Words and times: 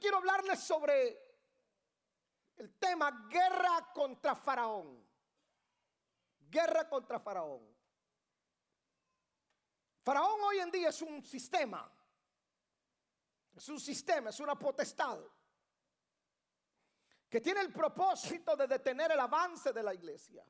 Quiero 0.00 0.18
hablarles 0.18 0.60
sobre 0.60 1.18
el 2.56 2.78
tema 2.78 3.26
guerra 3.30 3.90
contra 3.92 4.34
Faraón. 4.34 5.04
Guerra 6.38 6.88
contra 6.88 7.18
Faraón. 7.18 7.74
Faraón 10.02 10.40
hoy 10.42 10.58
en 10.58 10.70
día 10.70 10.88
es 10.90 11.02
un 11.02 11.24
sistema. 11.24 11.90
Es 13.54 13.68
un 13.68 13.80
sistema, 13.80 14.30
es 14.30 14.40
una 14.40 14.58
potestad 14.58 15.18
que 17.28 17.40
tiene 17.40 17.62
el 17.62 17.72
propósito 17.72 18.54
de 18.54 18.66
detener 18.66 19.10
el 19.10 19.18
avance 19.18 19.72
de 19.72 19.82
la 19.82 19.92
iglesia. 19.92 20.46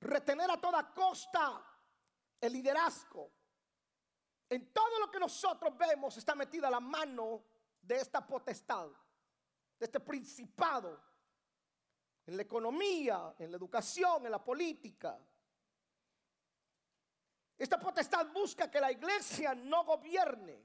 Retener 0.00 0.50
a 0.50 0.60
toda 0.60 0.92
costa 0.92 1.64
el 2.40 2.52
liderazgo. 2.52 3.30
En 4.48 4.72
todo 4.72 4.98
lo 4.98 5.08
que 5.08 5.20
nosotros 5.20 5.76
vemos 5.76 6.16
está 6.16 6.34
metida 6.34 6.68
la 6.68 6.80
mano 6.80 7.44
de 7.82 7.96
esta 7.96 8.26
potestad, 8.26 8.88
de 9.78 9.86
este 9.86 10.00
principado, 10.00 11.00
en 12.26 12.36
la 12.36 12.42
economía, 12.42 13.34
en 13.38 13.50
la 13.50 13.56
educación, 13.56 14.24
en 14.24 14.30
la 14.30 14.42
política. 14.42 15.18
Esta 17.58 17.78
potestad 17.78 18.26
busca 18.32 18.70
que 18.70 18.80
la 18.80 18.92
iglesia 18.92 19.54
no 19.54 19.84
gobierne. 19.84 20.64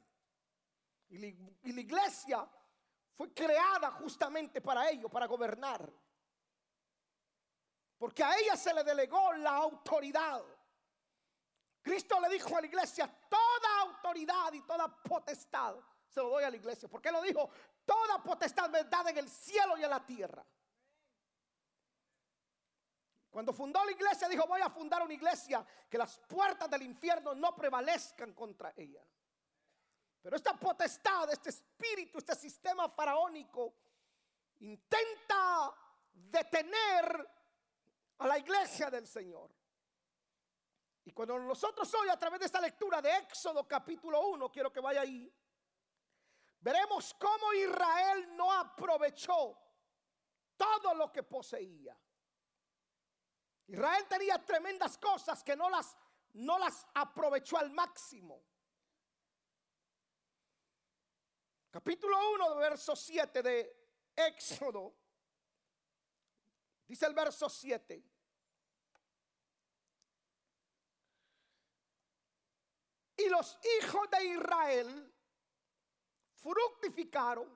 Y 1.09 1.17
la, 1.17 1.73
la 1.73 1.81
iglesia 1.81 2.47
fue 3.13 3.33
creada 3.33 3.91
justamente 3.91 4.61
para 4.61 4.89
ello, 4.89 5.09
para 5.09 5.25
gobernar. 5.25 5.91
Porque 7.97 8.23
a 8.23 8.37
ella 8.37 8.55
se 8.55 8.73
le 8.73 8.83
delegó 8.83 9.33
la 9.33 9.55
autoridad. 9.55 10.43
Cristo 11.81 12.19
le 12.19 12.29
dijo 12.29 12.55
a 12.55 12.61
la 12.61 12.67
iglesia, 12.67 13.07
toda 13.29 13.81
autoridad 13.81 14.53
y 14.53 14.61
toda 14.61 14.87
potestad 15.01 15.75
se 16.15 16.21
lo 16.21 16.29
doy 16.29 16.45
a 16.45 16.49
la 16.49 16.55
iglesia. 16.55 16.87
Porque 16.87 17.11
lo 17.11 17.21
dijo, 17.21 17.49
toda 17.85 18.23
potestad 18.23 18.69
me 18.69 18.85
da 18.85 19.03
en 19.09 19.17
el 19.17 19.29
cielo 19.29 19.77
y 19.77 19.83
en 19.83 19.89
la 19.89 20.05
tierra. 20.05 20.45
Cuando 23.29 23.51
fundó 23.51 23.83
la 23.83 23.91
iglesia 23.91 24.29
dijo, 24.29 24.47
voy 24.47 24.61
a 24.61 24.69
fundar 24.69 25.03
una 25.03 25.13
iglesia 25.13 25.65
que 25.89 25.97
las 25.97 26.17
puertas 26.19 26.69
del 26.69 26.83
infierno 26.83 27.35
no 27.35 27.53
prevalezcan 27.53 28.33
contra 28.33 28.73
ella. 28.77 29.05
Pero 30.21 30.37
esta 30.37 30.53
potestad, 30.53 31.29
este 31.29 31.49
espíritu, 31.49 32.17
este 32.19 32.33
sistema 32.33 32.87
faraónico 32.87 33.73
intenta 34.61 35.75
detener 36.13 37.29
a 38.19 38.27
la 38.27 38.39
iglesia 38.39 38.89
del 38.89 39.05
Señor. 39.05 39.51
Y 41.03 41.11
cuando 41.11 41.37
nosotros 41.37 41.93
hoy 41.93 42.07
a 42.07 42.17
través 42.17 42.39
de 42.39 42.45
esta 42.45 42.61
lectura 42.61 43.01
de 43.01 43.17
Éxodo 43.17 43.67
capítulo 43.67 44.27
1, 44.29 44.49
quiero 44.49 44.71
que 44.71 44.79
vaya 44.79 45.01
ahí, 45.01 45.31
veremos 46.65 47.13
cómo 47.13 47.53
Israel 47.53 48.35
no 48.35 48.51
aprovechó 48.51 49.55
todo 50.57 50.95
lo 50.95 51.11
que 51.11 51.21
poseía. 51.21 51.95
Israel 53.67 54.07
tenía 54.09 54.43
tremendas 54.43 54.97
cosas 54.97 55.43
que 55.43 55.55
no 55.55 55.69
las, 55.69 55.95
no 56.33 56.57
las 56.57 56.87
aprovechó 56.95 57.59
al 57.59 57.69
máximo. 57.69 58.43
Capítulo 61.69 62.17
1, 62.33 62.55
verso 62.55 62.95
7 62.95 63.43
de 63.43 63.89
Éxodo. 64.15 64.95
Dice 66.87 67.05
el 67.05 67.13
verso 67.13 67.47
7. 67.47 68.03
Y 73.17 73.29
los 73.29 73.59
hijos 73.79 74.09
de 74.09 74.25
Israel 74.25 75.14
fructificaron 76.45 77.49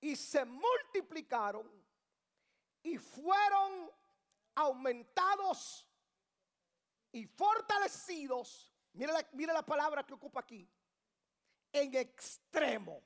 y 0.00 0.16
se 0.16 0.44
multiplicaron 0.46 1.70
y 2.82 2.96
fueron 2.96 3.90
aumentados 4.54 5.86
y 7.12 7.26
fortalecidos. 7.26 8.72
Mire 8.94 9.12
la, 9.12 9.28
mire 9.32 9.52
la 9.52 9.64
palabra 9.64 10.06
que 10.06 10.14
ocupa 10.14 10.40
aquí. 10.40 10.66
En 11.70 11.94
extremo. 11.94 13.02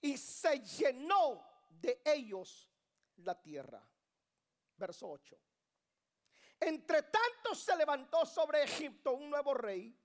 Y 0.00 0.16
se 0.16 0.58
llenó 0.60 1.46
de 1.68 2.02
ellos 2.04 2.68
la 3.18 3.40
tierra. 3.40 3.88
Verso 4.76 5.08
8. 5.08 5.38
Entre 6.58 7.02
tanto 7.02 7.54
se 7.54 7.76
levantó 7.76 8.26
sobre 8.26 8.64
Egipto 8.64 9.12
un 9.12 9.30
nuevo 9.30 9.54
rey 9.54 9.96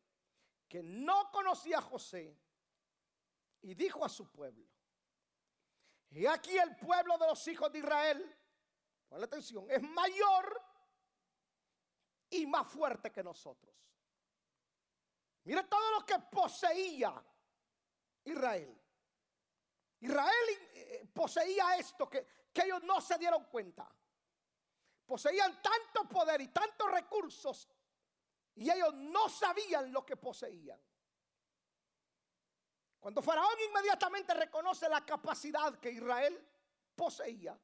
que 0.67 0.83
no 0.83 1.31
conocía 1.31 1.79
a 1.79 1.81
José 1.81 2.37
y 3.61 3.75
dijo 3.75 4.03
a 4.03 4.09
su 4.09 4.31
pueblo, 4.31 4.67
y 6.11 6.25
aquí 6.25 6.57
el 6.57 6.75
pueblo 6.75 7.17
de 7.17 7.27
los 7.27 7.47
hijos 7.47 7.71
de 7.71 7.79
Israel, 7.79 8.37
la 9.11 9.25
atención, 9.25 9.69
es 9.69 9.81
mayor 9.81 10.61
y 12.29 12.45
más 12.45 12.67
fuerte 12.67 13.11
que 13.11 13.23
nosotros. 13.23 13.73
Mire 15.43 15.63
todo 15.63 15.99
lo 15.99 16.05
que 16.05 16.19
poseía 16.19 17.23
Israel. 18.25 18.77
Israel 20.01 20.49
eh, 20.73 21.09
poseía 21.13 21.77
esto 21.77 22.09
que 22.09 22.25
ellos 22.53 22.83
no 22.83 22.99
se 23.01 23.17
dieron 23.17 23.45
cuenta. 23.45 23.89
Poseían 25.05 25.61
tanto 25.61 26.07
poder 26.07 26.41
y 26.41 26.49
tantos 26.49 26.89
recursos 26.91 27.67
y 28.55 28.69
ellos 28.69 28.93
no 28.93 29.29
sabían 29.29 29.91
lo 29.91 30.05
que 30.05 30.17
poseían. 30.17 30.79
Cuando 33.01 33.23
Faraón 33.23 33.59
inmediatamente 33.67 34.31
reconoce 34.35 34.87
la 34.87 35.03
capacidad 35.03 35.79
que 35.79 35.89
Israel 35.89 36.47
poseía, 36.95 37.59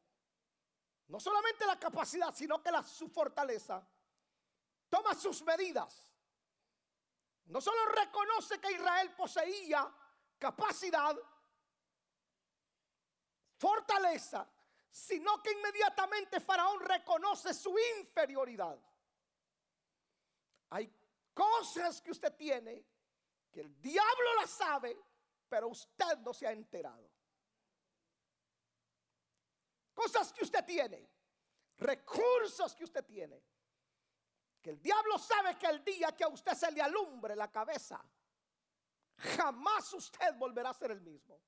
no 1.10 1.20
solamente 1.20 1.64
la 1.68 1.80
capacidad, 1.80 2.34
sino 2.34 2.62
que 2.62 2.72
la, 2.72 2.82
su 2.82 3.08
fortaleza, 3.08 3.88
toma 4.90 5.14
sus 5.14 5.44
medidas. 5.44 6.12
No 7.46 7.62
solo 7.62 7.86
reconoce 7.86 8.60
que 8.60 8.72
Israel 8.72 9.14
poseía 9.16 9.88
capacidad, 10.40 11.16
fortaleza, 13.58 14.50
sino 14.90 15.42
que 15.44 15.52
inmediatamente 15.52 16.40
Faraón 16.40 16.80
reconoce 16.80 17.54
su 17.54 17.76
inferioridad. 18.00 18.78
Hay 20.72 20.92
cosas 21.32 22.02
que 22.02 22.10
usted 22.10 22.36
tiene 22.36 22.84
que 23.52 23.62
el 23.62 23.80
diablo 23.80 24.36
las 24.42 24.50
sabe, 24.50 24.98
pero 25.48 25.68
usted 25.68 26.18
no 26.20 26.34
se 26.34 26.48
ha 26.48 26.52
enterado. 26.52 27.10
Cosas 29.94 30.32
que 30.32 30.44
usted 30.44 30.64
tiene, 30.66 31.10
recursos 31.78 32.76
que 32.76 32.84
usted 32.84 33.04
tiene, 33.06 33.44
que 34.62 34.70
el 34.72 34.82
diablo 34.82 35.18
sabe 35.18 35.58
que 35.58 35.68
el 35.68 35.84
día 35.84 36.16
que 36.16 36.24
a 36.24 36.28
usted 36.28 36.54
se 36.54 36.72
le 36.72 36.82
alumbre 36.82 37.36
la 37.36 37.52
cabeza, 37.52 38.04
jamás 39.18 39.92
usted 39.94 40.36
volverá 40.36 40.70
a 40.70 40.74
ser 40.74 40.92
el 40.92 41.02
mismo. 41.02 41.42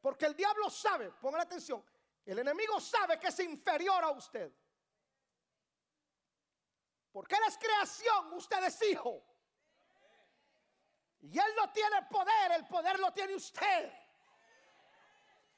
Porque 0.00 0.26
el 0.26 0.36
diablo 0.36 0.68
sabe, 0.70 1.10
pongan 1.12 1.40
atención, 1.40 1.84
el 2.24 2.38
enemigo 2.38 2.80
sabe 2.80 3.18
que 3.18 3.28
es 3.28 3.40
inferior 3.40 4.04
a 4.04 4.10
usted. 4.10 4.52
Porque 7.10 7.34
él 7.34 7.42
es 7.46 7.58
creación, 7.58 8.32
usted 8.32 8.64
es 8.64 8.82
hijo. 8.82 9.22
Y 11.22 11.38
él 11.38 11.54
no 11.56 11.70
tiene 11.72 12.02
poder, 12.10 12.52
el 12.52 12.66
poder 12.66 12.98
lo 12.98 13.12
tiene 13.12 13.34
usted. 13.34 13.92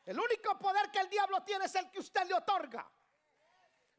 El 0.04 0.20
único 0.20 0.58
poder 0.58 0.90
que 0.90 1.00
el 1.00 1.08
diablo 1.08 1.42
tiene 1.42 1.64
es 1.64 1.74
el 1.74 1.90
que 1.90 2.00
usted 2.00 2.26
le 2.26 2.34
otorga. 2.34 2.86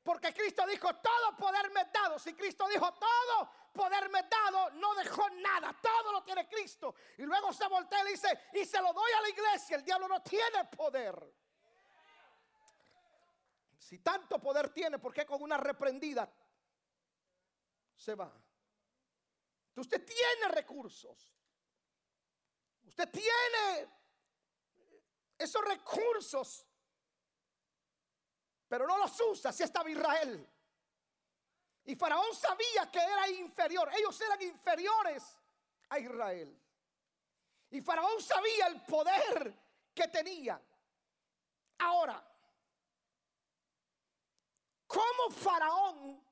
Porque 0.03 0.31
Cristo 0.31 0.63
dijo, 0.67 0.95
todo 0.97 1.35
poder 1.35 1.71
me 1.71 1.85
dado. 1.85 2.19
Si 2.19 2.35
Cristo 2.35 2.67
dijo, 2.67 2.93
todo 2.93 3.49
poder 3.73 4.07
me 4.09 4.21
dado, 4.21 4.69
no 4.71 4.93
dejó 4.93 5.27
nada. 5.31 5.75
Todo 5.81 6.11
lo 6.11 6.23
tiene 6.23 6.47
Cristo. 6.47 6.93
Y 7.17 7.23
luego 7.23 7.51
se 7.51 7.67
voltea 7.67 8.07
y 8.07 8.11
dice, 8.11 8.49
y 8.53 8.65
se 8.65 8.79
lo 8.79 8.93
doy 8.93 9.11
a 9.17 9.21
la 9.21 9.29
iglesia. 9.29 9.77
El 9.77 9.83
diablo 9.83 10.07
no 10.07 10.21
tiene 10.21 10.65
poder. 10.65 11.33
Si 13.79 13.97
tanto 13.99 14.39
poder 14.39 14.69
tiene, 14.69 14.99
¿por 14.99 15.11
qué 15.11 15.25
con 15.25 15.41
una 15.41 15.57
reprendida 15.57 16.31
se 17.95 18.13
va? 18.13 18.31
Usted 19.75 20.05
tiene 20.05 20.47
recursos. 20.49 21.34
Usted 22.85 23.09
tiene 23.09 23.89
esos 25.37 25.63
recursos, 25.63 26.65
pero 28.67 28.87
no 28.87 28.97
los 28.97 29.19
usa 29.21 29.51
si 29.51 29.63
estaba 29.63 29.89
Israel. 29.89 30.49
Y 31.85 31.95
Faraón 31.95 32.33
sabía 32.35 32.89
que 32.91 32.99
era 32.99 33.29
inferior, 33.29 33.89
ellos 33.95 34.19
eran 34.21 34.41
inferiores 34.41 35.37
a 35.89 35.99
Israel. 35.99 36.59
Y 37.69 37.81
Faraón 37.81 38.21
sabía 38.21 38.67
el 38.67 38.81
poder 38.83 39.53
que 39.93 40.07
tenía. 40.07 40.59
Ahora, 41.79 42.23
¿cómo 44.87 45.29
Faraón 45.29 46.25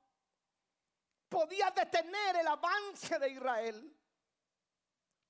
podía 1.30 1.70
detener 1.72 2.38
el 2.38 2.48
avance 2.48 3.20
de 3.20 3.30
Israel? 3.30 4.03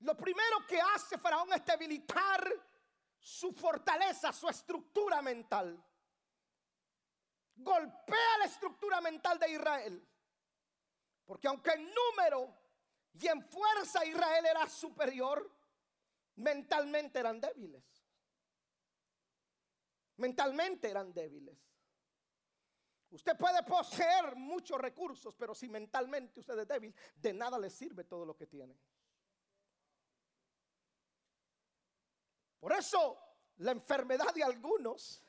Lo 0.04 0.14
primero 0.14 0.66
que 0.68 0.78
hace 0.78 1.16
Faraón 1.16 1.50
es 1.54 1.64
debilitar 1.64 2.46
su 3.18 3.52
fortaleza, 3.52 4.34
su 4.34 4.46
estructura 4.46 5.22
mental. 5.22 5.82
Golpea 7.56 8.38
la 8.38 8.44
estructura 8.44 9.00
mental 9.00 9.38
de 9.38 9.50
Israel. 9.50 10.08
Porque 11.24 11.48
aunque 11.48 11.70
en 11.70 11.90
número 11.90 12.54
y 13.14 13.26
en 13.28 13.42
fuerza 13.48 14.04
Israel 14.04 14.44
era 14.44 14.68
superior, 14.68 15.50
mentalmente 16.36 17.20
eran 17.20 17.40
débiles. 17.40 18.06
Mentalmente 20.16 20.90
eran 20.90 21.14
débiles. 21.14 21.58
Usted 23.08 23.38
puede 23.38 23.62
poseer 23.62 24.36
muchos 24.36 24.78
recursos, 24.78 25.34
pero 25.34 25.54
si 25.54 25.66
mentalmente 25.66 26.40
usted 26.40 26.58
es 26.58 26.68
débil, 26.68 26.94
de 27.16 27.32
nada 27.32 27.58
le 27.58 27.70
sirve 27.70 28.04
todo 28.04 28.26
lo 28.26 28.36
que 28.36 28.46
tiene. 28.46 28.78
Por 32.64 32.72
eso 32.72 33.18
la 33.56 33.72
enfermedad 33.72 34.32
de 34.32 34.42
algunos 34.42 35.22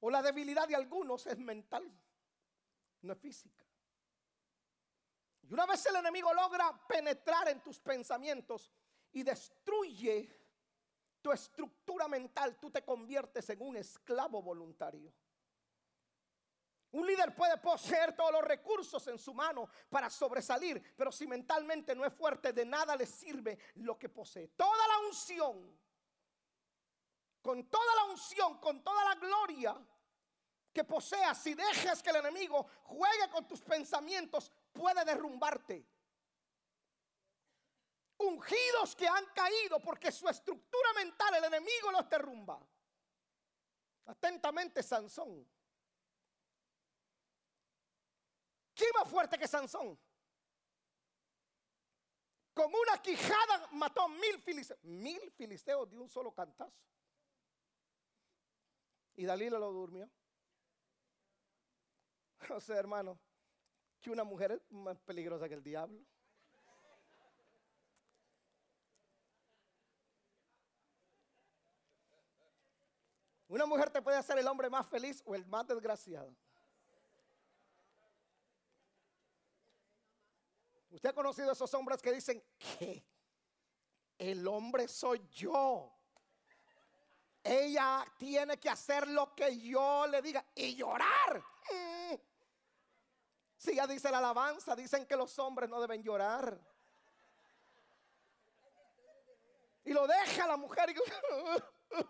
o 0.00 0.10
la 0.10 0.20
debilidad 0.20 0.66
de 0.66 0.74
algunos 0.74 1.24
es 1.28 1.38
mental, 1.38 1.88
no 3.02 3.12
es 3.12 3.18
física. 3.20 3.64
Y 5.42 5.52
una 5.52 5.64
vez 5.64 5.86
el 5.86 5.94
enemigo 5.94 6.34
logra 6.34 6.76
penetrar 6.88 7.50
en 7.50 7.62
tus 7.62 7.78
pensamientos 7.78 8.72
y 9.12 9.22
destruye 9.22 10.28
tu 11.22 11.30
estructura 11.30 12.08
mental, 12.08 12.58
tú 12.58 12.68
te 12.68 12.84
conviertes 12.84 13.48
en 13.50 13.62
un 13.62 13.76
esclavo 13.76 14.42
voluntario. 14.42 15.12
Un 16.96 17.06
líder 17.06 17.34
puede 17.34 17.58
poseer 17.58 18.16
todos 18.16 18.32
los 18.32 18.42
recursos 18.42 19.06
en 19.08 19.18
su 19.18 19.34
mano 19.34 19.68
para 19.90 20.08
sobresalir, 20.08 20.82
pero 20.96 21.12
si 21.12 21.26
mentalmente 21.26 21.94
no 21.94 22.06
es 22.06 22.14
fuerte, 22.14 22.54
de 22.54 22.64
nada 22.64 22.96
le 22.96 23.04
sirve 23.04 23.58
lo 23.74 23.98
que 23.98 24.08
posee. 24.08 24.48
Toda 24.56 24.88
la 24.88 25.06
unción, 25.06 25.78
con 27.42 27.68
toda 27.68 27.94
la 27.96 28.04
unción, 28.04 28.58
con 28.60 28.82
toda 28.82 29.04
la 29.04 29.14
gloria 29.16 29.76
que 30.72 30.84
poseas, 30.84 31.36
si 31.36 31.52
dejas 31.52 32.02
que 32.02 32.08
el 32.08 32.16
enemigo 32.16 32.66
juegue 32.84 33.28
con 33.30 33.46
tus 33.46 33.60
pensamientos, 33.60 34.50
puede 34.72 35.04
derrumbarte. 35.04 35.86
Ungidos 38.16 38.96
que 38.96 39.06
han 39.06 39.26
caído 39.34 39.80
porque 39.80 40.10
su 40.10 40.26
estructura 40.30 40.94
mental, 40.94 41.34
el 41.34 41.44
enemigo 41.44 41.90
los 41.90 42.08
derrumba. 42.08 42.58
Atentamente, 44.06 44.82
Sansón. 44.82 45.46
¿Quién 48.76 48.90
más 48.94 49.08
fuerte 49.08 49.38
que 49.38 49.48
Sansón? 49.48 49.98
Con 52.52 52.66
una 52.66 53.00
quijada 53.00 53.68
mató 53.72 54.06
mil 54.08 54.38
filisteos. 54.42 54.84
Mil 54.84 55.30
filisteos 55.32 55.90
de 55.90 55.98
un 55.98 56.08
solo 56.10 56.32
cantazo. 56.32 56.76
Y 59.16 59.24
Dalila 59.24 59.58
lo 59.58 59.72
durmió. 59.72 60.08
O 62.50 62.60
sea, 62.60 62.76
hermano, 62.76 63.18
que 64.00 64.10
una 64.10 64.22
mujer 64.22 64.52
es 64.52 64.70
más 64.70 65.00
peligrosa 65.00 65.48
que 65.48 65.54
el 65.54 65.62
diablo. 65.62 66.04
Una 73.48 73.64
mujer 73.64 73.90
te 73.90 74.02
puede 74.02 74.18
hacer 74.18 74.38
el 74.38 74.46
hombre 74.46 74.68
más 74.68 74.86
feliz 74.86 75.22
o 75.24 75.34
el 75.34 75.46
más 75.46 75.66
desgraciado. 75.66 76.36
Usted 80.96 81.10
ha 81.10 81.12
conocido 81.12 81.50
a 81.50 81.52
esos 81.52 81.72
hombres 81.74 82.00
que 82.00 82.10
dicen 82.10 82.42
que 82.58 83.06
el 84.16 84.48
hombre 84.48 84.88
soy 84.88 85.28
yo. 85.28 85.92
Ella 87.44 88.02
tiene 88.16 88.58
que 88.58 88.70
hacer 88.70 89.06
lo 89.06 89.34
que 89.34 89.60
yo 89.60 90.06
le 90.06 90.22
diga 90.22 90.42
y 90.54 90.74
llorar. 90.74 91.44
Mm. 91.70 92.14
Si 93.58 93.74
ya 93.74 93.86
dice 93.86 94.10
la 94.10 94.16
alabanza, 94.18 94.74
dicen 94.74 95.04
que 95.04 95.16
los 95.16 95.38
hombres 95.38 95.68
no 95.68 95.82
deben 95.82 96.02
llorar. 96.02 96.58
Y 99.84 99.92
lo 99.92 100.06
deja 100.06 100.46
la 100.46 100.56
mujer. 100.56 100.88
Y, 100.88 100.94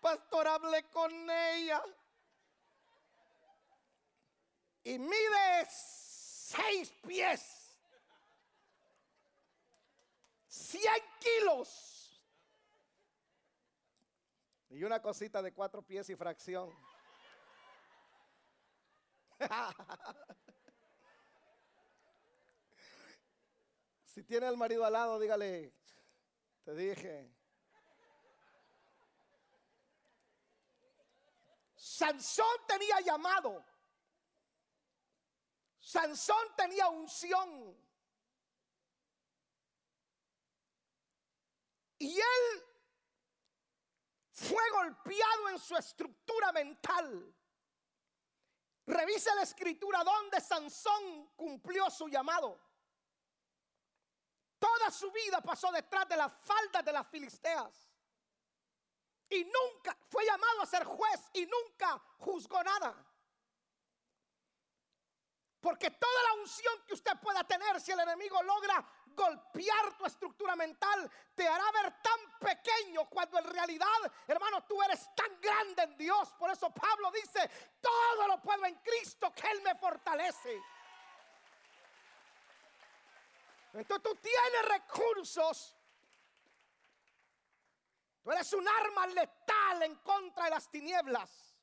Pastor, 0.00 0.48
hable 0.48 0.90
con 0.90 1.12
ella. 1.30 1.80
Y 4.82 4.98
mide 4.98 5.68
seis 5.70 6.92
pies. 7.06 7.59
Cien 10.70 11.02
kilos. 11.18 12.22
Y 14.68 14.84
una 14.84 15.02
cosita 15.02 15.42
de 15.42 15.52
cuatro 15.52 15.82
pies 15.82 16.08
y 16.10 16.14
fracción. 16.14 16.72
si 24.04 24.22
tiene 24.22 24.46
al 24.46 24.56
marido 24.56 24.84
al 24.84 24.92
lado, 24.92 25.18
dígale, 25.18 25.74
te 26.62 26.74
dije. 26.74 27.34
Sansón 31.74 32.46
tenía 32.68 33.00
llamado. 33.00 33.64
Sansón 35.80 36.54
tenía 36.56 36.88
unción. 36.88 37.89
Y 42.00 42.18
él 42.18 42.64
fue 44.32 44.70
golpeado 44.70 45.50
en 45.50 45.58
su 45.58 45.76
estructura 45.76 46.50
mental. 46.50 47.36
Revisa 48.86 49.34
la 49.34 49.42
escritura 49.42 50.02
donde 50.02 50.40
Sansón 50.40 51.28
cumplió 51.36 51.90
su 51.90 52.08
llamado. 52.08 52.58
Toda 54.58 54.90
su 54.90 55.12
vida 55.12 55.42
pasó 55.42 55.70
detrás 55.72 56.08
de 56.08 56.16
las 56.16 56.32
faldas 56.32 56.82
de 56.82 56.92
las 56.92 57.06
filisteas. 57.06 57.90
Y 59.28 59.44
nunca 59.44 59.96
fue 60.08 60.24
llamado 60.24 60.62
a 60.62 60.66
ser 60.66 60.84
juez 60.84 61.20
y 61.34 61.44
nunca 61.44 62.02
juzgó 62.16 62.64
nada. 62.64 62.96
Porque 65.60 65.90
toda 65.90 66.22
la 66.28 66.40
unción 66.40 66.82
que 66.86 66.94
usted 66.94 67.12
pueda 67.20 67.44
tener, 67.44 67.78
si 67.78 67.92
el 67.92 68.00
enemigo 68.00 68.42
logra 68.42 68.82
golpear 69.20 69.96
tu 69.98 70.06
estructura 70.06 70.56
mental, 70.56 71.10
te 71.34 71.46
hará 71.46 71.64
ver 71.72 72.00
tan 72.02 72.38
pequeño 72.38 73.08
cuando 73.08 73.38
en 73.38 73.44
realidad, 73.44 73.86
hermano, 74.26 74.64
tú 74.64 74.82
eres 74.82 75.08
tan 75.14 75.40
grande 75.40 75.82
en 75.82 75.96
Dios. 75.98 76.32
Por 76.38 76.50
eso 76.50 76.70
Pablo 76.70 77.10
dice, 77.12 77.50
todo 77.80 78.26
lo 78.26 78.40
puedo 78.40 78.64
en 78.64 78.76
Cristo 78.76 79.32
que 79.32 79.50
Él 79.50 79.60
me 79.62 79.74
fortalece. 79.74 80.62
Entonces 83.74 84.02
tú 84.02 84.16
tienes 84.16 84.68
recursos. 84.68 85.76
Tú 88.22 88.32
eres 88.32 88.52
un 88.52 88.66
arma 88.66 89.06
letal 89.06 89.82
en 89.82 89.96
contra 89.96 90.44
de 90.44 90.50
las 90.50 90.70
tinieblas. 90.70 91.56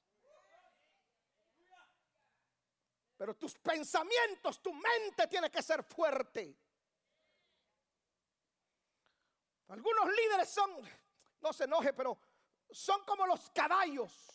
Pero 3.17 3.35
tus 3.35 3.55
pensamientos, 3.55 4.61
tu 4.61 4.71
mente 4.73 5.27
tiene 5.27 5.49
que 5.49 5.63
ser 5.63 5.83
fuerte. 5.83 6.55
Algunos 9.69 10.07
líderes 10.07 10.49
son, 10.49 10.71
no 11.41 11.51
se 11.51 11.65
enoje, 11.65 11.93
pero 11.93 12.17
son 12.71 13.03
como 13.05 13.25
los 13.25 13.49
caballos. 13.49 14.33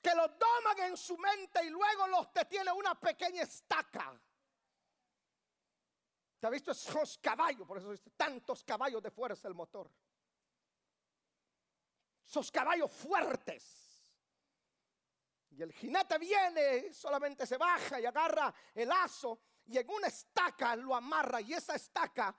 Que 0.00 0.14
los 0.14 0.30
doman 0.38 0.78
en 0.90 0.96
su 0.96 1.18
mente 1.18 1.64
y 1.64 1.70
luego 1.70 2.06
los 2.06 2.32
detiene 2.32 2.70
una 2.72 2.94
pequeña 2.94 3.42
estaca. 3.42 4.18
¿Te 6.38 6.46
ha 6.46 6.50
visto 6.50 6.70
esos 6.70 7.18
caballos? 7.18 7.66
Por 7.66 7.78
eso 7.78 7.90
dice 7.90 8.10
tantos 8.16 8.62
caballos 8.62 9.02
de 9.02 9.10
fuerza 9.10 9.48
el 9.48 9.54
motor. 9.54 9.90
Esos 12.24 12.50
caballos 12.52 12.92
fuertes. 12.92 13.88
Y 15.50 15.62
el 15.62 15.72
jinete 15.72 16.16
viene, 16.18 16.92
solamente 16.92 17.44
se 17.44 17.56
baja 17.56 18.00
y 18.00 18.06
agarra 18.06 18.54
el 18.74 18.88
lazo 18.88 19.40
y 19.68 19.78
en 19.78 19.88
una 19.90 20.08
estaca 20.08 20.74
lo 20.76 20.94
amarra. 20.94 21.40
Y 21.40 21.52
esa 21.52 21.74
estaca, 21.74 22.34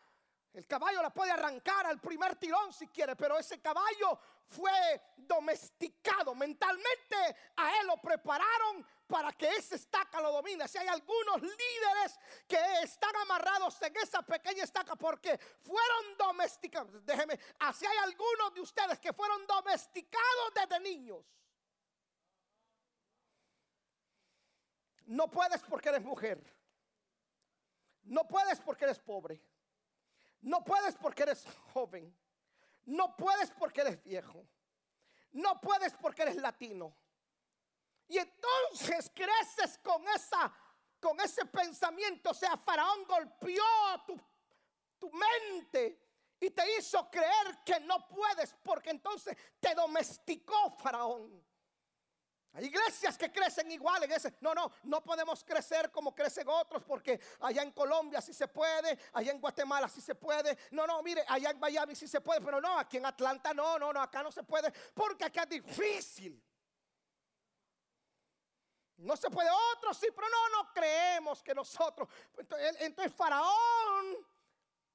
el 0.54 0.66
caballo 0.66 1.02
la 1.02 1.12
puede 1.12 1.32
arrancar 1.32 1.86
al 1.86 2.00
primer 2.00 2.36
tirón 2.36 2.74
si 2.74 2.88
quiere, 2.88 3.16
pero 3.16 3.38
ese 3.38 3.62
caballo 3.62 4.20
fue 4.48 4.72
domesticado. 5.16 6.34
Mentalmente 6.34 7.16
a 7.56 7.80
él 7.80 7.88
lo 7.88 7.98
prepararon 7.98 8.86
para 9.08 9.32
que 9.34 9.48
esa 9.48 9.76
estaca 9.76 10.20
lo 10.22 10.32
domine. 10.32 10.68
Si 10.68 10.80
hay 10.80 10.88
algunos 10.88 11.42
líderes 11.42 12.20
que 12.48 12.58
están 12.82 13.16
amarrados 13.18 13.80
en 13.84 13.96
esa 13.98 14.24
pequeña 14.24 14.64
estaca 14.64 14.96
porque 14.96 15.38
fueron 15.38 16.18
domesticados, 16.18 17.06
déjeme, 17.06 17.40
así 17.60 17.86
hay 17.86 17.98
algunos 18.00 18.54
de 18.56 18.62
ustedes 18.62 19.00
que 19.00 19.14
fueron 19.14 19.46
domesticados 19.46 20.54
desde 20.56 20.80
niños. 20.80 21.24
No 25.06 25.30
puedes 25.30 25.62
porque 25.62 25.90
eres 25.90 26.04
mujer. 26.04 26.59
No 28.04 28.28
puedes 28.28 28.60
porque 28.60 28.86
eres 28.86 29.00
pobre. 29.00 29.42
No 30.42 30.64
puedes 30.64 30.96
porque 30.96 31.24
eres 31.24 31.46
joven. 31.74 32.16
No 32.86 33.16
puedes 33.16 33.52
porque 33.52 33.82
eres 33.82 34.04
viejo. 34.04 34.46
No 35.32 35.60
puedes 35.62 35.94
porque 35.94 36.24
eres 36.24 36.38
latino. 36.38 36.96
Y 38.08 38.18
entonces 38.18 39.12
creces 39.14 39.78
con 39.80 40.08
esa 40.08 40.52
con 41.00 41.20
ese 41.22 41.46
pensamiento, 41.46 42.32
o 42.32 42.34
sea, 42.34 42.58
Faraón 42.58 43.06
golpeó 43.06 43.64
tu, 44.06 44.20
tu 44.98 45.10
mente 45.12 45.98
y 46.40 46.50
te 46.52 46.78
hizo 46.78 47.10
creer 47.10 47.60
que 47.66 47.80
no 47.82 48.08
puedes, 48.08 48.54
porque 48.64 48.92
entonces 48.92 49.36
te 49.60 49.74
domesticó 49.76 50.72
Faraón. 50.78 51.44
Hay 52.54 52.66
iglesias 52.66 53.18
que 53.18 53.32
crecen 53.32 53.72
igual 53.72 54.04
en 54.04 54.12
ese. 54.12 54.34
No, 54.42 54.56
no, 54.56 54.72
no 54.84 55.04
podemos 55.04 55.44
crecer 55.44 55.92
como 55.92 56.16
crecen 56.16 56.48
otros 56.48 56.84
porque 56.84 57.20
allá 57.42 57.62
en 57.62 57.72
Colombia 57.72 58.22
sí 58.22 58.34
se 58.34 58.48
puede, 58.48 58.98
allá 59.14 59.32
en 59.32 59.40
Guatemala 59.40 59.88
sí 59.88 60.02
se 60.02 60.16
puede. 60.16 60.58
No, 60.72 60.88
no, 60.88 61.02
mire, 61.04 61.24
allá 61.28 61.52
en 61.52 61.60
Miami 61.60 61.96
sí 61.96 62.08
se 62.08 62.22
puede, 62.22 62.42
pero 62.42 62.60
no, 62.60 62.80
aquí 62.80 62.98
en 62.98 63.06
Atlanta 63.06 63.54
no, 63.54 63.78
no, 63.78 63.94
no, 63.94 64.02
acá 64.02 64.24
no 64.24 64.32
se 64.32 64.44
puede 64.44 64.72
porque 64.94 65.26
acá 65.26 65.44
es 65.44 65.50
difícil. 65.50 66.44
No 68.98 69.16
se 69.16 69.30
puede 69.30 69.50
otros 69.76 69.98
sí, 69.98 70.08
pero 70.14 70.28
no, 70.28 70.50
no 70.58 70.74
creemos 70.74 71.42
que 71.42 71.56
nosotros. 71.56 72.10
Entonces, 72.36 72.76
entonces 72.82 73.14
Faraón 73.16 74.28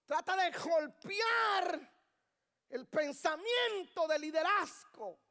trata 0.04 0.36
de 0.36 0.50
golpear 0.58 1.92
el 2.68 2.86
pensamiento 2.86 4.06
de 4.08 4.18
liderazgo. 4.18 5.23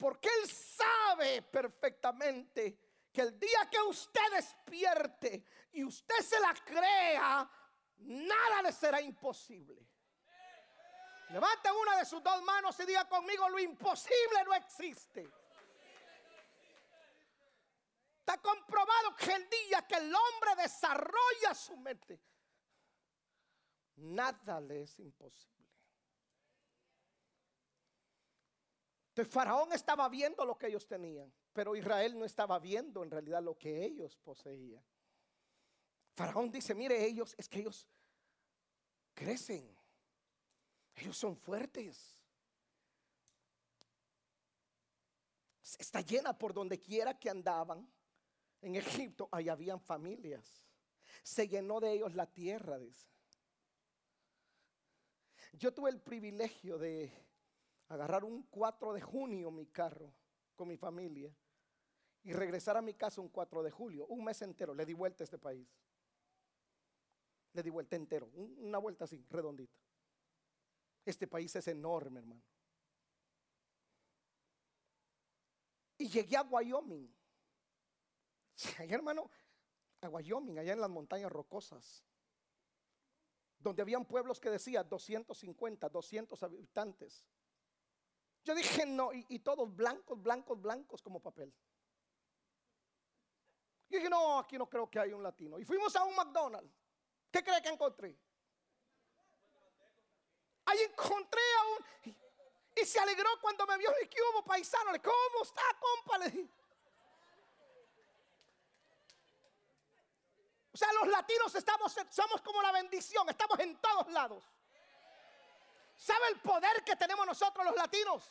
Porque 0.00 0.30
Él 0.30 0.50
sabe 0.50 1.42
perfectamente 1.42 2.78
que 3.12 3.20
el 3.20 3.38
día 3.38 3.68
que 3.70 3.82
usted 3.82 4.32
despierte 4.34 5.44
y 5.72 5.84
usted 5.84 6.20
se 6.22 6.40
la 6.40 6.54
crea, 6.54 7.50
nada 7.98 8.62
le 8.62 8.72
será 8.72 8.98
imposible. 9.02 9.86
Levante 11.28 11.70
una 11.70 11.98
de 11.98 12.06
sus 12.06 12.22
dos 12.22 12.42
manos 12.42 12.80
y 12.80 12.86
diga 12.86 13.06
conmigo, 13.06 13.46
lo 13.50 13.58
imposible 13.58 14.42
no 14.46 14.54
existe. 14.54 15.30
Está 18.20 18.38
comprobado 18.38 19.14
que 19.16 19.32
el 19.34 19.50
día 19.50 19.86
que 19.86 19.96
el 19.96 20.14
hombre 20.14 20.62
desarrolla 20.62 21.54
su 21.54 21.76
mente, 21.76 22.18
nada 23.96 24.62
le 24.62 24.84
es 24.84 24.98
imposible. 24.98 25.59
Faraón 29.28 29.72
estaba 29.72 30.08
viendo 30.08 30.44
lo 30.44 30.56
que 30.56 30.68
ellos 30.68 30.86
tenían, 30.86 31.32
pero 31.52 31.76
Israel 31.76 32.18
no 32.18 32.24
estaba 32.24 32.58
viendo 32.58 33.02
en 33.02 33.10
realidad 33.10 33.42
lo 33.42 33.56
que 33.56 33.84
ellos 33.84 34.16
poseían. 34.16 34.82
Faraón 36.14 36.50
dice, 36.50 36.74
mire 36.74 37.04
ellos, 37.04 37.34
es 37.36 37.48
que 37.48 37.60
ellos 37.60 37.86
crecen, 39.14 39.76
ellos 40.94 41.16
son 41.16 41.36
fuertes. 41.36 42.16
Está 45.78 46.00
llena 46.00 46.36
por 46.36 46.52
donde 46.52 46.80
quiera 46.80 47.18
que 47.18 47.30
andaban. 47.30 47.88
En 48.62 48.76
Egipto, 48.76 49.28
ahí 49.32 49.48
habían 49.48 49.80
familias. 49.80 50.66
Se 51.22 51.48
llenó 51.48 51.80
de 51.80 51.92
ellos 51.92 52.14
la 52.14 52.26
tierra, 52.26 52.78
dice. 52.78 53.08
Yo 55.52 55.72
tuve 55.72 55.90
el 55.90 56.00
privilegio 56.00 56.78
de 56.78 57.12
agarrar 57.90 58.24
un 58.24 58.44
4 58.44 58.92
de 58.92 59.00
junio 59.00 59.50
mi 59.50 59.66
carro 59.66 60.14
con 60.54 60.68
mi 60.68 60.76
familia 60.76 61.34
y 62.22 62.32
regresar 62.32 62.76
a 62.76 62.82
mi 62.82 62.94
casa 62.94 63.20
un 63.20 63.28
4 63.28 63.62
de 63.62 63.70
julio, 63.70 64.06
un 64.06 64.24
mes 64.24 64.40
entero. 64.42 64.74
Le 64.74 64.86
di 64.86 64.94
vuelta 64.94 65.22
a 65.22 65.26
este 65.26 65.38
país. 65.38 65.68
Le 67.52 67.62
di 67.62 67.70
vuelta 67.70 67.96
entero, 67.96 68.28
una 68.28 68.78
vuelta 68.78 69.04
así, 69.04 69.24
redondita. 69.28 69.76
Este 71.04 71.26
país 71.26 71.54
es 71.56 71.66
enorme, 71.66 72.20
hermano. 72.20 72.42
Y 75.98 76.08
llegué 76.08 76.36
a 76.36 76.42
Wyoming. 76.42 77.12
Allá, 78.78 78.94
hermano, 78.94 79.30
a 80.00 80.08
Wyoming, 80.08 80.58
allá 80.58 80.74
en 80.74 80.80
las 80.80 80.90
montañas 80.90 81.32
rocosas, 81.32 82.04
donde 83.58 83.82
habían 83.82 84.04
pueblos 84.04 84.38
que 84.38 84.50
decían 84.50 84.88
250, 84.88 85.88
200 85.88 86.42
habitantes. 86.42 87.26
Yo 88.44 88.54
dije 88.54 88.86
no, 88.86 89.10
y, 89.12 89.38
todos 89.40 89.74
blancos, 89.74 90.20
blancos, 90.20 90.60
blancos 90.60 91.02
como 91.02 91.20
papel. 91.20 91.52
Y 93.88 93.96
dije, 93.96 94.08
no, 94.08 94.38
aquí 94.38 94.56
no 94.56 94.68
creo 94.68 94.88
que 94.88 94.98
haya 94.98 95.14
un 95.14 95.22
latino. 95.22 95.58
Y 95.58 95.64
fuimos 95.64 95.94
a 95.96 96.04
un 96.04 96.14
McDonald's. 96.14 96.72
¿Qué 97.30 97.42
cree 97.42 97.60
que 97.60 97.68
encontré? 97.68 98.16
Ahí 100.64 100.78
encontré 100.80 101.40
a 101.58 101.66
un... 101.66 102.16
Y, 102.76 102.84
se 102.84 102.98
alegró 102.98 103.28
cuando 103.40 103.66
me 103.66 103.76
vio. 103.78 103.90
¿Y 104.02 104.06
qué 104.08 104.18
hubo, 104.22 104.44
paisano? 104.44 104.90
¿Cómo 105.02 105.42
está, 105.42 105.62
compa? 105.78 106.18
Le 106.18 106.30
dije. 106.30 106.50
O 110.72 110.76
sea, 110.76 110.92
los 110.92 111.08
latinos 111.08 111.54
estamos, 111.54 111.94
somos 112.10 112.40
como 112.42 112.62
la 112.62 112.72
bendición, 112.72 113.28
estamos 113.28 113.58
en 113.58 113.76
todos 113.80 114.08
lados. 114.12 114.42
¿Sabe 116.00 116.28
el 116.28 116.40
poder 116.40 116.82
que 116.82 116.96
tenemos 116.96 117.26
nosotros 117.26 117.62
los 117.62 117.76
latinos? 117.76 118.30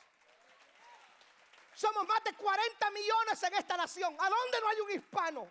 Somos 1.75 2.07
más 2.07 2.23
de 2.23 2.33
40 2.33 2.89
millones 2.89 3.43
en 3.43 3.53
esta 3.53 3.77
nación. 3.77 4.17
¿A 4.19 4.27
dónde 4.27 4.59
no 4.59 4.69
hay 4.69 4.79
un 4.79 4.89
hispano? 4.89 5.41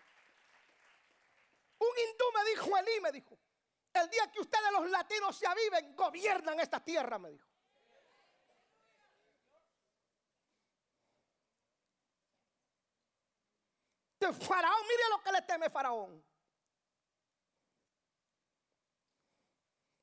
Un 1.78 1.88
hindú 1.96 2.24
me 2.34 2.50
dijo, 2.50 2.76
Elí 2.76 3.00
me 3.00 3.12
dijo, 3.12 3.38
el 3.94 4.10
día 4.10 4.32
que 4.32 4.40
ustedes 4.40 4.72
los 4.72 4.90
latinos 4.90 5.38
se 5.38 5.46
aviven, 5.46 5.94
gobiernan 5.94 6.58
esta 6.58 6.80
tierra, 6.84 7.20
me 7.20 7.30
dijo. 7.30 7.48
De 14.18 14.32
Faraón, 14.32 14.82
mire 14.88 15.08
lo 15.10 15.22
que 15.22 15.30
le 15.30 15.42
teme 15.42 15.70
Faraón. 15.70 16.24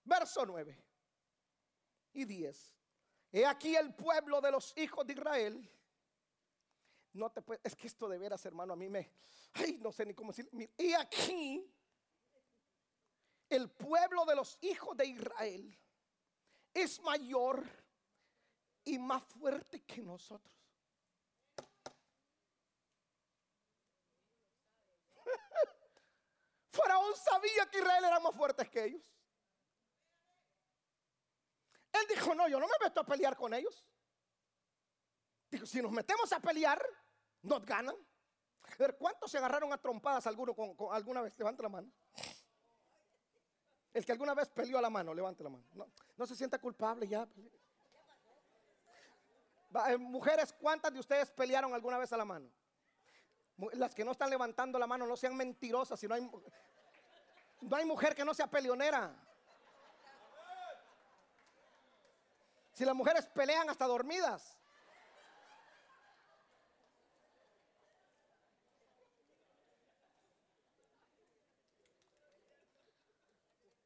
Verso 0.05 0.45
9 0.45 0.84
y 2.15 2.25
10. 2.25 2.75
He 3.31 3.45
aquí 3.45 3.75
el 3.75 3.93
pueblo 3.93 4.41
de 4.41 4.51
los 4.51 4.75
hijos 4.77 5.05
de 5.05 5.13
Israel. 5.13 5.69
No 7.13 7.29
te 7.31 7.41
puede, 7.41 7.61
es 7.63 7.75
que 7.75 7.87
esto 7.87 8.07
de 8.09 8.17
veras, 8.17 8.45
hermano, 8.45 8.73
a 8.73 8.75
mí 8.75 8.89
me, 8.89 9.11
ay, 9.53 9.77
no 9.81 9.91
sé 9.91 10.05
ni 10.05 10.13
cómo 10.13 10.31
decir. 10.31 10.49
Y 10.77 10.93
aquí 10.93 11.69
el 13.49 13.69
pueblo 13.69 14.25
de 14.25 14.35
los 14.35 14.57
hijos 14.61 14.95
de 14.97 15.05
Israel 15.07 15.77
es 16.73 17.01
mayor 17.01 17.65
y 18.83 18.99
más 18.99 19.23
fuerte 19.23 19.83
que 19.83 20.01
nosotros. 20.01 20.53
Faraón 26.71 27.15
sabía 27.15 27.69
que 27.71 27.79
Israel 27.79 28.05
era 28.05 28.19
más 28.19 28.35
fuerte 28.35 28.69
que 28.69 28.85
ellos. 28.85 29.14
Él 31.95 32.07
dijo, 32.09 32.35
no, 32.35 32.47
yo 32.47 32.59
no 32.59 32.67
me 32.67 32.85
meto 32.85 33.01
a 33.01 33.05
pelear 33.05 33.35
con 33.35 33.53
ellos. 33.53 33.85
Dijo, 35.49 35.65
si 35.65 35.81
nos 35.81 35.91
metemos 35.91 36.31
a 36.33 36.39
pelear, 36.39 36.83
nos 37.41 37.65
ganan. 37.65 37.95
A 38.63 38.75
ver, 38.77 38.97
¿cuántos 38.97 39.31
se 39.31 39.37
agarraron 39.37 39.71
a 39.71 39.77
trompadas 39.77 40.27
alguno 40.27 40.53
con, 40.55 40.75
alguna 40.91 41.21
vez? 41.21 41.33
Levante 41.37 41.63
la 41.63 41.69
mano. 41.69 41.91
El 43.93 44.05
que 44.05 44.11
alguna 44.11 44.33
vez 44.33 44.49
peleó 44.49 44.77
a 44.77 44.81
la 44.81 44.89
mano, 44.89 45.13
levante 45.13 45.43
la 45.43 45.49
mano. 45.49 45.63
No, 45.73 45.89
no 46.17 46.25
se 46.25 46.35
sienta 46.35 46.59
culpable 46.59 47.07
ya. 47.07 47.27
Eh, 49.87 49.97
mujeres, 49.97 50.53
¿cuántas 50.53 50.91
de 50.91 50.99
ustedes 50.99 51.31
pelearon 51.31 51.73
alguna 51.73 51.97
vez 51.97 52.11
a 52.11 52.17
la 52.17 52.25
mano? 52.25 52.49
Las 53.73 53.95
que 53.95 54.03
no 54.03 54.11
están 54.11 54.29
levantando 54.29 54.77
la 54.77 54.87
mano, 54.87 55.07
no 55.07 55.15
sean 55.15 55.35
mentirosas. 55.37 55.97
Si 55.97 56.07
no 56.07 56.15
hay, 56.15 56.29
no 57.61 57.75
hay 57.75 57.85
mujer 57.85 58.15
que 58.15 58.25
no 58.25 58.33
sea 58.33 58.47
peleonera. 58.47 59.15
Si 62.75 62.83
las 62.83 62.93
mujeres 62.93 63.25
pelean 63.27 63.69
hasta 63.69 63.87
dormidas. 63.87 64.57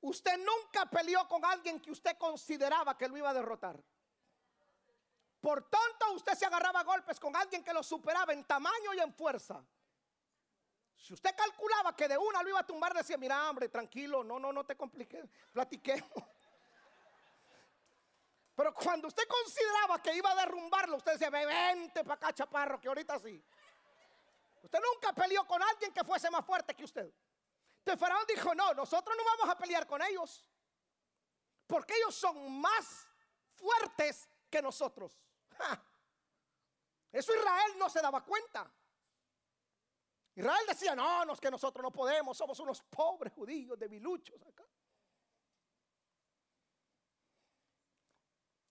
Usted 0.01 0.39
nunca 0.39 0.88
peleó 0.88 1.27
con 1.27 1.46
alguien 1.46 1.79
que 1.79 1.91
usted 1.91 2.17
consideraba 2.17 2.98
que 2.98 3.08
lo 3.08 3.15
iba 3.15 3.29
a 3.29 3.34
derrotar. 3.36 3.79
Por 5.39 5.69
tanto, 5.69 6.13
usted 6.15 6.34
se 6.34 6.48
agarraba 6.48 6.81
golpes 6.81 7.19
con 7.19 7.36
alguien 7.36 7.63
que 7.63 7.72
lo 7.72 7.84
superaba 7.84 8.34
en 8.34 8.43
tamaño 8.43 8.96
y 8.96 9.00
en 9.01 9.13
fuerza. 9.13 9.63
Si 10.96 11.13
usted 11.13 11.36
calculaba 11.36 11.96
que 11.96 12.08
de 12.08 12.17
una 12.17 12.41
lo 12.41 12.50
iba 12.50 12.60
a 12.60 12.65
tumbar, 12.65 12.96
decía, 12.96 13.19
mira, 13.19 13.51
hombre, 13.51 13.69
tranquilo, 13.69 14.24
no, 14.24 14.39
no, 14.39 14.51
no 14.51 14.65
te 14.65 14.75
compliques, 14.75 15.29
platiquemos. 15.53 16.28
Pero 18.59 18.73
cuando 18.73 19.07
usted 19.07 19.25
consideraba 19.25 20.01
que 20.01 20.13
iba 20.13 20.29
a 20.31 20.35
derrumbarlo, 20.35 20.97
usted 20.97 21.13
decía, 21.13 21.29
vente 21.29 22.03
para 22.03 22.15
acá, 22.15 22.33
chaparro, 22.33 22.77
que 22.77 22.89
ahorita 22.89 23.17
sí. 23.17 23.41
Usted 24.61 24.79
nunca 24.81 25.13
peleó 25.13 25.47
con 25.47 25.63
alguien 25.63 25.93
que 25.93 26.03
fuese 26.03 26.29
más 26.29 26.45
fuerte 26.45 26.75
que 26.75 26.83
usted. 26.83 27.09
Entonces 27.77 27.97
Faraón 27.97 28.25
dijo, 28.27 28.53
no, 28.53 28.73
nosotros 28.73 29.15
no 29.17 29.23
vamos 29.23 29.55
a 29.55 29.57
pelear 29.57 29.87
con 29.87 30.01
ellos. 30.01 30.45
Porque 31.67 31.93
ellos 31.95 32.13
son 32.13 32.59
más 32.59 33.07
fuertes 33.53 34.27
que 34.49 34.61
nosotros. 34.61 35.17
Eso 37.13 37.33
Israel 37.33 37.77
no 37.77 37.89
se 37.89 38.01
daba 38.01 38.25
cuenta. 38.25 38.69
Israel 40.35 40.65
decía, 40.67 40.97
no, 40.97 41.23
no 41.23 41.31
es 41.31 41.39
que 41.39 41.49
nosotros 41.49 41.81
no 41.81 41.91
podemos, 41.91 42.37
somos 42.37 42.59
unos 42.59 42.81
pobres 42.81 43.31
judíos 43.31 43.79
debiluchos 43.79 44.45
acá. 44.45 44.65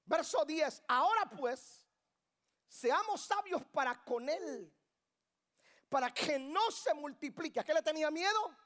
Verso 0.08 0.42
10, 0.42 0.84
ahora 0.88 1.28
pues, 1.28 1.86
seamos 2.66 3.20
sabios 3.20 3.62
para 3.66 4.02
con 4.02 4.26
él, 4.26 4.74
para 5.86 6.12
que 6.14 6.38
no 6.38 6.70
se 6.70 6.94
multiplique. 6.94 7.60
¿A 7.60 7.64
qué 7.64 7.74
le 7.74 7.82
tenía 7.82 8.10
miedo? 8.10 8.56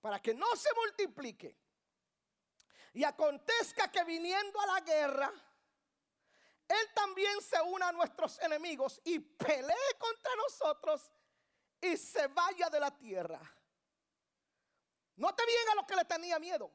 Para 0.00 0.22
que 0.22 0.32
no 0.32 0.46
se 0.54 0.72
multiplique. 0.74 1.58
Y 2.92 3.02
acontezca 3.02 3.90
que 3.90 4.04
viniendo 4.04 4.60
a 4.60 4.66
la 4.66 4.80
guerra, 4.82 5.32
él 6.68 6.88
también 6.94 7.42
se 7.42 7.60
una 7.62 7.88
a 7.88 7.92
nuestros 7.92 8.38
enemigos 8.38 9.00
y 9.02 9.18
pelee 9.18 9.98
contra 9.98 10.36
nosotros 10.36 11.10
y 11.80 11.96
se 11.96 12.28
vaya 12.28 12.70
de 12.70 12.78
la 12.78 12.96
tierra. 12.96 13.40
No 15.16 15.34
te 15.34 15.44
bien 15.44 15.68
a 15.72 15.74
lo 15.74 15.84
que 15.84 15.96
le 15.96 16.04
tenía 16.04 16.38
miedo. 16.38 16.72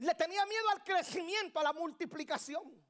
Le 0.00 0.14
tenía 0.14 0.46
miedo 0.46 0.68
al 0.70 0.82
crecimiento, 0.82 1.60
a 1.60 1.62
la 1.62 1.72
multiplicación. 1.74 2.82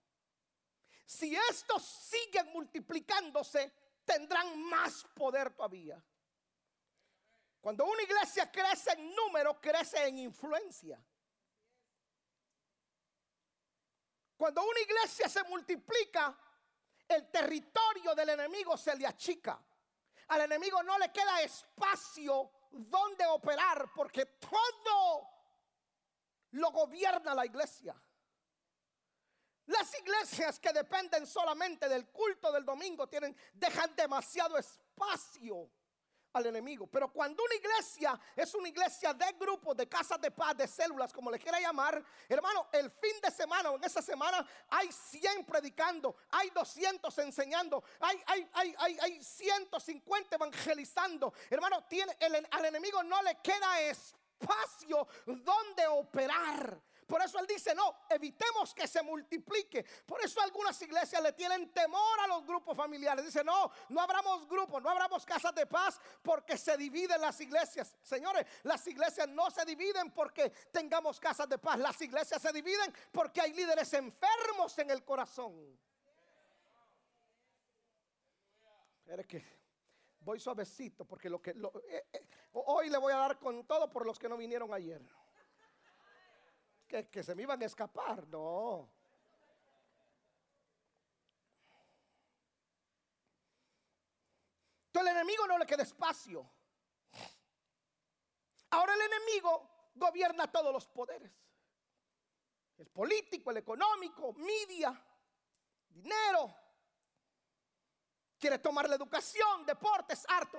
Si 1.05 1.35
estos 1.35 1.85
siguen 1.85 2.53
multiplicándose, 2.53 3.73
tendrán 4.05 4.63
más 4.63 5.05
poder 5.13 5.51
todavía. 5.51 6.01
Cuando 7.61 7.85
una 7.85 8.03
iglesia 8.03 8.51
crece 8.51 8.93
en 8.93 9.13
número, 9.13 9.61
crece 9.61 10.07
en 10.07 10.19
influencia. 10.19 11.03
Cuando 14.37 14.63
una 14.63 14.81
iglesia 14.81 15.29
se 15.29 15.43
multiplica, 15.45 16.39
el 17.09 17.29
territorio 17.29 18.15
del 18.15 18.29
enemigo 18.31 18.77
se 18.77 18.95
le 18.95 19.05
achica. 19.05 19.61
Al 20.29 20.43
enemigo 20.43 20.81
no 20.85 20.97
le 20.97 21.11
queda 21.11 21.43
espacio 21.43 22.53
donde 22.71 23.27
operar 23.27 23.91
porque 23.93 24.27
todo 24.27 25.40
lo 26.53 26.71
gobierna 26.71 27.35
la 27.35 27.47
iglesia. 27.47 27.95
Las 29.67 29.97
iglesias 30.01 30.59
que 30.59 30.73
dependen 30.73 31.27
solamente 31.27 31.89
del 31.89 32.09
culto 32.09 32.51
del 32.51 32.65
domingo 32.65 33.09
tienen 33.09 33.37
dejan 33.55 33.95
demasiado 33.95 34.59
espacio 34.59 35.71
al 36.33 36.47
enemigo. 36.47 36.87
Pero 36.87 37.13
cuando 37.13 37.43
una 37.45 37.55
iglesia 37.55 38.19
es 38.35 38.55
una 38.55 38.69
iglesia 38.69 39.15
de 39.15 39.33
grupos, 39.39 39.77
de 39.77 39.89
casas 39.89 40.21
de 40.21 40.31
paz, 40.31 40.57
de 40.57 40.67
células, 40.67 41.13
como 41.13 41.31
le 41.31 41.39
quiera 41.39 41.61
llamar, 41.61 42.03
hermano, 42.29 42.69
el 42.73 42.91
fin 42.91 43.21
de 43.23 43.31
semana 43.31 43.71
o 43.71 43.77
en 43.77 43.85
esa 43.85 44.03
semana 44.03 44.47
hay 44.69 44.91
100 44.91 45.45
predicando, 45.45 46.17
hay 46.31 46.51
200 46.51 47.17
enseñando, 47.19 47.83
hay, 48.01 48.23
hay, 48.27 48.51
hay, 48.55 48.75
hay, 48.79 48.99
hay 49.01 49.23
150 49.23 50.37
evangelizando. 50.37 51.33
Hermano, 51.49 51.85
tiene, 51.89 52.17
al 52.51 52.65
enemigo 52.65 53.03
no 53.03 53.23
le 53.23 53.37
queda 53.43 53.81
espacio 53.83 54.17
donde 55.27 55.87
operar. 55.89 56.81
Por 57.11 57.21
eso 57.21 57.41
él 57.41 57.47
dice, 57.49 57.75
no, 57.75 58.03
evitemos 58.09 58.73
que 58.73 58.87
se 58.87 59.03
multiplique. 59.03 59.85
Por 60.07 60.23
eso 60.23 60.41
algunas 60.41 60.81
iglesias 60.81 61.21
le 61.21 61.33
tienen 61.33 61.73
temor 61.73 62.21
a 62.21 62.29
los 62.29 62.47
grupos 62.47 62.77
familiares. 62.77 63.25
Dice, 63.25 63.43
no, 63.43 63.73
no 63.89 64.01
abramos 64.01 64.49
grupos, 64.49 64.81
no 64.81 64.91
abramos 64.91 65.27
casas 65.27 65.53
de 65.53 65.67
paz 65.67 66.01
porque 66.23 66.57
se 66.57 66.77
dividen 66.77 67.21
las 67.21 67.41
iglesias. 67.41 67.97
Señores, 68.01 68.47
las 68.63 68.87
iglesias 68.87 69.29
no 69.29 69.51
se 69.51 69.65
dividen 69.65 70.13
porque 70.13 70.51
tengamos 70.71 71.19
casas 71.19 71.49
de 71.49 71.59
paz. 71.59 71.81
Las 71.81 72.01
iglesias 72.01 72.41
se 72.41 72.53
dividen 72.53 72.95
porque 73.11 73.41
hay 73.41 73.53
líderes 73.55 73.93
enfermos 73.93 74.79
en 74.79 74.91
el 74.91 75.05
corazón. 75.05 75.77
Espera 79.01 79.25
que 79.25 79.60
voy 80.21 80.39
suavecito 80.39 81.05
porque 81.05 81.31
lo 81.31 81.41
que 81.41 81.51
eh, 81.51 82.07
eh, 82.13 82.27
hoy 82.53 82.91
le 82.91 82.99
voy 82.99 83.13
a 83.13 83.17
dar 83.17 83.39
con 83.39 83.67
todo 83.67 83.91
por 83.91 84.07
los 84.07 84.19
que 84.19 84.29
no 84.29 84.37
vinieron 84.37 84.73
ayer 84.73 85.03
que, 86.91 87.23
se 87.23 87.35
me 87.35 87.43
iban 87.43 87.63
a 87.63 87.67
escapar, 87.67 88.27
no. 88.29 88.91
Entonces 94.87 95.13
el 95.13 95.17
enemigo 95.17 95.47
no 95.47 95.59
le 95.59 95.67
queda 95.67 95.85
espacio. 95.85 96.51
Ahora 98.71 98.95
el 98.95 99.01
enemigo 99.03 99.91
gobierna 99.95 100.51
todos 100.51 100.73
los 100.73 100.87
poderes. 100.89 101.33
El 102.77 102.89
político, 102.89 103.51
el 103.51 103.59
económico, 103.59 104.33
media, 104.33 105.01
dinero. 105.89 106.55
Quiere 108.41 108.59
tomar 108.59 108.89
la 108.89 108.97
educación, 108.97 109.67
deportes, 109.67 110.25
arte, 110.27 110.59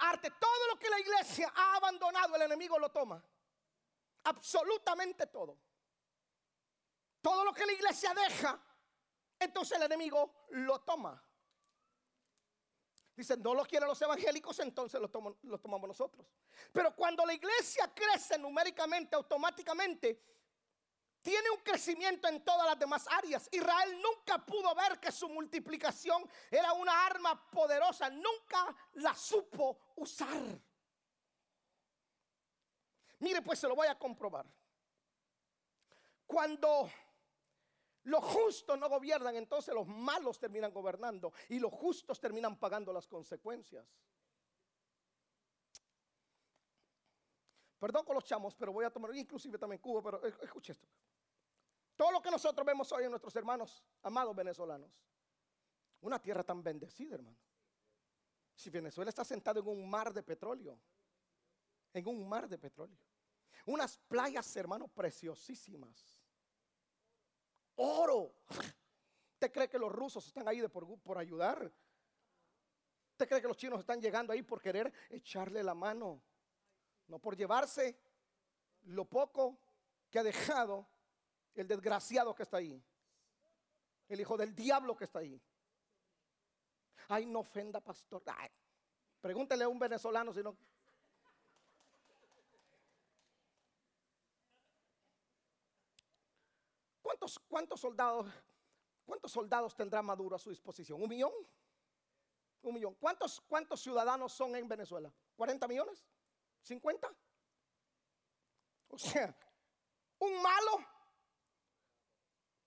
arte. 0.00 0.30
Todo 0.38 0.68
lo 0.68 0.78
que 0.78 0.90
la 0.90 1.00
iglesia 1.00 1.50
ha 1.56 1.76
abandonado, 1.76 2.36
el 2.36 2.42
enemigo 2.42 2.78
lo 2.78 2.90
toma. 2.90 3.24
Absolutamente 4.24 5.26
todo. 5.28 5.58
Todo 7.22 7.44
lo 7.44 7.54
que 7.54 7.64
la 7.64 7.72
iglesia 7.72 8.12
deja, 8.12 8.60
entonces 9.38 9.78
el 9.78 9.84
enemigo 9.84 10.46
lo 10.50 10.80
toma. 10.82 11.24
Dicen, 13.16 13.42
no 13.42 13.54
lo 13.54 13.64
quieren 13.64 13.88
los 13.88 14.00
evangélicos, 14.02 14.58
entonces 14.58 15.00
lo, 15.00 15.38
lo 15.42 15.58
tomamos 15.58 15.88
nosotros. 15.88 16.26
Pero 16.72 16.94
cuando 16.94 17.24
la 17.24 17.32
iglesia 17.32 17.92
crece 17.94 18.36
numéricamente, 18.38 19.16
automáticamente, 19.16 20.31
tiene 21.22 21.50
un 21.50 21.58
crecimiento 21.58 22.28
en 22.28 22.44
todas 22.44 22.66
las 22.66 22.78
demás 22.78 23.06
áreas. 23.08 23.48
Israel 23.52 24.00
nunca 24.02 24.44
pudo 24.44 24.74
ver 24.74 24.98
que 24.98 25.12
su 25.12 25.28
multiplicación 25.28 26.28
era 26.50 26.72
una 26.72 27.06
arma 27.06 27.48
poderosa, 27.50 28.10
nunca 28.10 28.74
la 28.94 29.14
supo 29.14 29.78
usar. 29.96 30.60
Mire, 33.20 33.40
pues 33.40 33.60
se 33.60 33.68
lo 33.68 33.76
voy 33.76 33.86
a 33.86 33.98
comprobar. 33.98 34.44
Cuando 36.26 36.90
los 38.04 38.24
justos 38.24 38.76
no 38.76 38.88
gobiernan, 38.88 39.36
entonces 39.36 39.72
los 39.72 39.86
malos 39.86 40.40
terminan 40.40 40.72
gobernando 40.72 41.32
y 41.48 41.60
los 41.60 41.72
justos 41.72 42.18
terminan 42.18 42.58
pagando 42.58 42.92
las 42.92 43.06
consecuencias. 43.06 43.86
Perdón 47.82 48.04
con 48.04 48.14
los 48.14 48.22
chamos, 48.22 48.54
pero 48.54 48.72
voy 48.72 48.84
a 48.84 48.90
tomar, 48.90 49.12
inclusive 49.16 49.58
también 49.58 49.82
Cuba, 49.82 50.00
pero 50.00 50.24
escuche 50.40 50.70
esto. 50.70 50.86
Todo 51.96 52.12
lo 52.12 52.22
que 52.22 52.30
nosotros 52.30 52.64
vemos 52.64 52.92
hoy 52.92 53.02
en 53.02 53.10
nuestros 53.10 53.34
hermanos, 53.34 53.82
amados 54.04 54.36
venezolanos, 54.36 54.88
una 56.02 56.22
tierra 56.22 56.44
tan 56.44 56.62
bendecida, 56.62 57.16
hermano. 57.16 57.36
Si 58.54 58.70
Venezuela 58.70 59.08
está 59.08 59.24
sentado 59.24 59.58
en 59.58 59.66
un 59.66 59.90
mar 59.90 60.12
de 60.12 60.22
petróleo, 60.22 60.78
en 61.92 62.06
un 62.06 62.28
mar 62.28 62.48
de 62.48 62.56
petróleo, 62.56 62.96
unas 63.66 63.98
playas, 63.98 64.54
hermano, 64.54 64.86
preciosísimas 64.86 66.22
oro. 67.74 68.36
¿Usted 69.32 69.50
cree 69.50 69.68
que 69.68 69.78
los 69.80 69.90
rusos 69.90 70.24
están 70.24 70.46
ahí 70.46 70.62
por, 70.68 71.00
por 71.00 71.18
ayudar? 71.18 71.72
¿Usted 73.10 73.28
cree 73.28 73.40
que 73.40 73.48
los 73.48 73.56
chinos 73.56 73.80
están 73.80 74.00
llegando 74.00 74.32
ahí 74.32 74.42
por 74.42 74.62
querer 74.62 74.92
echarle 75.10 75.64
la 75.64 75.74
mano? 75.74 76.22
No 77.12 77.18
por 77.18 77.36
llevarse 77.36 77.94
lo 78.84 79.04
poco 79.04 79.58
que 80.10 80.18
ha 80.18 80.22
dejado 80.22 80.88
el 81.54 81.68
desgraciado 81.68 82.34
que 82.34 82.42
está 82.42 82.56
ahí. 82.56 82.82
El 84.08 84.18
hijo 84.18 84.34
del 84.38 84.54
diablo 84.54 84.96
que 84.96 85.04
está 85.04 85.18
ahí. 85.18 85.38
Ay, 87.08 87.26
no 87.26 87.40
ofenda, 87.40 87.80
pastor. 87.80 88.22
pregúntele 89.20 89.62
a 89.62 89.68
un 89.68 89.78
venezolano 89.78 90.32
si 90.32 90.42
no. 90.42 90.56
¿Cuántos, 97.46 97.78
soldados, 97.78 98.26
cuántos 99.04 99.32
soldados 99.32 99.76
tendrá 99.76 100.00
Maduro 100.00 100.36
a 100.36 100.38
su 100.38 100.48
disposición? 100.48 101.02
¿Un 101.02 101.10
millón? 101.10 101.32
Un 102.62 102.72
millón. 102.72 102.94
¿Cuántos, 102.94 103.38
cuántos 103.42 103.82
ciudadanos 103.82 104.32
son 104.32 104.56
en 104.56 104.66
Venezuela? 104.66 105.12
¿40 105.36 105.68
millones? 105.68 106.06
¿50? 106.64 107.16
O 108.88 108.98
sea, 108.98 109.34
un 110.18 110.42
malo 110.42 110.86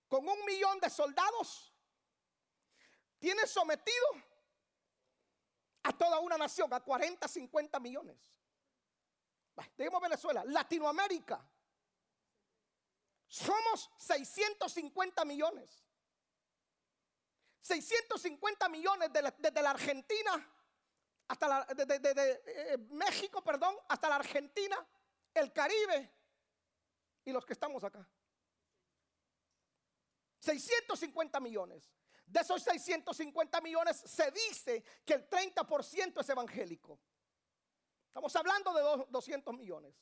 con 0.08 0.28
un 0.28 0.44
millón 0.44 0.78
de 0.80 0.90
soldados 0.90 1.72
tiene 3.18 3.46
sometido 3.46 4.06
a 5.84 5.92
toda 5.92 6.18
una 6.20 6.36
nación, 6.36 6.72
a 6.72 6.80
40, 6.80 7.26
50 7.28 7.80
millones. 7.80 8.16
Digamos 9.76 10.02
Venezuela, 10.02 10.44
Latinoamérica, 10.44 11.48
somos 13.28 13.90
650 13.98 15.24
millones. 15.24 15.84
650 17.60 18.68
millones 18.68 19.10
desde 19.12 19.62
la, 19.62 19.70
Argentina 19.70 20.55
hasta 21.28 21.48
la, 21.48 21.64
de, 21.64 22.42
eh, 22.46 22.78
México, 22.90 23.42
perdón, 23.42 23.76
hasta 23.88 24.08
la 24.08 24.16
Argentina, 24.16 24.86
el 25.34 25.52
Caribe, 25.52 26.12
y 27.24 27.32
los 27.32 27.44
que 27.44 27.52
estamos 27.52 27.82
acá. 27.84 28.08
650 30.38 31.40
millones. 31.40 31.92
De 32.24 32.40
esos 32.40 32.62
650 32.62 33.60
millones 33.60 33.96
se 33.96 34.30
dice 34.30 34.82
que 35.04 35.14
el 35.14 35.28
30% 35.28 36.20
es 36.20 36.28
evangélico. 36.28 37.00
Estamos 38.08 38.34
hablando 38.34 38.72
de 38.72 39.06
200 39.10 39.54
millones. 39.54 39.94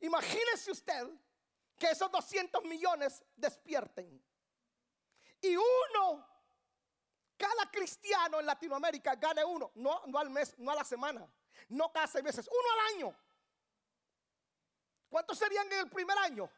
Imagínese 0.00 0.70
usted 0.70 1.08
que 1.78 1.90
esos 1.90 2.10
200 2.10 2.64
millones 2.64 3.24
despierten. 3.36 4.22
Y 5.40 5.56
uno, 5.56 6.26
cada 7.40 7.70
cristiano 7.70 8.38
en 8.38 8.44
Latinoamérica 8.44 9.14
gane 9.14 9.42
uno, 9.42 9.72
no, 9.76 10.02
al 10.18 10.28
mes, 10.28 10.54
no 10.58 10.70
a 10.70 10.74
la 10.74 10.84
semana, 10.84 11.26
no 11.70 11.90
cada 11.90 12.06
seis 12.06 12.22
meses, 12.22 12.46
uno 12.46 12.68
al 12.72 12.94
año. 12.94 13.16
¿Cuántos 15.08 15.38
serían 15.38 15.66
en 15.72 15.78
el 15.80 15.90
primer 15.90 16.16
año? 16.18 16.50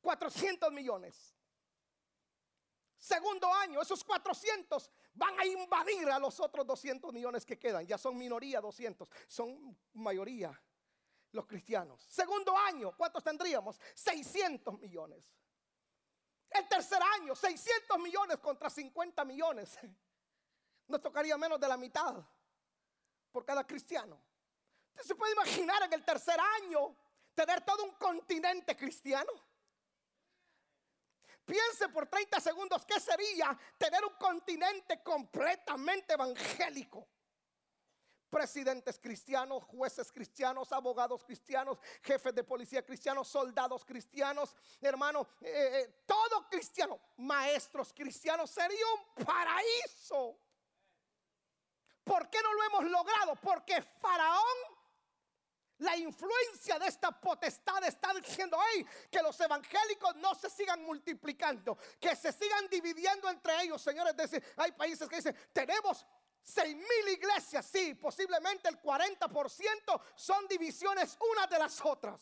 400 0.00 0.72
millones. 0.72 1.34
Segundo 2.96 3.52
año, 3.52 3.82
esos 3.82 4.04
400 4.04 4.88
van 5.14 5.38
a 5.38 5.44
invadir 5.44 6.08
a 6.08 6.18
los 6.20 6.38
otros 6.38 6.64
200 6.64 7.12
millones 7.12 7.44
que 7.44 7.58
quedan. 7.58 7.84
Ya 7.84 7.98
son 7.98 8.16
minoría 8.16 8.60
200, 8.60 9.10
son 9.26 9.76
mayoría 9.94 10.58
los 11.32 11.44
cristianos. 11.44 12.02
Segundo 12.08 12.56
año, 12.56 12.96
¿cuántos 12.96 13.24
tendríamos? 13.24 13.80
600 13.94 14.78
millones. 14.78 15.24
El 16.48 16.68
tercer 16.68 17.02
año, 17.20 17.34
600 17.34 17.98
millones 17.98 18.38
contra 18.38 18.70
50 18.70 19.24
millones. 19.24 19.76
Nos 20.88 21.00
tocaría 21.00 21.36
menos 21.36 21.58
de 21.58 21.68
la 21.68 21.76
mitad 21.76 22.14
por 23.32 23.44
cada 23.44 23.66
cristiano. 23.66 24.20
Usted 24.94 25.08
se 25.08 25.14
puede 25.14 25.32
imaginar 25.32 25.82
en 25.82 25.92
el 25.92 26.04
tercer 26.04 26.38
año 26.62 26.96
tener 27.34 27.64
todo 27.64 27.84
un 27.84 27.92
continente 27.92 28.76
cristiano. 28.76 29.32
Piense 31.44 31.88
por 31.88 32.06
30 32.06 32.40
segundos 32.40 32.84
qué 32.86 32.98
sería 32.98 33.58
tener 33.76 34.02
un 34.04 34.14
continente 34.18 35.02
completamente 35.02 36.14
evangélico. 36.14 37.06
Presidentes 38.30 38.98
cristianos, 38.98 39.62
jueces 39.64 40.10
cristianos, 40.10 40.72
abogados 40.72 41.22
cristianos, 41.22 41.78
jefes 42.02 42.34
de 42.34 42.42
policía 42.42 42.84
cristianos, 42.84 43.28
soldados 43.28 43.84
cristianos, 43.84 44.56
hermano, 44.80 45.28
eh, 45.40 45.82
eh, 45.82 46.02
todo 46.06 46.48
cristiano, 46.48 46.98
maestros 47.18 47.92
cristianos, 47.92 48.50
sería 48.50 48.84
un 48.96 49.24
paraíso. 49.24 50.36
¿Por 52.04 52.28
qué 52.28 52.38
no 52.42 52.52
lo 52.52 52.64
hemos 52.64 52.84
logrado? 52.84 53.34
Porque 53.36 53.82
Faraón 53.82 54.74
la 55.78 55.96
influencia 55.96 56.78
de 56.78 56.86
esta 56.86 57.10
potestad 57.10 57.82
está 57.84 58.12
diciendo, 58.14 58.58
hey, 58.72 58.86
que 59.10 59.20
los 59.22 59.38
evangélicos 59.40 60.14
no 60.16 60.34
se 60.34 60.48
sigan 60.48 60.84
multiplicando, 60.84 61.76
que 62.00 62.14
se 62.14 62.32
sigan 62.32 62.68
dividiendo 62.68 63.28
entre 63.28 63.62
ellos, 63.62 63.82
señores. 63.82 64.14
Hay 64.56 64.72
países 64.72 65.08
que 65.08 65.16
dicen, 65.16 65.36
tenemos 65.52 66.06
seis 66.42 66.76
mil 66.76 67.08
iglesias, 67.08 67.66
sí, 67.66 67.94
posiblemente 67.94 68.68
el 68.68 68.80
40% 68.80 70.02
son 70.14 70.46
divisiones 70.46 71.16
unas 71.32 71.50
de 71.50 71.58
las 71.58 71.84
otras. 71.84 72.20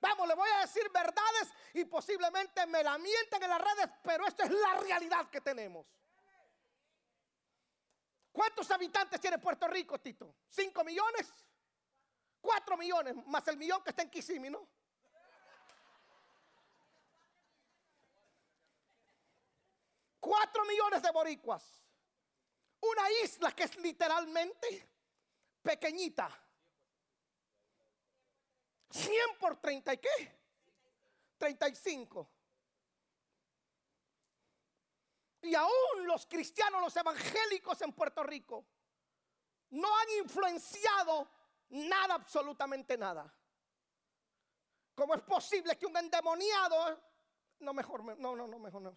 Vamos, 0.00 0.28
le 0.28 0.34
voy 0.34 0.48
a 0.56 0.60
decir 0.60 0.90
verdades 0.90 1.48
y 1.74 1.84
posiblemente 1.84 2.66
me 2.66 2.82
la 2.82 2.98
mienten 2.98 3.42
en 3.42 3.50
las 3.50 3.60
redes, 3.60 3.90
pero 4.02 4.26
esta 4.26 4.44
es 4.44 4.50
la 4.50 4.74
realidad 4.80 5.28
que 5.30 5.40
tenemos. 5.40 5.86
¿Cuántos 8.32 8.70
habitantes 8.70 9.20
tiene 9.20 9.38
Puerto 9.38 9.66
Rico, 9.66 9.98
Tito? 9.98 10.34
¿Cinco 10.48 10.84
millones? 10.84 11.32
Cuatro 12.40 12.76
millones, 12.76 13.14
más 13.26 13.46
el 13.48 13.56
millón 13.56 13.82
que 13.82 13.90
está 13.90 14.02
en 14.02 14.10
Kissimmee, 14.10 14.50
¿no? 14.50 14.66
Cuatro 20.20 20.64
millones 20.64 21.02
de 21.02 21.10
boricuas. 21.10 21.82
Una 22.80 23.10
isla 23.24 23.52
que 23.52 23.64
es 23.64 23.76
literalmente 23.76 24.88
pequeñita. 25.62 26.30
100 28.90 29.38
por 29.38 29.56
30 29.56 29.94
y 29.94 29.98
qué? 29.98 30.40
35. 31.38 32.28
Y 35.42 35.54
aún 35.54 36.06
los 36.06 36.26
cristianos, 36.26 36.80
los 36.80 36.96
evangélicos 36.96 37.80
en 37.82 37.92
Puerto 37.92 38.22
Rico, 38.22 38.66
no 39.70 39.88
han 39.98 40.10
influenciado 40.22 41.28
Nada, 41.70 42.14
absolutamente 42.14 42.98
nada. 42.98 43.32
¿Cómo 44.94 45.14
es 45.14 45.22
posible 45.22 45.76
que 45.78 45.86
un 45.86 45.96
endemoniado... 45.96 47.00
No, 47.60 47.72
mejor, 47.72 48.04
no, 48.18 48.34
no, 48.34 48.46
no, 48.46 48.58
mejor 48.58 48.82
no. 48.82 48.96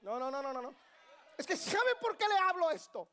No, 0.00 0.18
no, 0.18 0.30
no, 0.30 0.42
no, 0.42 0.52
no. 0.52 0.74
Es 1.36 1.46
que 1.46 1.56
¿sabe 1.56 1.96
por 2.00 2.16
qué 2.16 2.26
le 2.26 2.38
hablo 2.38 2.70
esto? 2.70 3.08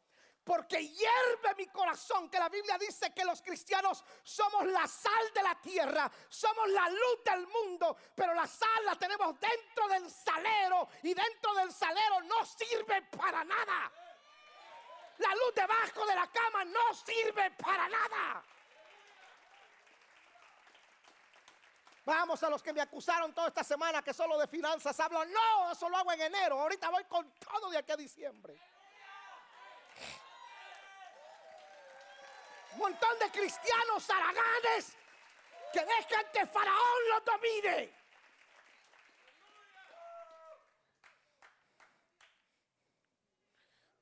Porque 0.48 0.88
hierve 0.88 1.56
mi 1.58 1.68
corazón 1.68 2.30
que 2.30 2.40
la 2.40 2.48
Biblia 2.48 2.78
dice 2.78 3.14
que 3.14 3.26
los 3.26 3.42
cristianos 3.42 4.02
somos 4.24 4.66
la 4.68 4.88
sal 4.88 5.34
de 5.34 5.44
la 5.44 5.56
tierra, 5.56 6.10
somos 6.30 6.70
la 6.70 6.88
luz 6.90 7.24
del 7.26 7.46
mundo, 7.48 7.98
pero 8.16 8.34
la 8.34 8.48
sal 8.48 8.86
la 8.86 8.96
tenemos 8.96 9.38
dentro 9.42 9.90
del 9.90 10.10
salero 10.10 10.88
y 11.04 11.14
dentro 11.14 11.54
del 11.56 11.74
salero 11.74 12.22
no 12.22 12.46
sirve 12.46 13.02
para 13.02 13.44
nada. 13.44 13.92
La 15.18 15.36
luz 15.36 15.54
debajo 15.54 16.06
de 16.06 16.16
la 16.16 16.28
cama 16.28 16.64
no 16.64 16.94
sirve 16.94 17.52
para 17.52 17.90
nada. 17.90 18.42
Vamos 22.06 22.42
a 22.42 22.50
los 22.50 22.64
que 22.64 22.72
me 22.72 22.80
acusaron 22.80 23.34
toda 23.34 23.50
esta 23.50 23.66
semana 23.66 24.02
que 24.02 24.14
solo 24.14 24.38
de 24.38 24.48
finanzas 24.48 24.98
hablo. 25.02 25.26
No, 25.26 25.74
eso 25.74 25.90
lo 25.90 25.98
hago 25.98 26.14
en 26.14 26.22
enero. 26.22 26.58
Ahorita 26.62 26.90
voy 26.90 27.04
con 27.04 27.30
todo 27.34 27.70
de 27.70 27.80
aquí 27.80 27.92
a 27.92 27.98
diciembre. 27.98 28.58
Montón 32.78 33.20
de 33.20 33.32
cristianos 33.32 34.10
araganes 34.10 34.96
que 35.74 35.80
dejan 35.80 36.26
que 36.34 36.46
Faraón 36.46 37.10
los 37.10 37.26
domine. 37.26 37.98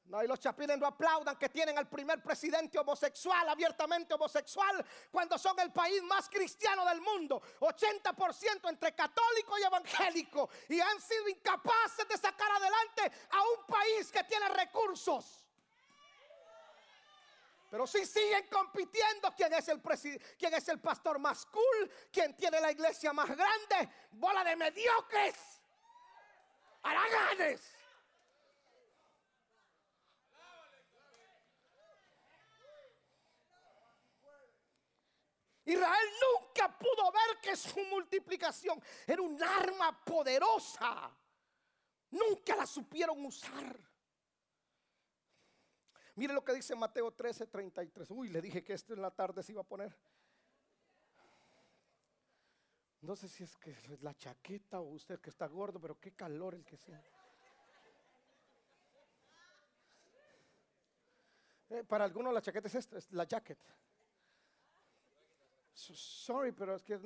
No, 0.05 0.23
y 0.23 0.27
los 0.27 0.39
chapines 0.39 0.77
no 0.77 0.85
aplaudan 0.85 1.35
que 1.35 1.49
tienen 1.49 1.77
al 1.77 1.89
primer 1.89 2.21
presidente 2.21 2.77
homosexual, 2.77 3.49
abiertamente 3.49 4.13
homosexual, 4.13 4.85
cuando 5.11 5.38
son 5.38 5.59
el 5.59 5.71
país 5.71 6.01
más 6.03 6.29
cristiano 6.29 6.85
del 6.85 7.01
mundo. 7.01 7.41
80% 7.59 8.69
entre 8.69 8.93
católico 8.93 9.57
y 9.57 9.63
evangélico. 9.63 10.49
Y 10.69 10.79
han 10.79 11.01
sido 11.01 11.27
incapaces 11.27 12.07
de 12.07 12.17
sacar 12.17 12.51
adelante 12.51 13.11
a 13.31 13.41
un 13.41 13.65
país 13.65 14.11
que 14.11 14.23
tiene 14.25 14.47
recursos. 14.49 15.44
Pero 17.75 17.85
si 17.85 18.05
siguen 18.05 18.47
compitiendo 18.47 19.35
quién 19.35 19.53
es 19.53 19.67
el 20.69 20.79
pastor 20.79 21.19
más 21.19 21.45
cool, 21.47 21.91
quién 22.09 22.33
tiene 22.33 22.61
la 22.61 22.71
iglesia 22.71 23.11
más 23.11 23.27
grande, 23.27 23.89
bola 24.11 24.45
de 24.45 24.55
mediocres, 24.55 25.35
haraganes. 26.83 27.75
Israel 35.65 36.09
nunca 36.31 36.79
pudo 36.79 37.11
ver 37.11 37.41
que 37.41 37.57
su 37.57 37.77
multiplicación 37.91 38.81
era 39.05 39.21
un 39.21 39.43
arma 39.43 40.01
poderosa. 40.05 41.11
Nunca 42.11 42.55
la 42.55 42.65
supieron 42.65 43.25
usar. 43.25 43.94
Mire 46.15 46.34
lo 46.34 46.43
que 46.43 46.54
dice 46.54 46.75
Mateo 46.75 47.12
13, 47.12 47.47
33. 47.47 48.10
Uy, 48.12 48.30
le 48.30 48.41
dije 48.41 48.63
que 48.63 48.73
esto 48.73 48.93
en 48.93 49.01
la 49.01 49.12
tarde 49.12 49.43
se 49.43 49.51
iba 49.51 49.62
a 49.62 49.65
poner. 49.65 49.93
No 53.01 53.15
sé 53.15 53.28
si 53.28 53.43
es 53.43 53.56
que 53.58 53.71
es 53.71 54.01
la 54.01 54.15
chaqueta 54.15 54.80
o 54.80 54.93
usted 54.93 55.19
que 55.19 55.30
está 55.30 55.45
gordo, 55.47 55.80
pero 55.80 55.99
qué 55.99 56.13
calor 56.13 56.56
el 56.56 56.65
que 56.65 56.78
sea. 56.78 57.04
Eh, 61.69 61.84
para 61.84 62.06
algunos 62.06 62.34
la 62.34 62.41
chaqueta 62.41 62.67
es 62.67 62.75
esto, 62.75 62.97
es 62.97 63.12
la 63.12 63.25
jacket. 63.25 63.60
Sorry, 65.73 66.54
pero 66.54 66.75
es 66.75 66.84
que. 66.84 66.97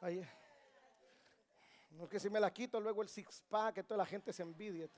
Ahí. 0.00 0.28
No 1.90 2.04
es 2.04 2.10
que 2.10 2.20
si 2.20 2.28
me 2.28 2.38
la 2.38 2.52
quito 2.52 2.78
luego 2.78 3.00
el 3.00 3.08
six 3.08 3.42
pack, 3.48 3.76
que 3.76 3.82
toda 3.82 3.98
la 3.98 4.06
gente 4.06 4.32
se 4.32 4.42
envidia. 4.42 4.88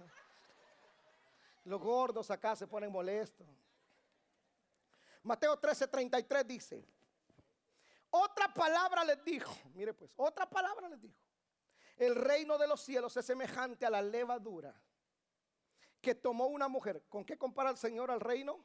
Los 1.68 1.80
gordos 1.82 2.30
acá 2.30 2.56
se 2.56 2.66
ponen 2.66 2.90
molestos. 2.90 3.46
Mateo 5.22 5.60
13:33 5.60 6.44
dice: 6.46 6.88
Otra 8.08 8.52
palabra 8.52 9.04
les 9.04 9.22
dijo, 9.22 9.54
mire 9.74 9.92
pues, 9.92 10.10
otra 10.16 10.48
palabra 10.48 10.88
les 10.88 11.00
dijo. 11.00 11.20
El 11.96 12.14
reino 12.14 12.56
de 12.56 12.66
los 12.66 12.80
cielos 12.80 13.14
es 13.16 13.26
semejante 13.26 13.84
a 13.84 13.90
la 13.90 14.00
levadura 14.00 14.74
que 16.00 16.14
tomó 16.14 16.46
una 16.46 16.68
mujer. 16.68 17.04
¿Con 17.08 17.24
qué 17.24 17.36
compara 17.36 17.70
el 17.70 17.76
Señor 17.76 18.10
al 18.10 18.20
reino? 18.20 18.64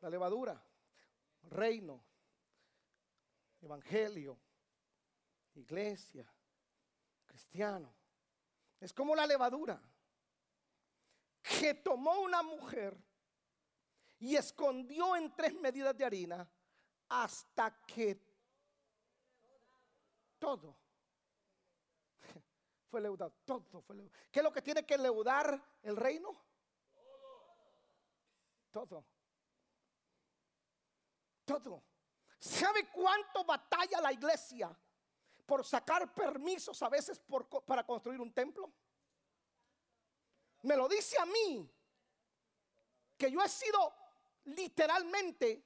La 0.00 0.08
levadura 0.08 0.62
reino. 1.50 2.04
evangelio, 3.60 4.38
iglesia, 5.54 6.30
cristiano. 7.26 7.92
Es 8.80 8.92
como 8.92 9.14
la 9.16 9.26
levadura 9.26 9.80
que 11.42 11.74
tomó 11.74 12.20
una 12.20 12.42
mujer 12.42 12.96
y 14.18 14.36
escondió 14.36 15.16
en 15.16 15.34
tres 15.34 15.54
medidas 15.54 15.96
de 15.96 16.04
harina 16.04 16.48
hasta 17.08 17.84
que 17.84 18.20
todo 20.38 20.76
fue 22.90 23.00
leudado. 23.00 23.32
Todo 23.44 23.82
fue 23.82 23.96
leudado. 23.96 24.16
¿Qué 24.30 24.40
es 24.40 24.44
lo 24.44 24.52
que 24.52 24.62
tiene 24.62 24.86
que 24.86 24.96
leudar 24.96 25.60
el 25.82 25.96
reino? 25.96 26.32
Todo. 28.70 29.04
Todo. 31.44 31.82
¿Sabe 32.38 32.88
cuánto 32.90 33.44
batalla 33.44 34.00
la 34.00 34.12
iglesia 34.12 34.76
por 35.46 35.64
sacar 35.64 36.14
permisos 36.14 36.82
a 36.82 36.88
veces 36.88 37.20
para 37.66 37.84
construir 37.84 38.20
un 38.20 38.32
templo? 38.32 38.72
Me 40.62 40.76
lo 40.76 40.88
dice 40.88 41.18
a 41.18 41.26
mí, 41.26 41.68
que 43.16 43.30
yo 43.30 43.42
he 43.42 43.48
sido 43.48 43.94
literalmente 44.44 45.64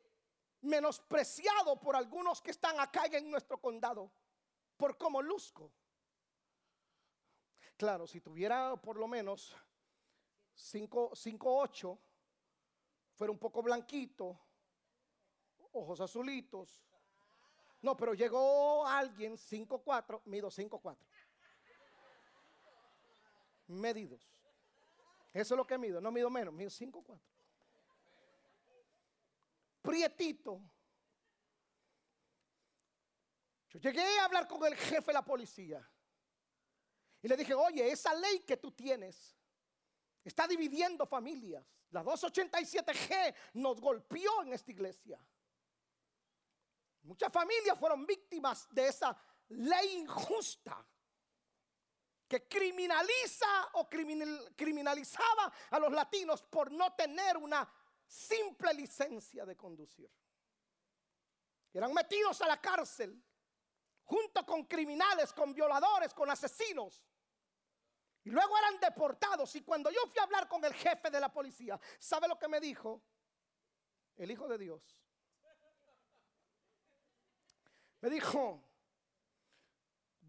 menospreciado 0.63 1.79
por 1.81 1.97
algunos 1.97 2.43
que 2.43 2.51
están 2.51 2.81
acá 2.81 3.07
en 3.07 3.31
nuestro 3.31 3.61
condado, 3.61 4.11
por 4.77 4.97
cómo 4.97 5.23
luzco. 5.23 5.73
Claro, 7.77 8.07
si 8.07 8.21
tuviera 8.21 8.77
por 8.77 8.97
lo 8.97 9.07
menos 9.07 9.55
5, 10.55 11.13
8, 11.45 11.99
fuera 13.15 13.31
un 13.31 13.39
poco 13.39 13.63
blanquito, 13.63 14.39
ojos 15.73 16.01
azulitos. 16.01 16.83
No, 17.83 17.97
pero 17.97 18.15
llegó 18.15 18.87
alguien 18.87 19.37
5'4, 19.37 20.23
mido 20.25 20.51
5'4. 20.51 20.97
Medidos. 23.69 24.36
Eso 25.37 25.53
es 25.53 25.59
lo 25.59 25.67
que 25.67 25.77
mido, 25.77 26.01
no 26.01 26.11
mido 26.11 26.31
menos, 26.31 26.55
mido 26.55 26.71
5'4. 26.71 27.21
Prietito. 29.83 30.63
Yo 33.69 33.79
llegué 33.79 34.19
a 34.19 34.25
hablar 34.25 34.49
con 34.49 34.65
el 34.65 34.75
jefe 34.75 35.09
de 35.09 35.13
la 35.13 35.23
policía. 35.23 35.87
Y 37.21 37.29
le 37.29 37.37
dije, 37.37 37.53
oye, 37.53 37.87
esa 37.93 38.15
ley 38.15 38.41
que 38.41 38.57
tú 38.57 38.73
tienes 38.73 39.37
está 40.25 40.49
dividiendo 40.49 41.05
familias. 41.05 41.67
La 41.91 42.03
287G 42.03 43.35
nos 43.55 43.79
golpeó 43.79 44.43
en 44.43 44.55
esta 44.55 44.71
iglesia. 44.71 45.21
Muchas 47.03 47.31
familias 47.31 47.79
fueron 47.79 48.07
víctimas 48.07 48.67
de 48.71 48.89
esa 48.89 49.15
ley 49.49 49.99
injusta 49.99 50.83
que 52.29 52.49
criminaliza 52.49 53.71
o 53.75 53.89
criminalizaba 53.89 55.53
a 55.71 55.79
los 55.79 55.93
latinos 55.93 56.43
por 56.43 56.73
no 56.73 56.95
tener 56.95 57.37
una 57.37 57.69
simple 58.07 58.75
licencia 58.75 59.45
de 59.45 59.57
conducir. 59.57 60.11
Eran 61.73 61.93
metidos 61.93 62.41
a 62.41 62.49
la 62.49 62.61
cárcel 62.61 63.23
junto 64.05 64.47
con 64.47 64.65
criminales, 64.65 65.33
con 65.33 65.53
violadores, 65.53 66.15
con 66.15 66.31
asesinos. 66.31 67.05
Y 68.25 68.31
luego 68.31 68.57
eran 68.59 68.81
deportados. 68.81 69.55
Y 69.55 69.63
cuando 69.63 69.91
yo 69.91 70.01
fui 70.09 70.19
a 70.19 70.25
hablar 70.25 70.49
con 70.49 70.65
el 70.65 70.75
jefe 70.75 71.11
de 71.11 71.21
la 71.21 71.33
policía, 71.33 71.79
¿sabe 71.99 72.27
lo 72.27 72.39
que 72.39 72.49
me 72.49 72.61
dijo? 72.61 73.03
El 74.17 74.31
Hijo 74.31 74.49
de 74.49 74.59
Dios. 74.59 75.03
Me 78.01 78.11
dijo, 78.11 78.63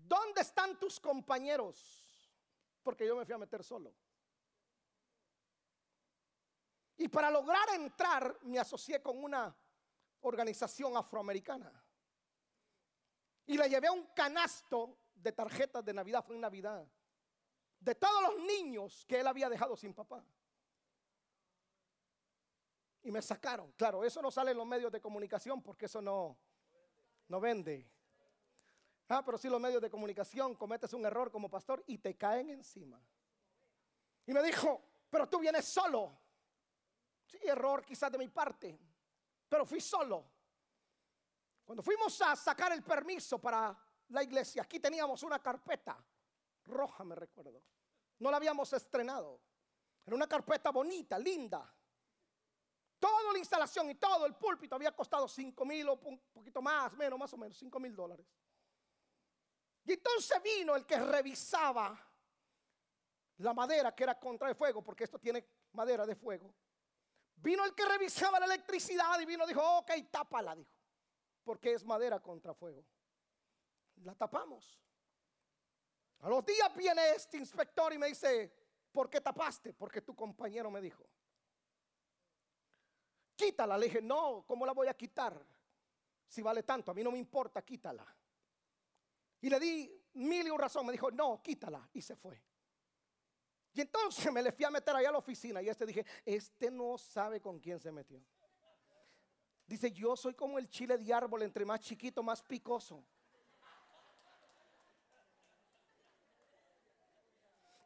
¿dónde 0.08 0.42
están 0.42 0.80
tus 0.80 1.00
compañeros? 1.00 2.32
Porque 2.84 3.06
yo 3.06 3.16
me 3.16 3.26
fui 3.26 3.34
a 3.34 3.38
meter 3.38 3.64
solo. 3.64 3.94
Y 6.98 7.08
para 7.08 7.30
lograr 7.30 7.70
entrar 7.76 8.38
me 8.44 8.60
asocié 8.60 9.02
con 9.02 9.24
una 9.24 9.56
organización 10.22 10.98
afroamericana. 10.98 11.72
Y 13.46 13.58
le 13.58 13.70
llevé 13.70 13.90
un 13.90 14.08
canasto 14.08 14.98
de 15.14 15.32
tarjetas 15.32 15.84
de 15.86 15.94
Navidad, 15.94 16.24
fue 16.26 16.36
en 16.36 16.42
Navidad, 16.42 16.86
de 17.80 17.96
todos 17.96 18.22
los 18.22 18.44
niños 18.44 19.06
que 19.06 19.20
él 19.20 19.28
había 19.28 19.50
dejado 19.50 19.78
sin 19.78 19.94
papá. 19.94 20.24
Y 23.04 23.12
me 23.12 23.22
sacaron. 23.22 23.72
Claro, 23.74 24.04
eso 24.04 24.22
no 24.22 24.32
sale 24.32 24.52
en 24.52 24.58
los 24.58 24.66
medios 24.66 24.92
de 24.92 25.00
comunicación 25.00 25.62
porque 25.62 25.86
eso 25.86 26.02
no, 26.02 26.38
no 27.28 27.40
vende. 27.40 27.90
Ah, 29.10 29.24
pero 29.24 29.38
si 29.38 29.48
los 29.48 29.62
medios 29.62 29.82
de 29.82 29.90
comunicación 29.90 30.56
cometes 30.56 30.92
un 30.94 31.06
error 31.06 31.32
como 31.32 31.50
pastor 31.50 31.84
y 31.88 31.98
te 31.98 32.18
caen 32.18 32.50
encima. 32.50 33.02
Y 34.26 34.34
me 34.34 34.44
dijo, 34.44 34.82
pero 35.10 35.30
tú 35.30 35.40
vienes 35.40 35.66
solo. 35.66 36.18
Sí, 37.26 37.40
error 37.44 37.84
quizás 37.86 38.12
de 38.12 38.18
mi 38.18 38.28
parte, 38.28 38.78
pero 39.48 39.66
fui 39.66 39.80
solo. 39.80 40.26
Cuando 41.64 41.84
fuimos 41.84 42.22
a 42.22 42.36
sacar 42.36 42.72
el 42.72 42.84
permiso 42.84 43.40
para 43.40 43.78
la 44.10 44.24
iglesia, 44.24 44.62
aquí 44.62 44.80
teníamos 44.80 45.24
una 45.24 45.40
carpeta 45.40 45.98
roja, 46.66 47.04
me 47.04 47.16
recuerdo. 47.16 47.62
No 48.20 48.32
la 48.32 48.38
habíamos 48.38 48.72
estrenado. 48.74 49.40
Era 50.06 50.16
una 50.16 50.28
carpeta 50.28 50.72
bonita, 50.72 51.20
linda. 51.20 51.74
Toda 53.00 53.32
la 53.32 53.40
instalación 53.40 53.90
y 53.90 53.96
todo 53.96 54.26
el 54.26 54.36
púlpito 54.36 54.76
había 54.76 54.96
costado 54.96 55.28
5 55.28 55.66
mil 55.66 55.90
o 55.90 56.00
un 56.06 56.20
poquito 56.34 56.62
más, 56.62 56.94
menos, 56.94 57.20
más 57.20 57.34
o 57.34 57.38
menos, 57.38 57.58
5 57.58 57.80
mil 57.80 57.96
dólares. 57.96 58.26
Y 59.88 59.94
entonces 59.94 60.44
vino 60.44 60.76
el 60.76 60.86
que 60.86 61.00
revisaba 61.00 61.98
la 63.38 63.54
madera 63.54 63.96
que 63.96 64.04
era 64.04 64.20
contra 64.20 64.50
el 64.50 64.56
fuego, 64.56 64.84
porque 64.84 65.06
esto 65.06 65.18
tiene 65.18 65.48
madera 65.72 66.06
de 66.06 66.14
fuego. 66.14 66.54
Vino 67.38 67.64
el 67.64 67.74
que 67.74 67.86
revisaba 67.86 68.38
la 68.38 68.48
electricidad 68.48 69.18
y 69.22 69.26
vino 69.26 69.46
y 69.46 69.48
dijo, 69.48 69.62
ok, 69.78 69.92
tápala, 70.12 70.56
dijo, 70.56 70.70
porque 71.42 71.74
es 71.74 71.86
madera 71.86 72.20
contra 72.20 72.54
fuego. 72.54 72.84
La 74.04 74.14
tapamos. 74.14 74.78
A 76.20 76.28
los 76.28 76.46
días 76.46 76.76
viene 76.76 77.12
este 77.12 77.38
inspector 77.38 77.94
y 77.94 77.98
me 77.98 78.08
dice, 78.08 78.52
¿por 78.92 79.10
qué 79.10 79.22
tapaste? 79.22 79.72
Porque 79.72 80.02
tu 80.02 80.14
compañero 80.14 80.70
me 80.70 80.82
dijo. 80.82 81.08
Quítala. 83.38 83.78
Le 83.78 83.86
dije, 83.86 84.02
no, 84.02 84.44
¿cómo 84.46 84.66
la 84.66 84.74
voy 84.74 84.88
a 84.88 84.94
quitar? 84.96 85.42
Si 86.28 86.42
vale 86.42 86.64
tanto, 86.64 86.92
a 86.92 86.94
mí 86.94 87.04
no 87.04 87.12
me 87.12 87.20
importa, 87.20 87.62
quítala. 87.62 88.17
Y 89.42 89.50
le 89.50 89.60
di 89.60 90.04
mil 90.14 90.48
y 90.48 90.50
un 90.50 90.60
razón. 90.60 90.86
Me 90.86 90.92
dijo, 90.92 91.12
no, 91.12 91.42
quítala. 91.42 91.88
Y 91.94 92.02
se 92.02 92.16
fue. 92.16 92.42
Y 93.74 93.82
entonces 93.82 94.32
me 94.34 94.42
le 94.42 94.52
fui 94.52 94.66
a 94.66 94.72
meter 94.72 94.96
allá 94.96 95.10
a 95.10 95.12
la 95.12 95.18
oficina 95.20 95.62
y 95.62 95.70
este 95.70 95.86
dije, 95.86 96.06
este 96.26 96.72
no 96.72 96.98
sabe 96.98 97.40
con 97.40 97.60
quién 97.60 97.80
se 97.80 97.92
metió. 97.92 98.24
Dice, 99.68 99.92
yo 99.92 100.16
soy 100.16 100.34
como 100.34 100.58
el 100.58 100.70
chile 100.70 100.98
de 100.98 101.14
árbol, 101.14 101.44
entre 101.44 101.66
más 101.66 101.82
chiquito, 101.82 102.24
más 102.24 102.42
picoso. 102.42 103.04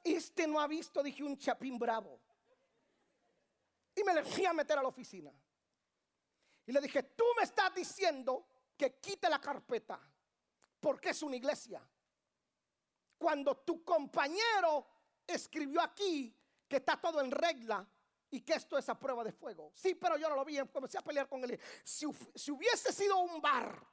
Este 0.03 0.47
no 0.47 0.59
ha 0.59 0.67
visto, 0.67 1.01
dije, 1.01 1.23
un 1.23 1.37
chapín 1.37 1.77
bravo. 1.77 2.19
Y 3.95 4.03
me 4.03 4.13
le 4.13 4.23
fui 4.23 4.45
a 4.45 4.53
meter 4.53 4.77
a 4.77 4.81
la 4.81 4.87
oficina. 4.87 5.33
Y 6.65 6.71
le 6.71 6.79
dije, 6.81 7.03
tú 7.03 7.25
me 7.35 7.43
estás 7.43 7.73
diciendo 7.73 8.47
que 8.77 8.95
quite 8.99 9.27
la 9.29 9.41
carpeta 9.41 9.99
porque 10.82 11.12
es 11.12 11.24
una 11.24 11.38
iglesia. 11.38 11.82
Cuando 13.17 13.56
tu 13.58 13.86
compañero 13.86 14.88
escribió 15.26 15.80
aquí 15.82 16.36
que 16.67 16.78
está 16.78 17.00
todo 17.00 17.22
en 17.22 17.32
regla 17.32 17.88
y 18.32 18.41
que 18.41 18.54
esto 18.54 18.78
es 18.78 18.89
a 18.89 18.98
prueba 18.98 19.24
de 19.24 19.32
fuego. 19.32 19.72
Sí, 19.76 19.94
pero 19.96 20.17
yo 20.17 20.28
no 20.28 20.36
lo 20.36 20.44
vi, 20.44 20.58
comencé 20.67 20.98
a 20.98 21.02
pelear 21.02 21.30
con 21.30 21.44
él. 21.44 21.60
Si, 21.84 22.06
si 22.34 22.52
hubiese 22.52 22.91
sido 22.91 23.20
un 23.20 23.39
bar, 23.39 23.86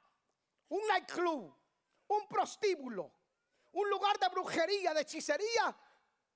un 0.69 0.87
nightclub, 0.87 1.55
un 2.07 2.27
prostíbulo, 2.27 3.13
un 3.73 3.89
lugar 3.89 4.17
de 4.17 4.29
brujería, 4.29 4.93
de 4.93 5.01
hechicería, 5.01 5.77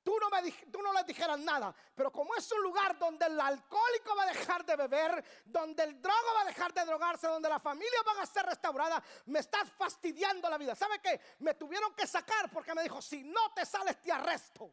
tú 0.03 0.17
no, 0.19 0.29
me, 0.29 0.51
tú 0.51 0.81
no 0.81 0.93
les 0.93 1.05
dijeras 1.05 1.39
nada. 1.39 1.73
Pero 1.95 2.11
como 2.11 2.35
es 2.35 2.51
un 2.51 2.61
lugar 2.61 2.97
donde 2.97 3.25
el 3.25 3.39
alcohólico 3.39 4.15
va 4.15 4.23
a 4.23 4.27
dejar 4.27 4.65
de 4.65 4.75
beber, 4.75 5.23
donde 5.45 5.83
el 5.83 6.01
drogo 6.01 6.33
va 6.35 6.41
a 6.41 6.45
dejar 6.45 6.73
de 6.73 6.85
drogarse, 6.85 7.27
donde 7.27 7.49
la 7.49 7.59
familia 7.59 7.99
va 8.05 8.21
a 8.21 8.25
ser 8.25 8.45
restaurada, 8.45 9.01
me 9.25 9.39
estás 9.39 9.71
fastidiando 9.71 10.49
la 10.49 10.57
vida. 10.57 10.75
¿Sabe 10.75 10.99
qué? 10.99 11.19
Me 11.39 11.53
tuvieron 11.53 11.93
que 11.93 12.05
sacar 12.05 12.49
porque 12.51 12.73
me 12.73 12.83
dijo, 12.83 13.01
si 13.01 13.23
no 13.23 13.53
te 13.53 13.65
sales 13.65 13.99
te 14.01 14.11
arresto. 14.11 14.71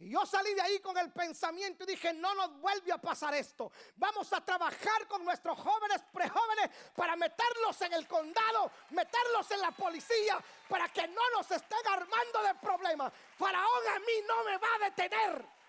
Y 0.00 0.08
yo 0.08 0.24
salí 0.24 0.54
de 0.54 0.62
ahí 0.62 0.80
con 0.80 0.96
el 0.96 1.12
pensamiento 1.12 1.84
y 1.84 1.88
dije, 1.88 2.14
no 2.14 2.34
nos 2.34 2.58
vuelve 2.58 2.90
a 2.90 2.96
pasar 2.96 3.34
esto. 3.34 3.70
Vamos 3.96 4.32
a 4.32 4.42
trabajar 4.42 5.06
con 5.06 5.22
nuestros 5.22 5.58
jóvenes, 5.58 6.02
prejóvenes, 6.10 6.70
para 6.96 7.16
meterlos 7.16 7.78
en 7.82 7.92
el 7.92 8.08
condado, 8.08 8.72
meterlos 8.90 9.50
en 9.50 9.60
la 9.60 9.70
policía, 9.72 10.42
para 10.70 10.88
que 10.88 11.06
no 11.06 11.20
nos 11.36 11.50
estén 11.50 11.86
armando 11.86 12.42
de 12.42 12.54
problemas. 12.54 13.12
Faraón 13.36 13.88
a 13.94 13.98
mí 13.98 14.12
no 14.26 14.44
me 14.44 14.56
va 14.56 14.68
a 14.76 14.90
detener. 14.90 15.60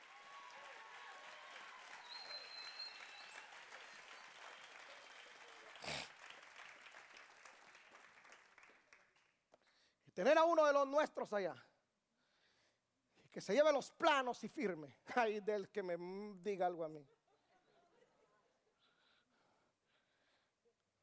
tener 10.13 10.37
a 10.37 10.43
uno 10.43 10.65
de 10.65 10.73
los 10.73 10.87
nuestros 10.87 11.33
allá. 11.33 11.55
Que 13.31 13.39
se 13.39 13.53
lleve 13.53 13.71
los 13.71 13.91
planos 13.91 14.43
y 14.43 14.49
firme. 14.49 14.97
Ay, 15.15 15.39
del 15.39 15.69
que 15.69 15.81
me 15.81 15.97
diga 16.41 16.67
algo 16.67 16.83
a 16.83 16.89
mí. 16.89 17.07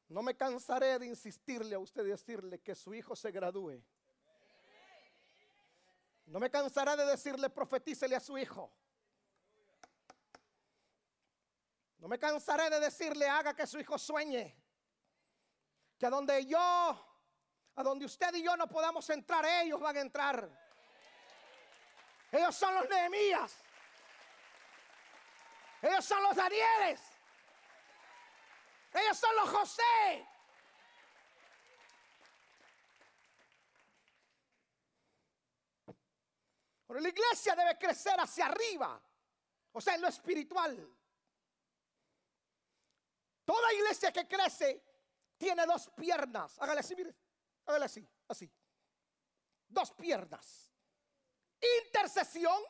No 0.09 0.23
me 0.23 0.35
cansaré 0.35 0.97
de 0.97 1.05
insistirle 1.05 1.75
a 1.75 1.79
usted 1.79 2.03
y 2.05 2.09
decirle 2.09 2.59
que 2.59 2.75
su 2.75 2.93
hijo 2.93 3.15
se 3.15 3.31
gradúe. 3.31 3.83
No 6.25 6.39
me 6.39 6.49
cansaré 6.49 6.95
de 6.95 7.05
decirle 7.05 7.49
profetícele 7.49 8.15
a 8.15 8.19
su 8.19 8.37
hijo. 8.37 8.71
No 11.99 12.07
me 12.07 12.17
cansaré 12.17 12.69
de 12.69 12.79
decirle 12.79 13.27
haga 13.27 13.55
que 13.55 13.67
su 13.67 13.79
hijo 13.79 13.97
sueñe. 13.97 14.55
Que 15.97 16.05
a 16.05 16.09
donde 16.09 16.45
yo, 16.45 16.59
a 17.75 17.83
donde 17.83 18.05
usted 18.05 18.33
y 18.35 18.43
yo 18.43 18.55
no 18.55 18.67
podamos 18.67 19.09
entrar, 19.09 19.45
ellos 19.63 19.79
van 19.79 19.97
a 19.97 20.01
entrar. 20.01 20.68
Ellos 22.31 22.55
son 22.55 22.73
los 22.75 22.89
Nehemías. 22.89 23.55
Ellos 25.81 26.05
son 26.05 26.21
los 26.23 26.35
Danieles. 26.35 27.01
Ellos 28.93 29.17
son 29.17 29.35
los 29.35 29.49
José. 29.49 30.27
Pero 36.87 36.99
la 36.99 37.09
iglesia 37.09 37.55
debe 37.55 37.77
crecer 37.77 38.19
hacia 38.19 38.47
arriba. 38.47 38.99
O 39.71 39.79
sea, 39.79 39.95
en 39.95 40.01
lo 40.01 40.07
espiritual. 40.07 40.97
Toda 43.45 43.73
iglesia 43.73 44.11
que 44.11 44.27
crece 44.27 44.83
tiene 45.37 45.65
dos 45.65 45.89
piernas. 45.95 46.59
Hágale 46.59 46.81
así, 46.81 46.95
mire. 46.95 47.15
Hágale 47.65 47.85
así, 47.85 48.07
así. 48.27 48.51
Dos 49.67 49.91
piernas. 49.91 50.68
Intercesión. 51.83 52.61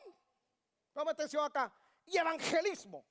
Póngame 0.92 1.12
atención 1.12 1.44
acá. 1.44 1.72
Y 2.06 2.16
evangelismo. 2.16 3.04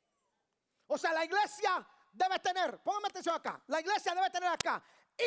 O 0.88 0.98
sea, 0.98 1.13
la 1.13 1.24
iglesia 1.24 1.88
debe 2.12 2.39
tener, 2.39 2.82
póngame 2.82 3.08
atención 3.08 3.36
acá, 3.36 3.62
la 3.68 3.80
iglesia 3.80 4.13
debe 4.15 4.30
tener 4.30 4.50
acá 4.50 4.84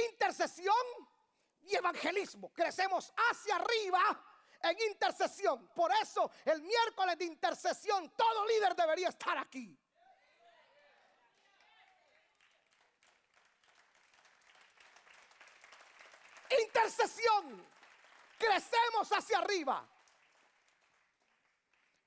intercesión 0.09 0.75
y 1.63 1.75
evangelismo. 1.77 2.53
Crecemos 2.53 3.13
hacia 3.31 3.57
arriba 3.57 4.01
en 4.63 4.77
intercesión. 4.91 5.69
Por 5.69 5.93
eso 6.03 6.31
el 6.45 6.63
miércoles 6.63 7.19
de 7.19 7.25
intercesión 7.27 8.11
todo 8.17 8.47
líder 8.47 8.75
debería 8.75 9.09
estar 9.09 9.37
aquí. 9.39 9.79
Intercesión. 16.67 17.67
Crecemos 18.39 19.11
hacia 19.13 19.39
arriba. 19.39 19.89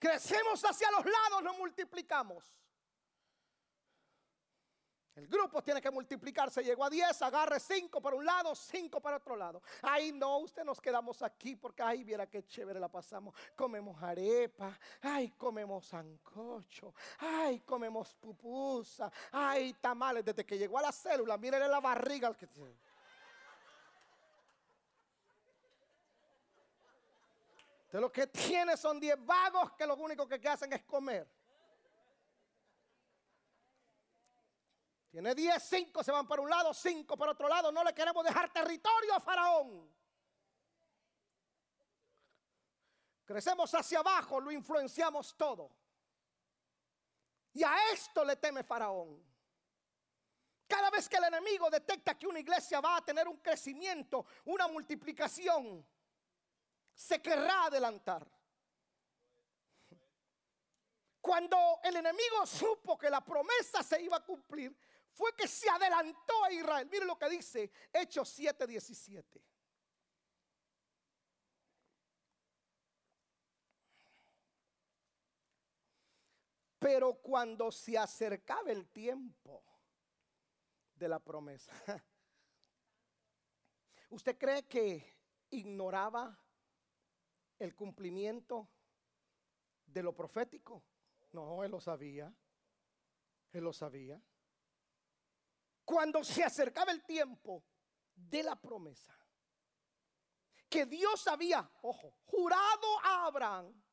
Crecemos 0.06 0.64
hacia 0.64 0.92
los 0.92 1.04
lados, 1.04 1.42
nos 1.42 1.58
multiplicamos. 1.58 2.54
El 5.16 5.28
grupo 5.28 5.64
tiene 5.64 5.82
que 5.82 5.90
multiplicarse. 5.90 6.62
Llegó 6.62 6.84
a 6.84 6.92
10, 6.92 7.22
agarre 7.24 7.60
5 7.60 8.00
para 8.00 8.16
un 8.16 8.24
lado, 8.24 8.54
5 8.54 9.02
para 9.02 9.18
otro 9.18 9.36
lado. 9.36 9.64
Ay, 9.82 10.12
no, 10.12 10.38
usted 10.38 10.64
nos 10.64 10.80
quedamos 10.80 11.24
aquí 11.24 11.56
porque 11.56 11.82
ay, 11.82 12.04
viera 12.04 12.30
qué 12.30 12.46
chévere 12.46 12.80
la 12.80 12.88
pasamos. 12.88 13.34
Comemos 13.56 14.00
arepa, 14.04 14.78
ay, 15.02 15.32
comemos 15.32 15.88
sancocho, 15.88 16.94
ay, 17.18 17.62
comemos 17.62 18.14
pupusa, 18.14 19.12
ay, 19.32 19.74
tamales. 19.74 20.24
Desde 20.24 20.46
que 20.46 20.56
llegó 20.56 20.78
a 20.78 20.84
la 20.84 20.92
célula, 20.92 21.36
mírenle 21.36 21.68
la 21.68 21.80
barriga 21.80 22.28
al 22.28 22.38
que 22.38 22.46
De 27.96 28.02
lo 28.02 28.12
que 28.12 28.28
tiene 28.28 28.76
son 28.76 29.00
10 29.00 29.26
vagos 29.26 29.72
que 29.72 29.88
lo 29.88 29.96
único 29.96 30.28
que 30.28 30.36
hacen 30.50 30.74
es 30.74 30.84
comer. 30.84 31.26
Tiene 35.10 35.34
10, 35.34 35.64
5 35.64 36.04
se 36.04 36.12
van 36.12 36.28
para 36.28 36.42
un 36.42 36.50
lado, 36.50 36.74
5 36.74 37.16
para 37.16 37.32
otro 37.32 37.48
lado. 37.48 37.72
No 37.72 37.86
le 37.86 37.94
queremos 37.94 38.22
dejar 38.26 38.52
territorio 38.52 39.14
a 39.16 39.22
Faraón. 39.22 39.90
Crecemos 43.24 43.74
hacia 43.74 44.00
abajo, 44.00 44.42
lo 44.42 44.52
influenciamos 44.52 45.34
todo. 45.38 45.72
Y 47.54 47.64
a 47.64 47.94
esto 47.94 48.26
le 48.26 48.36
teme 48.36 48.66
Faraón. 48.66 49.24
Cada 50.68 50.90
vez 50.90 51.08
que 51.08 51.16
el 51.16 51.24
enemigo 51.24 51.70
detecta 51.70 52.20
que 52.20 52.28
una 52.28 52.42
iglesia 52.42 52.82
va 52.82 52.98
a 52.98 53.06
tener 53.06 53.26
un 53.26 53.38
crecimiento, 53.38 54.26
una 54.44 54.68
multiplicación, 54.68 55.88
se 56.96 57.22
querrá 57.22 57.66
adelantar. 57.66 58.26
Cuando 61.20 61.80
el 61.84 61.96
enemigo 61.98 62.46
supo 62.46 62.98
que 62.98 63.10
la 63.10 63.24
promesa 63.24 63.84
se 63.84 64.02
iba 64.02 64.18
a 64.18 64.24
cumplir, 64.24 64.76
fue 65.12 65.36
que 65.36 65.48
se 65.48 65.70
adelantó 65.70 66.44
a 66.44 66.52
Israel. 66.52 66.88
Mire 66.92 67.06
lo 67.06 67.18
que 67.18 67.30
dice 67.30 67.72
Hechos 67.92 68.30
7:17. 68.38 69.42
Pero 76.78 77.16
cuando 77.16 77.72
se 77.72 77.98
acercaba 77.98 78.70
el 78.72 78.88
tiempo 78.90 79.64
de 80.94 81.08
la 81.10 81.18
promesa, 81.18 81.72
¿usted 84.10 84.38
cree 84.38 84.68
que 84.68 85.18
ignoraba 85.50 86.38
el 87.60 87.76
cumplimiento 87.76 88.70
de 89.86 90.04
lo 90.04 90.16
profético? 90.16 90.84
No, 91.32 91.64
él 91.64 91.72
lo 91.72 91.80
sabía. 91.80 92.34
Él 93.52 93.64
lo 93.64 93.74
sabía 93.74 94.22
cuando 95.86 96.24
se 96.24 96.44
acercaba 96.44 96.92
el 96.92 97.06
tiempo 97.06 97.64
de 98.16 98.42
la 98.44 98.60
promesa, 98.60 99.16
que 100.68 100.86
Dios 100.86 101.28
había, 101.28 101.70
ojo, 101.84 102.18
jurado 102.26 103.00
a 103.04 103.28
Abraham, 103.28 103.84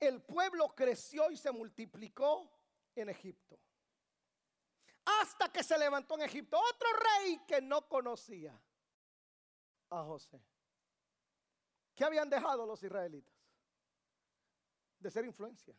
el 0.00 0.22
pueblo 0.22 0.74
creció 0.74 1.30
y 1.30 1.36
se 1.36 1.52
multiplicó 1.52 2.50
en 2.96 3.10
Egipto. 3.10 3.60
Hasta 5.04 5.52
que 5.52 5.62
se 5.62 5.78
levantó 5.78 6.14
en 6.14 6.22
Egipto 6.22 6.58
otro 6.58 6.88
rey 6.92 7.40
que 7.46 7.60
no 7.60 7.86
conocía 7.88 8.58
a 9.90 10.02
José. 10.02 10.42
¿Qué 11.94 12.04
habían 12.04 12.28
dejado 12.28 12.66
los 12.66 12.82
israelitas? 12.82 13.34
De 14.98 15.10
ser 15.10 15.24
influencia. 15.24 15.76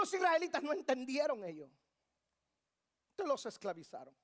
los 0.00 0.14
israelitas 0.14 0.62
no 0.62 0.72
entendieron 0.72 1.44
ello. 1.44 1.70
Entonces 3.10 3.28
los 3.28 3.46
esclavizaron. 3.46 4.16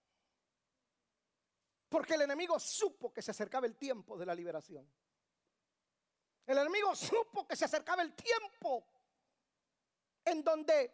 Porque 1.88 2.14
el 2.14 2.22
enemigo 2.22 2.58
supo 2.58 3.12
que 3.12 3.22
se 3.22 3.30
acercaba 3.30 3.66
el 3.66 3.76
tiempo 3.76 4.16
de 4.16 4.26
la 4.26 4.34
liberación. 4.34 4.90
El 6.46 6.58
enemigo 6.58 6.94
supo 6.94 7.46
que 7.46 7.56
se 7.56 7.66
acercaba 7.66 8.02
el 8.02 8.14
tiempo 8.14 8.86
en 10.24 10.42
donde 10.42 10.92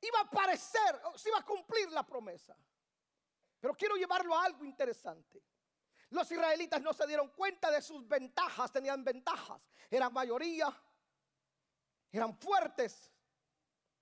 iba 0.00 0.18
a 0.20 0.22
aparecer, 0.22 1.00
se 1.16 1.28
iba 1.28 1.38
a 1.38 1.44
cumplir 1.44 1.90
la 1.90 2.06
promesa. 2.06 2.56
Pero 3.60 3.74
quiero 3.74 3.96
llevarlo 3.96 4.34
a 4.34 4.44
algo 4.44 4.64
interesante. 4.64 5.42
Los 6.14 6.30
israelitas 6.30 6.80
no 6.80 6.92
se 6.92 7.08
dieron 7.08 7.28
cuenta 7.30 7.72
de 7.72 7.82
sus 7.82 8.06
ventajas, 8.06 8.70
tenían 8.70 9.02
ventajas. 9.02 9.60
Eran 9.90 10.12
mayoría, 10.12 10.72
eran 12.12 12.38
fuertes, 12.38 13.10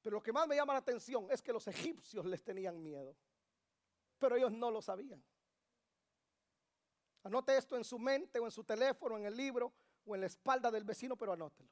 pero 0.03 0.17
lo 0.17 0.23
que 0.23 0.31
más 0.31 0.47
me 0.47 0.55
llama 0.55 0.75
la 0.75 0.81
atención 0.81 1.27
es 1.31 1.41
que 1.41 1.55
los 1.55 1.67
egipcios 1.69 2.27
les 2.27 2.45
tenían 2.45 2.83
miedo. 2.83 3.17
Pero 4.19 4.37
ellos 4.37 4.53
no 4.53 4.71
lo 4.71 4.83
sabían. 4.83 5.25
Anote 7.23 7.57
esto 7.57 7.79
en 7.79 7.85
su 7.85 7.99
mente 7.99 8.39
o 8.39 8.45
en 8.45 8.51
su 8.51 8.63
teléfono, 8.63 9.17
en 9.17 9.25
el 9.25 9.35
libro 9.35 9.73
o 10.05 10.15
en 10.15 10.21
la 10.21 10.27
espalda 10.27 10.71
del 10.71 10.85
vecino, 10.85 11.17
pero 11.17 11.33
anótelo. 11.33 11.71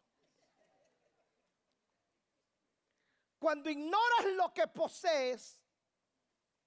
Cuando 3.39 3.69
ignoras 3.69 4.25
lo 4.37 4.55
que 4.55 4.67
posees, 4.69 5.61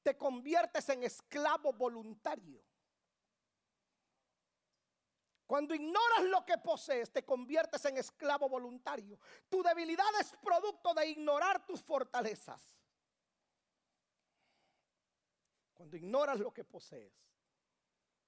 te 0.03 0.15
conviertes 0.15 0.87
en 0.89 1.01
esclavo 1.01 1.73
voluntario. 1.73 2.63
Cuando 5.45 5.75
ignoras 5.75 6.23
lo 6.25 6.45
que 6.45 6.57
posees, 6.57 7.11
te 7.11 7.23
conviertes 7.23 7.83
en 7.85 7.97
esclavo 7.97 8.47
voluntario. 8.47 9.19
Tu 9.49 9.61
debilidad 9.61 10.05
es 10.19 10.33
producto 10.41 10.93
de 10.93 11.07
ignorar 11.07 11.65
tus 11.65 11.83
fortalezas. 11.83 12.61
Cuando 15.73 15.97
ignoras 15.97 16.39
lo 16.39 16.53
que 16.53 16.63
posees, 16.63 17.13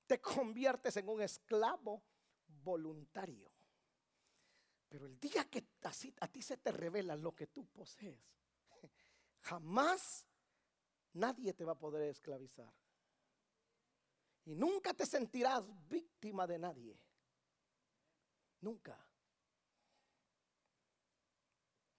te 0.06 0.20
conviertes 0.20 0.98
en 0.98 1.08
un 1.08 1.22
esclavo 1.22 2.04
voluntario. 2.48 3.52
Pero 4.90 5.06
el 5.06 5.20
día 5.20 5.50
que 5.50 5.66
a 6.20 6.28
ti 6.28 6.42
se 6.42 6.58
te 6.58 6.72
revela 6.72 7.16
lo 7.16 7.34
que 7.34 7.48
tú 7.48 7.66
posees, 7.68 8.20
jamás 9.42 10.28
nadie 11.14 11.54
te 11.54 11.64
va 11.64 11.74
a 11.74 11.80
poder 11.80 12.10
esclavizar. 12.10 12.74
Y 14.46 14.56
nunca 14.56 14.94
te 14.94 15.06
sentirás 15.06 15.66
víctima 15.88 16.46
de 16.46 16.60
nadie. 16.60 17.00
Nunca. 18.62 18.98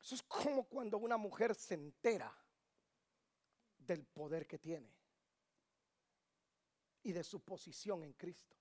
Eso 0.01 0.15
es 0.15 0.23
como 0.23 0.65
cuando 0.65 0.99
una 0.99 1.17
mujer 1.17 1.55
se 1.55 1.75
entera 1.75 2.33
del 3.79 4.05
poder 4.05 4.47
que 4.47 4.59
tiene 4.59 4.95
y 7.03 7.13
de 7.13 7.25
su 7.25 7.41
posición 7.41 8.05
en 8.05 8.13
Cristo. 8.13 8.57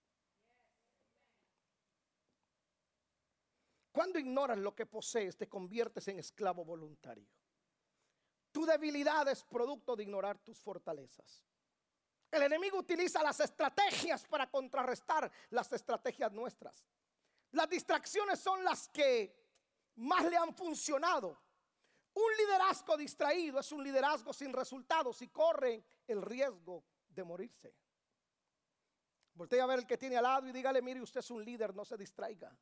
Cuando 3.91 4.19
ignoras 4.19 4.57
lo 4.57 4.75
que 4.75 4.86
posees, 4.86 5.38
te 5.38 5.47
conviertes 5.47 6.07
en 6.07 6.19
esclavo 6.19 6.65
voluntario. 6.65 7.29
Tu 8.51 8.65
debilidad 8.65 9.27
es 9.29 9.43
producto 9.43 9.95
de 9.95 10.03
ignorar 10.03 10.38
tus 10.39 10.59
fortalezas. 10.59 11.45
El 12.32 12.43
enemigo 12.43 12.80
utiliza 12.80 13.23
las 13.23 13.39
estrategias 13.39 14.26
para 14.26 14.49
contrarrestar 14.49 15.32
las 15.51 15.71
estrategias 15.71 16.32
nuestras. 16.32 16.86
Las 17.51 17.69
distracciones 17.69 18.39
son 18.39 18.63
las 18.63 18.89
que 18.89 19.34
más 19.95 20.26
le 20.26 20.36
han 20.36 20.53
funcionado. 20.53 21.39
Un 22.13 22.38
liderazgo 22.38 22.97
distraído 22.97 23.59
es 23.59 23.71
un 23.71 23.84
liderazgo 23.84 24.34
sin 24.34 24.53
resultados 24.53 25.21
y 25.21 25.28
corre 25.30 25.84
el 26.07 26.21
riesgo 26.21 26.84
de 27.07 27.23
morirse. 27.23 27.76
Voltea 29.34 29.63
a 29.63 29.67
ver 29.67 29.80
el 29.80 29.88
que 29.88 29.97
tiene 29.97 30.15
al 30.15 30.23
lado 30.23 30.47
y 30.47 30.53
dígale, 30.53 30.82
mire, 30.82 31.01
usted 31.01 31.19
es 31.19 31.30
un 31.30 31.43
líder, 31.43 31.76
no 31.76 31.84
se 31.84 31.97
distraiga. 31.97 32.55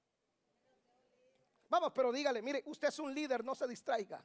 Vamos, 1.69 1.91
pero 1.93 2.11
dígale, 2.11 2.41
mire, 2.41 2.63
usted 2.65 2.87
es 2.87 2.99
un 2.99 3.13
líder, 3.13 3.43
no 3.43 3.53
se 3.55 3.67
distraiga. 3.67 4.23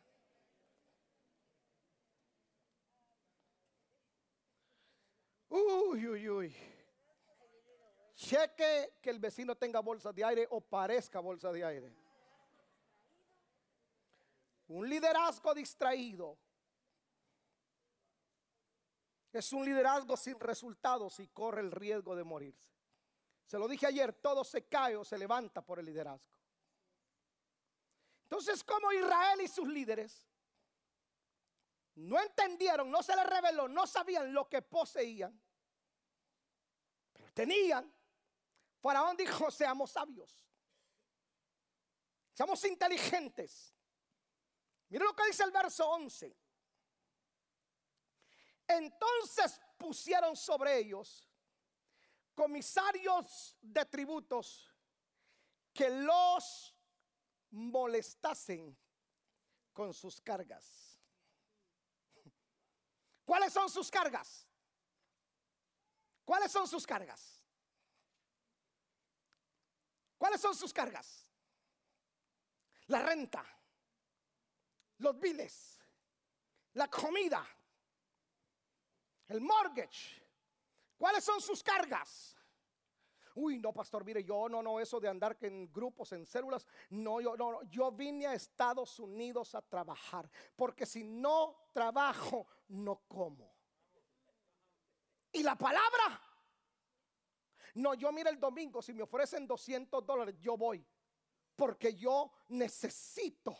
Cheque 8.14 8.98
que 9.00 9.10
el 9.10 9.18
vecino 9.18 9.54
tenga 9.56 9.80
bolsa 9.80 10.12
de 10.12 10.24
aire 10.24 10.46
o 10.50 10.60
parezca 10.60 11.20
bolsa 11.20 11.52
de 11.52 11.64
aire. 11.64 11.92
Un 14.68 14.88
liderazgo 14.88 15.54
distraído 15.54 16.36
es 19.32 19.52
un 19.52 19.64
liderazgo 19.64 20.16
sin 20.16 20.38
resultados 20.40 21.20
y 21.20 21.28
corre 21.28 21.60
el 21.60 21.70
riesgo 21.70 22.16
de 22.16 22.24
morirse. 22.24 22.68
Se 23.44 23.58
lo 23.58 23.68
dije 23.68 23.86
ayer, 23.86 24.12
todo 24.12 24.42
se 24.44 24.66
cae 24.66 24.96
o 24.96 25.04
se 25.04 25.16
levanta 25.16 25.62
por 25.62 25.78
el 25.78 25.86
liderazgo. 25.86 26.36
Entonces, 28.24 28.62
como 28.64 28.92
Israel 28.92 29.40
y 29.40 29.48
sus 29.48 29.68
líderes 29.68 30.26
no 31.94 32.20
entendieron, 32.20 32.90
no 32.90 33.02
se 33.02 33.16
les 33.16 33.26
reveló, 33.26 33.68
no 33.68 33.86
sabían 33.86 34.34
lo 34.34 34.48
que 34.48 34.60
poseían, 34.60 35.40
tenían, 37.38 37.94
Faraón 38.80 39.16
dijo, 39.16 39.48
seamos 39.48 39.92
sabios, 39.92 40.42
seamos 42.32 42.64
inteligentes. 42.64 43.72
Miren 44.88 45.06
lo 45.06 45.14
que 45.14 45.26
dice 45.26 45.44
el 45.44 45.52
verso 45.52 45.88
11. 45.88 46.36
Entonces 48.66 49.60
pusieron 49.76 50.34
sobre 50.34 50.78
ellos 50.78 51.30
comisarios 52.34 53.56
de 53.60 53.84
tributos 53.84 54.74
que 55.72 55.90
los 55.90 56.74
molestasen 57.50 58.76
con 59.72 59.94
sus 59.94 60.20
cargas. 60.20 61.00
¿Cuáles 63.24 63.52
son 63.52 63.70
sus 63.70 63.88
cargas? 63.92 64.47
¿Cuáles 66.28 66.52
son 66.52 66.68
sus 66.68 66.86
cargas? 66.86 67.42
¿Cuáles 70.18 70.38
son 70.38 70.54
sus 70.54 70.74
cargas? 70.74 71.26
La 72.88 73.00
renta, 73.00 73.42
los 74.98 75.18
biles, 75.18 75.80
la 76.74 76.86
comida, 76.90 77.42
el 79.28 79.40
mortgage. 79.40 80.22
¿Cuáles 80.98 81.24
son 81.24 81.40
sus 81.40 81.62
cargas? 81.62 82.36
Uy, 83.36 83.58
no, 83.58 83.72
pastor, 83.72 84.04
mire, 84.04 84.22
yo 84.22 84.50
no, 84.50 84.62
no, 84.62 84.80
eso 84.80 85.00
de 85.00 85.08
andar 85.08 85.38
en 85.40 85.72
grupos, 85.72 86.12
en 86.12 86.26
células, 86.26 86.66
no, 86.90 87.22
yo 87.22 87.38
no, 87.38 87.62
yo 87.70 87.90
vine 87.90 88.26
a 88.26 88.34
Estados 88.34 89.00
Unidos 89.00 89.54
a 89.54 89.62
trabajar, 89.62 90.30
porque 90.54 90.84
si 90.84 91.04
no 91.04 91.56
trabajo, 91.72 92.46
no 92.68 92.96
como. 93.08 93.57
Y 95.38 95.42
la 95.44 95.54
palabra, 95.54 96.20
no, 97.74 97.94
yo 97.94 98.10
mire 98.10 98.30
el 98.30 98.40
domingo, 98.40 98.82
si 98.82 98.92
me 98.92 99.04
ofrecen 99.04 99.46
200 99.46 100.04
dólares, 100.04 100.34
yo 100.40 100.56
voy, 100.56 100.84
porque 101.54 101.94
yo 101.94 102.32
necesito 102.48 103.56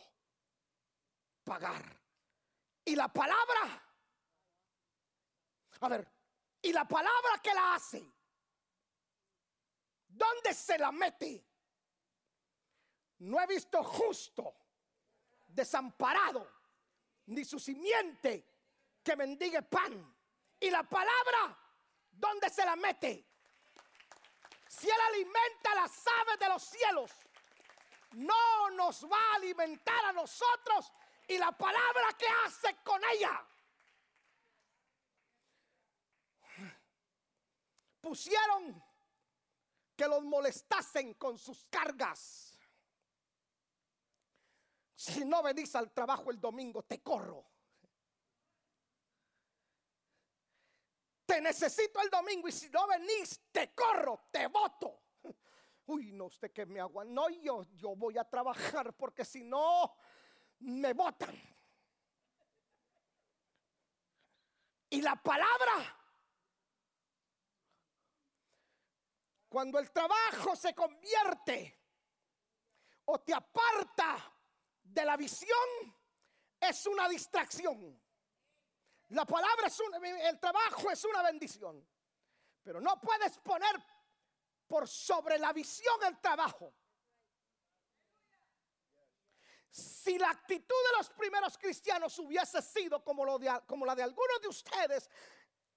pagar. 1.41 1.97
Y 2.83 2.97
la 2.97 3.07
palabra, 3.07 3.81
a 5.79 5.87
ver, 5.87 6.05
y 6.61 6.73
la 6.73 6.85
palabra 6.85 7.39
que 7.41 7.53
la 7.53 7.75
hace, 7.75 8.13
¿dónde 10.05 10.53
se 10.53 10.77
la 10.77 10.91
mete? 10.91 11.47
No 13.19 13.39
he 13.39 13.47
visto 13.47 13.81
justo, 13.85 14.53
desamparado, 15.47 16.45
ni 17.27 17.45
su 17.45 17.57
simiente 17.57 18.45
que 19.01 19.15
mendigue 19.15 19.61
pan. 19.61 20.13
Y 20.59 20.69
la 20.69 20.83
palabra, 20.83 21.68
¿dónde 22.19 22.49
se 22.49 22.65
la 22.65 22.75
mete? 22.75 23.25
Si 24.67 24.87
Él 24.87 25.01
alimenta 25.07 25.75
las 25.75 25.91
aves 26.21 26.39
de 26.39 26.49
los 26.49 26.63
cielos, 26.63 27.11
no 28.13 28.69
nos 28.71 29.05
va 29.05 29.17
a 29.31 29.35
alimentar 29.35 30.05
a 30.05 30.13
nosotros 30.13 30.91
y 31.27 31.37
la 31.37 31.51
palabra 31.51 32.13
que 32.17 32.27
hace 32.45 32.77
con 32.83 33.01
ella. 33.13 33.45
pusieron 38.09 38.83
que 39.95 40.07
los 40.07 40.23
molestasen 40.23 41.13
con 41.13 41.37
sus 41.37 41.65
cargas. 41.65 42.57
Si 44.95 45.23
no 45.25 45.43
venís 45.43 45.75
al 45.75 45.91
trabajo 45.91 46.31
el 46.31 46.39
domingo, 46.39 46.81
te 46.83 47.01
corro. 47.01 47.45
Te 51.29 51.39
necesito 51.39 52.01
el 52.01 52.09
domingo 52.09 52.47
y 52.47 52.51
si 52.51 52.71
no 52.71 52.87
venís, 52.87 53.39
te 53.51 53.71
corro, 53.75 54.29
te 54.31 54.47
voto. 54.47 55.03
Uy, 55.85 56.11
no, 56.11 56.25
usted 56.25 56.51
que 56.51 56.65
me 56.65 56.79
aguanta. 56.79 57.13
No, 57.13 57.29
yo, 57.29 57.67
yo 57.75 57.95
voy 57.95 58.17
a 58.17 58.23
trabajar 58.23 58.95
porque 58.95 59.23
si 59.23 59.43
no, 59.43 59.95
me 60.57 60.93
votan. 60.93 61.39
Y 64.89 65.03
la 65.03 65.15
palabra 65.21 65.99
Cuando 69.49 69.79
el 69.79 69.91
trabajo 69.91 70.55
se 70.55 70.75
convierte 70.75 71.75
o 73.05 73.19
te 73.19 73.33
aparta 73.33 74.31
de 74.83 75.03
la 75.03 75.17
visión, 75.17 75.57
es 76.59 76.85
una 76.85 77.09
distracción. 77.09 77.99
La 79.09 79.25
palabra 79.25 79.67
es 79.67 79.79
un, 79.79 80.05
el 80.05 80.39
trabajo 80.39 80.91
es 80.91 81.03
una 81.03 81.23
bendición. 81.23 81.85
Pero 82.63 82.79
no 82.79 82.99
puedes 83.01 83.37
poner 83.39 83.75
por 84.67 84.87
sobre 84.87 85.39
la 85.39 85.51
visión 85.51 85.95
el 86.03 86.19
trabajo. 86.19 86.73
Si 89.71 90.17
la 90.17 90.29
actitud 90.29 90.75
de 90.91 90.97
los 90.97 91.09
primeros 91.11 91.57
cristianos 91.57 92.17
hubiese 92.19 92.61
sido 92.61 93.03
como, 93.03 93.39
como 93.65 93.85
la 93.85 93.95
de 93.95 94.03
algunos 94.03 94.41
de 94.41 94.47
ustedes, 94.47 95.09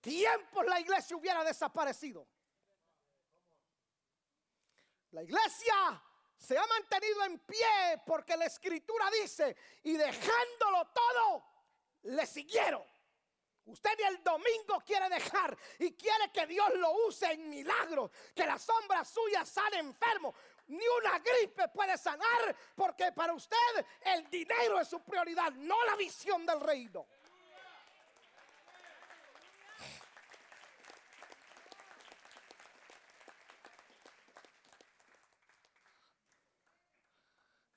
tiempos 0.01 0.67
la 0.67 0.81
iglesia 0.81 1.17
hubiera 1.17 1.45
desaparecido. 1.45 2.27
La 5.13 5.23
iglesia 5.23 6.03
se 6.37 6.59
ha 6.59 6.67
mantenido 6.67 7.25
en 7.25 7.39
pie 7.41 8.03
porque 8.05 8.37
la 8.37 8.47
escritura 8.47 9.11
dice, 9.23 9.57
y 9.85 9.93
dejándolo 9.95 10.91
todo, 10.93 11.45
le 12.03 12.27
siguieron. 12.27 12.92
Usted 13.65 13.91
ni 13.97 14.05
el 14.05 14.23
domingo 14.25 14.81
quiere 14.85 15.09
dejar 15.09 15.57
y 15.79 15.93
quiere 15.93 16.31
que 16.33 16.47
Dios 16.47 16.69
lo 16.75 16.91
use 17.07 17.33
en 17.33 17.49
milagros, 17.49 18.11
que 18.35 18.45
la 18.45 18.59
sombra 18.59 19.05
suya 19.05 19.45
sane 19.45 19.79
enfermo. 19.79 20.35
Ni 20.69 20.85
una 21.01 21.19
gripe 21.21 21.69
puede 21.69 21.97
sanar 21.97 22.57
porque 22.75 23.13
para 23.13 23.33
usted 23.33 23.57
el 24.01 24.29
dinero 24.31 24.81
es 24.81 24.89
su 24.89 25.01
prioridad, 25.03 25.53
no 25.53 25.85
la 25.85 25.97
visión 25.97 26.45
del 26.45 26.61
reino. 26.61 27.07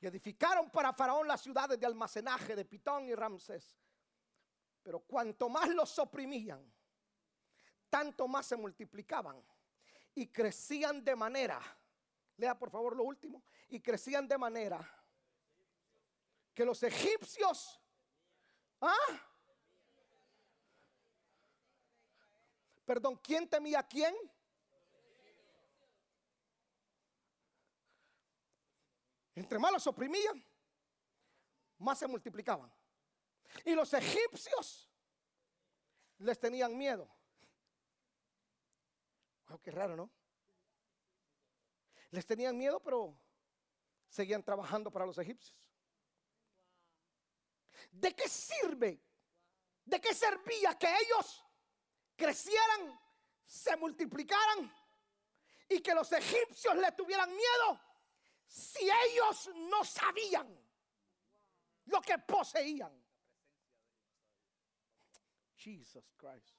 edificaron 0.08 0.70
para 0.70 0.94
Faraón 0.94 1.28
las 1.28 1.42
ciudades 1.42 1.80
de 1.80 1.86
almacenaje 1.86 2.56
de 2.56 2.66
Pitón 2.66 3.08
y 3.08 3.16
Ramsés. 3.16 3.76
Pero 4.86 5.00
cuanto 5.00 5.50
más 5.50 5.68
los 5.70 5.98
oprimían, 5.98 6.64
tanto 7.90 8.28
más 8.28 8.46
se 8.46 8.56
multiplicaban. 8.56 9.44
y 10.18 10.28
crecían 10.28 11.04
de 11.04 11.16
manera, 11.16 11.60
lea 12.38 12.58
por 12.58 12.70
favor 12.70 12.96
lo 12.96 13.04
último, 13.04 13.44
y 13.68 13.82
crecían 13.82 14.28
de 14.28 14.38
manera 14.38 14.80
que 16.54 16.64
los 16.64 16.82
egipcios, 16.84 17.82
¿ah? 18.80 18.96
Perdón, 22.86 23.20
¿quién 23.22 23.50
temía 23.50 23.80
a 23.80 23.88
quién? 23.88 24.16
Entre 29.34 29.60
más 29.60 29.72
los 29.74 29.88
oprimían, 29.88 30.46
más 31.80 32.00
se 32.00 32.08
multiplicaban. 32.08 32.72
Y 33.64 33.74
los 33.74 33.94
egipcios 33.94 34.90
les 36.20 36.40
tenían 36.40 36.78
miedo. 36.78 37.08
Wow, 39.48 39.62
qué 39.62 39.72
raro, 39.72 39.96
¿no? 39.96 40.12
Les 42.12 42.26
tenían 42.26 42.58
miedo, 42.58 42.80
pero 42.82 43.18
seguían 44.10 44.44
trabajando 44.44 44.92
para 44.92 45.06
los 45.06 45.18
egipcios. 45.18 45.56
¿De 47.92 48.16
qué 48.16 48.28
sirve? 48.28 49.02
¿De 49.84 50.02
qué 50.02 50.14
servía 50.14 50.78
que 50.78 50.88
ellos 50.88 51.44
crecieran, 52.16 53.00
se 53.46 53.76
multiplicaran 53.78 54.74
y 55.70 55.80
que 55.82 55.94
los 55.94 56.12
egipcios 56.12 56.76
le 56.76 56.92
tuvieran 56.94 57.30
miedo 57.30 57.80
si 58.48 58.90
ellos 58.90 59.50
no 59.56 59.84
sabían 59.84 60.58
lo 61.86 62.02
que 62.02 62.18
poseían? 62.20 63.05
Jesus 65.66 66.14
Christ. 66.16 66.56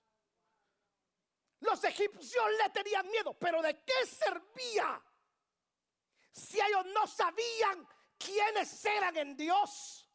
Los 1.61 1.83
egipcios 1.85 2.45
le 2.63 2.71
tenían 2.71 3.09
miedo, 3.09 3.39
pero 3.39 3.63
¿de 3.63 3.83
qué 3.85 4.07
servía 4.07 5.03
si 6.33 6.61
ellos 6.61 6.87
no 6.93 7.07
sabían 7.07 7.87
quiénes 8.19 8.85
eran 8.85 9.17
en 9.17 9.37
Dios? 9.37 10.11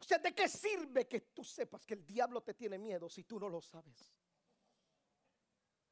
O 0.00 0.04
sea, 0.04 0.18
¿de 0.18 0.34
qué 0.34 0.48
sirve 0.48 1.08
que 1.08 1.22
tú 1.22 1.42
sepas 1.42 1.86
que 1.86 1.94
el 1.94 2.06
diablo 2.06 2.42
te 2.42 2.54
tiene 2.54 2.78
miedo 2.78 3.08
si 3.08 3.24
tú 3.24 3.40
no 3.40 3.48
lo 3.48 3.60
sabes? 3.60 4.14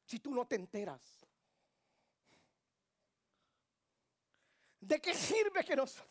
Si 0.05 0.19
tú 0.19 0.33
no 0.33 0.47
te 0.47 0.55
enteras. 0.55 1.25
¿De 4.79 5.01
qué 5.01 5.13
sirve 5.13 5.63
que 5.63 5.75
nos 5.75 6.03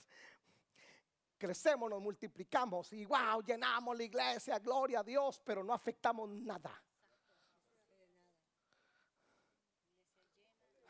crecemos, 1.41 1.89
nos 1.89 2.03
multiplicamos 2.03 2.93
y 2.93 3.07
wow, 3.07 3.43
llenamos 3.43 3.97
la 3.97 4.05
iglesia, 4.05 4.59
gloria 4.59 5.01
a 5.01 5.03
Dios, 5.03 5.41
pero 5.43 5.65
no 5.65 5.73
afectamos 5.73 6.29
nada? 6.29 6.81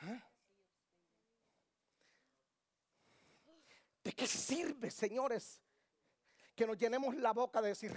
¿Eh? 0.03 0.21
¿De 4.03 4.13
qué 4.13 4.27
sirve, 4.27 4.91
señores? 4.91 5.63
que 6.53 6.67
nos 6.67 6.77
llenemos 6.77 7.17
la 7.17 7.33
boca 7.33 7.63
de 7.63 7.69
decir, 7.69 7.97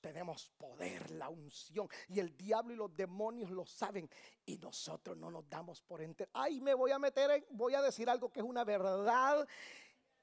tenemos 0.00 0.48
poder, 0.56 1.10
la 1.10 1.28
unción. 1.28 1.86
Y 2.08 2.18
el 2.18 2.34
diablo 2.34 2.72
y 2.72 2.76
los 2.76 2.96
demonios 2.96 3.50
lo 3.50 3.66
saben. 3.66 4.08
Y 4.46 4.56
nosotros 4.56 5.18
no 5.18 5.30
nos 5.30 5.46
damos 5.50 5.82
por 5.82 6.00
entender. 6.00 6.30
Ay, 6.32 6.62
me 6.62 6.72
voy 6.72 6.92
a 6.92 6.98
meter 6.98 7.30
en, 7.30 7.44
voy 7.50 7.74
a 7.74 7.82
decir 7.82 8.08
algo 8.08 8.32
que 8.32 8.40
es 8.40 8.46
una 8.46 8.64
verdad 8.64 9.46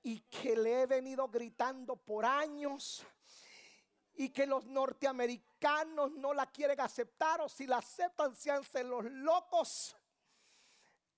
y 0.07 0.21
que 0.21 0.55
le 0.55 0.83
he 0.83 0.85
venido 0.85 1.27
gritando 1.27 1.97
por 1.97 2.25
años. 2.25 3.05
Y 4.15 4.29
que 4.29 4.47
los 4.47 4.65
norteamericanos 4.65 6.13
no 6.13 6.33
la 6.33 6.49
quieren 6.49 6.79
aceptar 6.79 7.41
o 7.41 7.49
si 7.49 7.67
la 7.67 7.79
aceptan, 7.79 8.33
seanse 8.33 8.85
los 8.85 9.03
locos. 9.03 9.95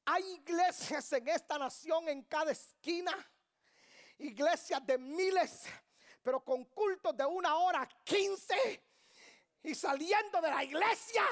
Hay 0.05 0.23
iglesias 0.33 1.13
en 1.13 1.27
esta 1.27 1.59
nación 1.59 2.09
en 2.09 2.23
cada 2.23 2.51
esquina 2.51 3.15
iglesias 4.17 4.85
de 4.85 4.97
miles 4.97 5.65
pero 6.23 6.43
con 6.43 6.65
cultos 6.65 7.15
de 7.15 7.25
una 7.25 7.55
hora 7.55 7.87
quince 8.03 8.83
y 9.63 9.73
saliendo 9.73 10.41
de 10.41 10.49
la 10.49 10.63
iglesia, 10.63 11.23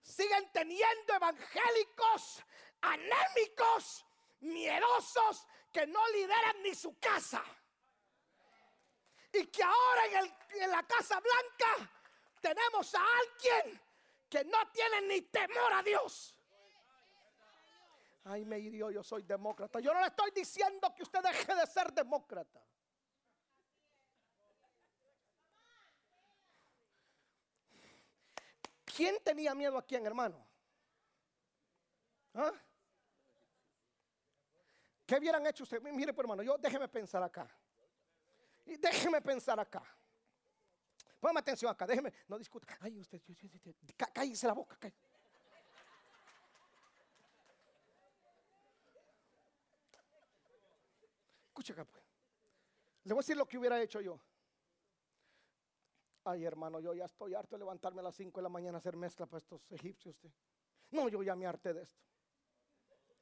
siguen 0.00 0.50
teniendo 0.52 1.14
evangélicos 1.14 2.42
anémicos, 2.80 4.04
miedosos, 4.40 5.46
que 5.72 5.86
no 5.86 6.06
lideran 6.10 6.62
ni 6.62 6.74
su 6.74 6.98
casa. 6.98 7.42
Y 9.32 9.46
que 9.46 9.62
ahora 9.62 10.06
en, 10.06 10.62
en 10.62 10.70
la 10.70 10.82
Casa 10.82 11.18
Blanca 11.20 11.90
tenemos 12.40 12.94
a 12.94 13.00
alguien 13.00 13.80
que 14.28 14.44
no 14.44 14.70
tiene 14.70 15.00
ni 15.02 15.22
temor 15.22 15.72
a 15.72 15.82
Dios. 15.82 16.36
Ay, 18.24 18.44
me 18.44 18.58
hirió, 18.58 18.90
yo 18.90 19.02
soy 19.02 19.22
demócrata. 19.22 19.80
Yo 19.80 19.92
no 19.92 20.00
le 20.00 20.06
estoy 20.06 20.30
diciendo 20.30 20.94
que 20.94 21.02
usted 21.02 21.20
deje 21.22 21.54
de 21.54 21.66
ser 21.66 21.92
demócrata. 21.92 22.62
¿Quién 28.84 29.18
tenía 29.24 29.54
miedo 29.54 29.78
a 29.78 29.82
quién, 29.82 30.06
hermano? 30.06 30.46
¿Ah? 32.34 32.52
¿Qué 35.12 35.18
hubieran 35.18 35.46
hecho 35.46 35.64
ustedes? 35.64 35.82
Mire, 35.92 36.14
pues, 36.14 36.24
hermano, 36.24 36.42
yo 36.42 36.56
déjeme 36.56 36.88
pensar 36.88 37.22
acá. 37.22 37.46
Y 38.64 38.78
déjeme 38.78 39.20
pensar 39.20 39.60
acá. 39.60 39.82
Póngame 41.20 41.40
atención 41.40 41.70
acá, 41.70 41.86
déjeme, 41.86 42.10
no 42.28 42.38
discuta. 42.38 42.78
Ay, 42.80 42.98
usted, 42.98 43.20
cállese 44.10 44.46
la 44.46 44.54
boca. 44.54 44.74
Cállese. 44.80 45.06
Escucha 51.48 51.74
acá, 51.74 51.84
pues. 51.84 52.02
Le 53.04 53.12
voy 53.12 53.18
a 53.18 53.22
decir 53.22 53.36
lo 53.36 53.46
que 53.46 53.58
hubiera 53.58 53.82
hecho 53.82 54.00
yo. 54.00 54.18
Ay, 56.24 56.46
hermano, 56.46 56.80
yo 56.80 56.94
ya 56.94 57.04
estoy 57.04 57.34
harto 57.34 57.56
de 57.56 57.58
levantarme 57.58 58.00
a 58.00 58.04
las 58.04 58.16
5 58.16 58.40
de 58.40 58.44
la 58.44 58.48
mañana 58.48 58.78
a 58.78 58.80
hacer 58.80 58.96
mezcla 58.96 59.26
para 59.26 59.36
estos 59.36 59.70
egipcios. 59.72 60.16
No, 60.90 61.10
yo 61.10 61.22
ya 61.22 61.36
me 61.36 61.44
harté 61.44 61.74
de 61.74 61.82
esto. 61.82 62.11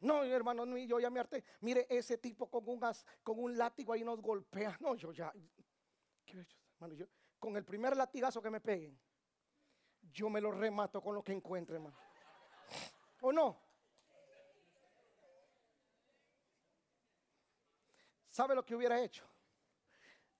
No, 0.01 0.25
hermano, 0.25 0.65
yo 0.79 0.99
ya 0.99 1.11
me 1.11 1.21
harté. 1.21 1.45
Mire, 1.61 1.87
ese 1.89 2.19
tipo 2.19 2.51
con 2.51 2.69
un, 2.69 2.81
con 3.23 3.39
un 3.39 3.57
látigo 3.57 3.93
ahí 3.93 4.03
nos 4.03 4.21
golpea. 4.21 4.77
No, 4.81 4.95
yo 4.95 5.13
ya. 5.13 5.33
¿Qué 6.25 6.47
hermano? 6.75 6.95
Yo, 6.95 7.07
con 7.39 7.57
el 7.57 7.65
primer 7.65 7.97
latigazo 7.97 8.41
que 8.41 8.51
me 8.51 8.61
peguen, 8.61 8.99
yo 10.13 10.31
me 10.31 10.41
lo 10.41 10.51
remato 10.51 11.03
con 11.03 11.15
lo 11.15 11.23
que 11.23 11.33
encuentre, 11.33 11.77
hermano. 11.77 11.97
¿O 13.21 13.33
no? 13.33 13.61
¿Sabe 18.31 18.55
lo 18.55 18.65
que 18.65 18.75
hubiera 18.75 19.03
hecho? 19.03 19.25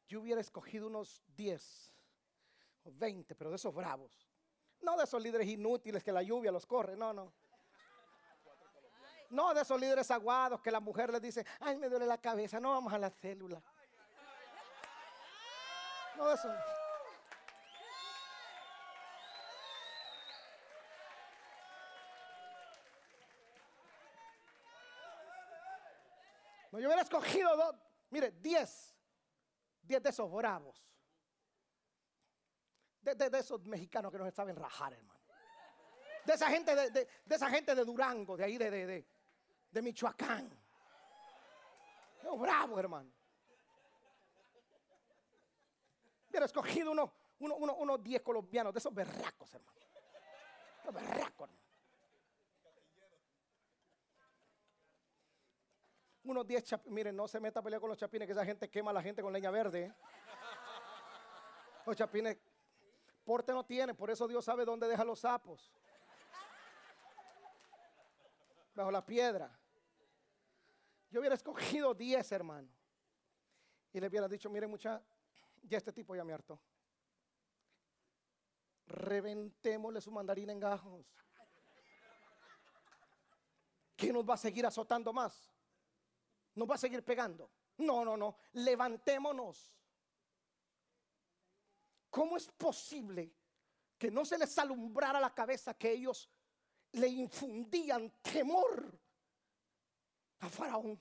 Yo 0.09 0.21
hubiera 0.21 0.41
escogido 0.41 0.87
unos 0.87 1.23
10 1.37 1.91
20, 2.85 3.35
pero 3.35 3.51
de 3.51 3.57
esos 3.57 3.75
bravos. 3.75 4.29
No 4.81 4.97
de 4.97 5.05
esos 5.05 5.23
líderes 5.23 5.47
inútiles 5.49 6.03
que 6.03 6.13
la 6.13 6.23
lluvia 6.23 6.51
los 6.51 6.67
corre, 6.67 6.97
no, 6.97 7.13
no. 7.13 7.33
No 9.31 9.55
de 9.55 9.62
esos 9.62 9.81
líderes 9.81 10.11
aguados 10.11 10.61
que 10.61 10.70
la 10.70 10.81
mujer 10.81 11.11
les 11.11 11.22
dice, 11.22 11.47
ay, 11.61 11.76
me 11.78 11.89
duele 11.89 12.07
la 12.07 12.18
cabeza, 12.18 12.61
no 12.61 12.70
vamos 12.70 12.93
a 12.93 12.99
la 12.99 13.11
célula. 13.11 13.62
No 16.16 16.28
de 16.28 16.35
eso. 16.35 16.49
No, 26.72 26.78
yo 26.78 26.87
hubiera 26.87 27.03
escogido, 27.03 27.57
dos, 27.57 27.74
mire, 28.11 28.31
diez, 28.33 28.95
diez 29.83 30.03
de 30.03 30.11
esos 30.11 30.31
bravos 30.31 30.91
de, 33.03 33.39
esos 33.39 33.64
mexicanos 33.64 34.12
que 34.12 34.18
no 34.18 34.31
saben 34.31 34.57
rajar, 34.57 34.93
hermano. 34.93 35.20
De 36.24 36.35
esa 36.35 36.49
gente 36.49 36.74
de, 36.74 37.09
esa 37.28 37.51
gente 37.51 37.74
de 37.74 37.85
Durango, 37.85 38.37
de 38.37 38.45
ahí 38.45 38.59
de, 38.59 39.07
de, 39.71 39.83
Michoacán. 39.83 40.51
No, 42.23 42.37
bravo, 42.37 42.79
hermano. 42.79 43.11
Hubiera 46.29 46.47
escogido 46.47 46.93
unos 46.93 47.11
uno, 47.41 47.57
uno, 47.57 47.75
uno 47.77 47.99
diez 47.99 48.21
colombianos, 48.23 48.73
de 48.73 48.79
esos 48.79 48.95
berracos, 48.95 49.55
hermano. 49.55 49.81
Los 50.85 50.95
berracos, 50.95 51.49
hermano. 51.49 51.71
Unos 56.25 56.47
diez 56.47 56.62
chapines. 56.64 56.95
Miren, 56.95 57.16
no 57.16 57.27
se 57.27 57.41
meta 57.41 57.61
a 57.61 57.62
pelear 57.62 57.81
con 57.81 57.89
los 57.89 57.99
chapines, 57.99 58.27
que 58.27 58.33
esa 58.33 58.45
gente 58.45 58.68
quema 58.68 58.91
a 58.91 58.95
la 58.95 59.03
gente 59.03 59.23
con 59.23 59.33
leña 59.33 59.51
verde. 59.51 59.85
¿eh? 59.85 59.95
Los 61.87 61.97
chapines 61.97 62.39
porte 63.25 63.53
no 63.53 63.64
tiene, 63.64 63.95
por 63.95 64.11
eso 64.11 64.29
Dios 64.29 64.45
sabe 64.45 64.64
dónde 64.64 64.87
deja 64.87 65.03
los 65.03 65.21
sapos. 65.21 65.73
Bajo 68.75 68.91
la 68.91 69.05
piedra. 69.05 69.60
Yo 71.11 71.21
hubiera 71.21 71.35
escogido 71.35 71.93
10, 71.93 72.33
hermano. 72.33 72.69
Y 73.93 74.01
le 74.01 74.07
hubiera 74.07 74.29
dicho, 74.29 74.49
mire 74.49 74.67
mucha, 74.67 75.03
ya 75.63 75.79
este 75.79 75.93
tipo 75.93 76.15
ya 76.15 76.25
me 76.25 76.33
hartó. 76.33 76.61
Reventémosle 78.87 80.01
su 80.01 80.11
mandarina 80.11 80.53
en 80.53 80.61
gajos. 80.61 81.07
¿Qué 83.97 84.13
nos 84.13 84.29
va 84.29 84.35
a 84.35 84.39
seguir 84.39 84.65
azotando 84.65 85.13
más? 85.13 85.53
¿Nos 86.55 86.69
va 86.69 86.77
a 86.77 86.79
seguir 86.79 87.05
pegando? 87.05 87.51
No, 87.79 88.05
no, 88.05 88.17
no. 88.17 88.37
Levantémonos. 88.53 89.77
¿Cómo 92.09 92.37
es 92.37 92.47
posible 92.53 93.33
que 93.99 94.11
no 94.11 94.25
se 94.25 94.39
les 94.39 94.57
alumbrara 94.59 95.21
la 95.21 95.35
cabeza 95.35 95.75
que 95.75 95.93
ellos 95.93 96.31
le 96.93 97.09
infundían 97.09 98.11
temor 98.23 98.99
a 100.41 100.49
Faraón? 100.49 101.01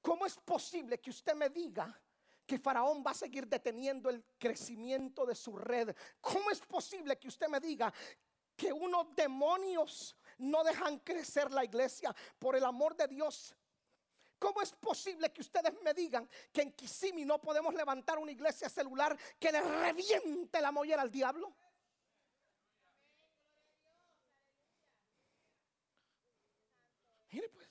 ¿Cómo 0.00 0.26
es 0.26 0.36
posible 0.36 1.00
que 1.00 1.10
usted 1.10 1.34
me 1.34 1.48
diga 1.48 1.98
que 2.46 2.58
Faraón 2.58 3.02
va 3.04 3.12
a 3.12 3.14
seguir 3.14 3.46
deteniendo 3.48 4.10
el 4.10 4.22
crecimiento 4.38 5.24
de 5.24 5.34
su 5.34 5.56
red? 5.56 5.96
¿Cómo 6.20 6.50
es 6.50 6.60
posible 6.60 7.18
que 7.18 7.28
usted 7.28 7.48
me 7.48 7.58
diga 7.58 7.92
que 8.54 8.72
unos 8.72 9.14
demonios 9.14 10.14
no 10.38 10.62
dejan 10.62 10.98
crecer 10.98 11.50
la 11.50 11.64
iglesia 11.64 12.14
por 12.38 12.54
el 12.54 12.64
amor 12.64 12.94
de 12.96 13.08
Dios? 13.08 13.56
¿Cómo 14.38 14.60
es 14.60 14.72
posible 14.72 15.32
que 15.32 15.40
ustedes 15.40 15.72
me 15.82 15.94
digan 15.94 16.28
que 16.52 16.60
en 16.60 16.72
Kisimi 16.72 17.24
no 17.24 17.40
podemos 17.40 17.72
levantar 17.72 18.18
una 18.18 18.32
iglesia 18.32 18.68
celular 18.68 19.16
que 19.38 19.50
le 19.50 19.62
reviente 19.62 20.60
la 20.60 20.70
mollera 20.70 21.00
al 21.00 21.10
diablo? 21.10 21.56
Mire 27.34 27.48
pues, 27.48 27.68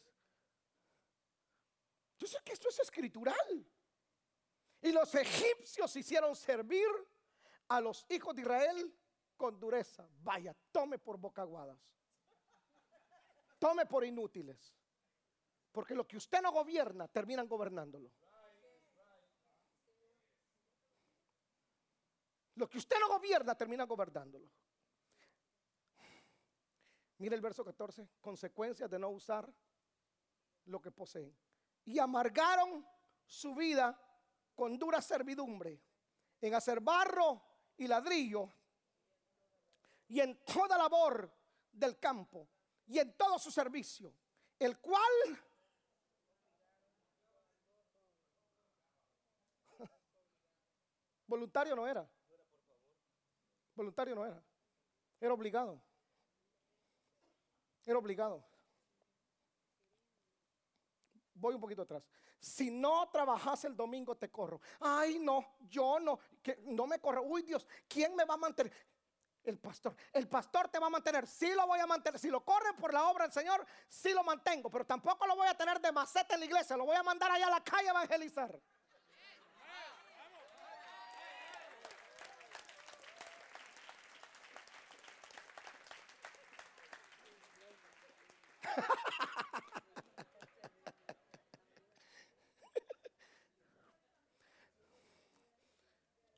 yo 2.18 2.28
sé 2.28 2.38
que 2.44 2.52
esto 2.52 2.68
es 2.68 2.80
escritural. 2.80 3.66
Y 4.82 4.92
los 4.92 5.16
egipcios 5.16 5.96
hicieron 5.96 6.36
servir 6.36 6.88
a 7.70 7.80
los 7.80 8.06
hijos 8.10 8.36
de 8.36 8.42
Israel 8.42 8.94
con 9.38 9.58
dureza. 9.58 10.06
Vaya, 10.22 10.54
tome 10.72 11.00
por 11.00 11.18
bocaguadas. 11.18 11.80
Tome 13.58 13.86
por 13.86 14.04
inútiles. 14.04 14.76
Porque 15.72 15.96
lo 15.96 16.06
que 16.06 16.18
usted 16.18 16.42
no 16.42 16.52
gobierna, 16.52 17.08
terminan 17.08 17.48
gobernándolo. 17.48 18.12
Lo 22.56 22.70
que 22.70 22.78
usted 22.78 22.98
no 23.00 23.08
gobierna, 23.08 23.56
termina 23.56 23.86
gobernándolo. 23.86 24.50
Mire 27.18 27.36
el 27.36 27.42
verso 27.42 27.64
14. 27.64 28.10
Consecuencias 28.22 28.90
de 28.90 29.00
no 29.00 29.10
usar 29.10 29.52
lo 30.66 30.82
que 30.82 30.92
poseen. 30.92 31.36
Y 31.86 32.00
amargaron 32.00 32.86
su 33.26 33.54
vida 33.56 34.00
con 34.56 34.78
dura 34.78 35.02
servidumbre 35.02 35.82
en 36.42 36.54
hacer 36.54 36.80
barro 36.82 37.42
y 37.78 37.88
ladrillo 37.88 38.54
y 40.08 40.20
en 40.20 40.44
toda 40.46 40.78
labor 40.78 41.32
del 41.72 41.98
campo 42.00 42.48
y 42.86 43.00
en 43.00 43.16
todo 43.16 43.40
su 43.40 43.50
servicio, 43.52 44.14
el 44.60 44.80
cual 44.80 45.02
Voluntario 51.28 51.76
no 51.76 51.88
era. 51.88 52.08
Voluntario 53.76 54.14
no 54.16 54.26
era. 54.26 54.44
Era 55.20 55.34
obligado. 55.34 55.82
Era 57.86 57.98
obligado. 57.98 58.44
Voy 61.34 61.56
un 61.56 61.62
poquito 61.62 61.82
atrás. 61.82 62.08
Si 62.40 62.72
no 62.72 63.10
trabajas 63.10 63.64
el 63.66 63.76
domingo, 63.76 64.16
te 64.16 64.30
corro. 64.30 64.62
Ay, 64.80 65.20
no, 65.20 65.56
yo 65.62 66.00
no, 66.00 66.20
que 66.42 66.60
no 66.66 66.88
me 66.88 67.00
corro. 67.00 67.24
Uy, 67.24 67.42
Dios, 67.42 67.66
¿quién 67.88 68.16
me 68.16 68.26
va 68.26 68.36
a 68.36 68.38
mantener? 68.38 68.72
El 69.44 69.60
pastor. 69.60 69.96
El 70.14 70.28
pastor 70.30 70.70
te 70.70 70.80
va 70.80 70.88
a 70.88 70.90
mantener. 70.90 71.28
Sí 71.28 71.54
lo 71.54 71.68
voy 71.68 71.80
a 71.80 71.88
mantener. 71.88 72.20
Si 72.20 72.30
lo 72.30 72.44
corren 72.46 72.76
por 72.78 72.94
la 72.94 73.10
obra 73.10 73.26
del 73.26 73.34
Señor, 73.34 73.66
sí 73.90 74.14
lo 74.14 74.24
mantengo. 74.24 74.70
Pero 74.70 74.86
tampoco 74.86 75.28
lo 75.28 75.36
voy 75.36 75.48
a 75.48 75.54
tener 75.54 75.82
de 75.82 75.92
maceta 75.92 76.36
en 76.36 76.42
la 76.42 76.46
iglesia. 76.46 76.78
Lo 76.78 76.86
voy 76.86 76.96
a 76.96 77.04
mandar 77.04 77.32
allá 77.32 77.48
a 77.48 77.52
la 77.52 77.64
calle 77.64 77.90
a 77.90 77.92
evangelizar. 77.92 78.58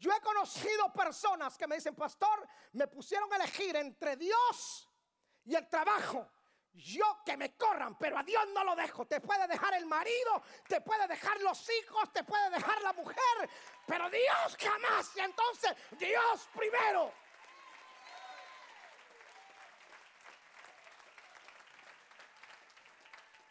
Yo 0.05 0.11
he 0.11 0.21
conocido 0.45 0.93
personas 0.93 1.57
que 1.57 1.65
me 1.65 1.75
dicen, 1.75 1.95
pastor, 1.95 2.47
me 2.73 2.87
pusieron 2.87 3.31
a 3.33 3.37
elegir 3.37 3.75
entre 3.75 4.15
Dios 4.15 4.87
y 5.43 5.55
el 5.55 5.67
trabajo. 5.67 6.29
Yo 6.73 7.21
que 7.25 7.35
me 7.37 7.55
corran, 7.55 7.97
pero 7.97 8.17
a 8.17 8.23
Dios 8.23 8.45
no 8.53 8.63
lo 8.63 8.75
dejo. 8.75 9.07
Te 9.07 9.21
puede 9.21 9.47
dejar 9.47 9.73
el 9.75 9.85
marido, 9.85 10.43
te 10.67 10.81
puede 10.81 11.07
dejar 11.07 11.39
los 11.41 11.67
hijos, 11.69 12.11
te 12.13 12.23
puede 12.23 12.49
dejar 12.49 12.81
la 12.81 12.93
mujer, 12.93 13.49
pero 13.87 14.09
Dios 14.09 14.57
jamás. 14.59 15.15
Y 15.15 15.21
entonces, 15.21 15.75
Dios 15.97 16.49
primero. 16.53 17.11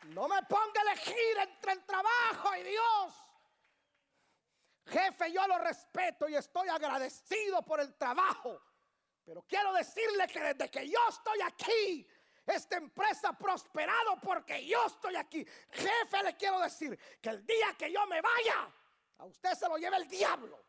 No 0.05 0.28
me 0.28 0.42
ponga 0.42 0.80
a 0.80 0.92
elegir 0.92 1.38
entre 1.38 1.72
el 1.72 1.84
trabajo 1.84 2.55
y 2.57 2.62
Dios. 2.62 3.24
Jefe, 4.87 5.32
yo 5.32 5.47
lo 5.47 5.59
respeto 5.59 6.28
y 6.28 6.37
estoy 6.37 6.68
agradecido 6.68 7.62
por 7.62 7.80
el 7.80 7.95
trabajo. 7.95 8.61
Pero 9.24 9.43
quiero 9.43 9.72
decirle 9.72 10.26
que 10.26 10.41
desde 10.41 10.70
que 10.70 10.89
yo 10.89 10.99
estoy 11.09 11.41
aquí, 11.41 12.07
esta 12.47 12.76
empresa 12.76 13.30
ha 13.30 13.39
prosperado 13.39 14.18
porque 14.22 14.66
yo 14.66 14.85
estoy 14.87 15.16
aquí. 15.16 15.47
Jefe, 15.70 16.22
le 16.22 16.37
quiero 16.37 16.61
decir 16.61 16.99
que 17.20 17.30
el 17.30 17.47
día 17.47 17.74
que 17.78 17.91
yo 17.91 18.07
me 18.07 18.20
vaya, 18.20 18.70
a 19.18 19.24
usted 19.24 19.55
se 19.55 19.68
lo 19.68 19.76
lleva 19.78 19.97
el 19.97 20.07
diablo. 20.09 20.64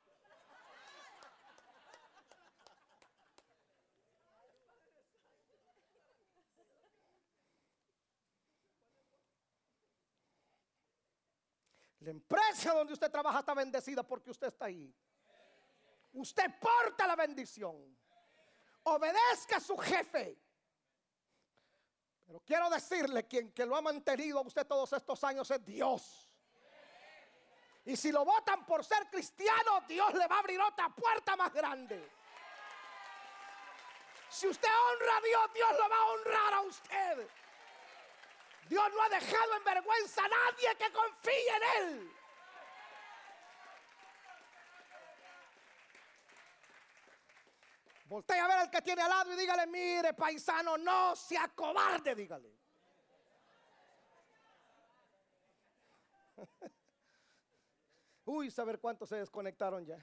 La 12.06 12.12
empresa 12.12 12.72
donde 12.72 12.94
usted 12.94 13.10
trabaja 13.10 13.40
está 13.40 13.56
bendecida 13.56 14.04
porque 14.04 14.30
usted 14.30 14.46
está 14.46 14.66
ahí. 14.66 14.94
Usted 16.14 16.52
porta 16.60 17.08
la 17.08 17.16
bendición. 17.16 17.98
Obedezca 18.84 19.58
a 19.58 19.60
su 19.60 19.76
jefe. 19.76 20.38
Pero 22.28 22.42
quiero 22.42 22.70
decirle, 22.70 23.26
quien 23.26 23.52
que 23.52 23.66
lo 23.66 23.76
ha 23.76 23.82
mantenido 23.82 24.38
a 24.38 24.42
usted 24.44 24.68
todos 24.68 24.94
estos 24.94 25.24
años 25.24 25.50
es 25.50 25.66
Dios. 25.66 26.30
Y 27.86 27.98
si 27.98 28.12
lo 28.12 28.24
votan 28.24 28.68
por 28.68 28.86
ser 28.86 29.10
cristiano, 29.10 29.82
Dios 29.88 30.14
le 30.14 30.28
va 30.28 30.36
a 30.36 30.40
abrir 30.40 30.62
otra 30.62 30.90
puerta 30.90 31.36
más 31.36 31.52
grande. 31.52 32.08
Si 34.30 34.48
usted 34.48 34.70
honra 34.70 35.18
a 35.18 35.22
Dios, 35.22 35.54
Dios 35.56 35.72
lo 35.72 35.90
va 35.90 35.98
a 35.98 36.06
honrar 36.06 36.54
a 36.54 36.62
usted. 36.62 37.28
Dios 38.68 38.84
no 38.94 39.02
ha 39.04 39.10
dejado 39.10 39.56
en 39.58 39.64
vergüenza 39.64 40.26
a 40.26 40.28
nadie 40.28 40.76
que 40.78 40.92
confíe 40.92 41.56
en 41.56 41.64
Él. 41.84 42.12
Voltea 48.08 48.46
a 48.46 48.48
ver 48.48 48.58
al 48.58 48.70
que 48.70 48.82
tiene 48.82 49.02
al 49.02 49.10
lado 49.10 49.34
y 49.34 49.36
dígale, 49.36 49.66
mire 49.68 50.14
paisano, 50.14 50.78
no 50.78 51.16
sea 51.16 51.48
cobarde, 51.50 52.14
dígale. 52.16 52.56
Uy, 58.26 58.52
saber 58.52 58.80
cuántos 58.80 59.10
se 59.10 59.18
desconectaron 59.18 59.86
ya. 59.86 59.98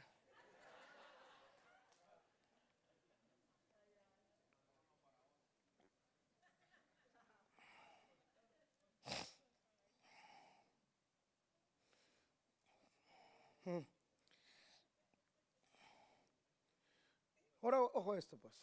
Ahora, 17.62 17.80
ojo 17.80 18.14
esto, 18.14 18.36
pues. 18.36 18.54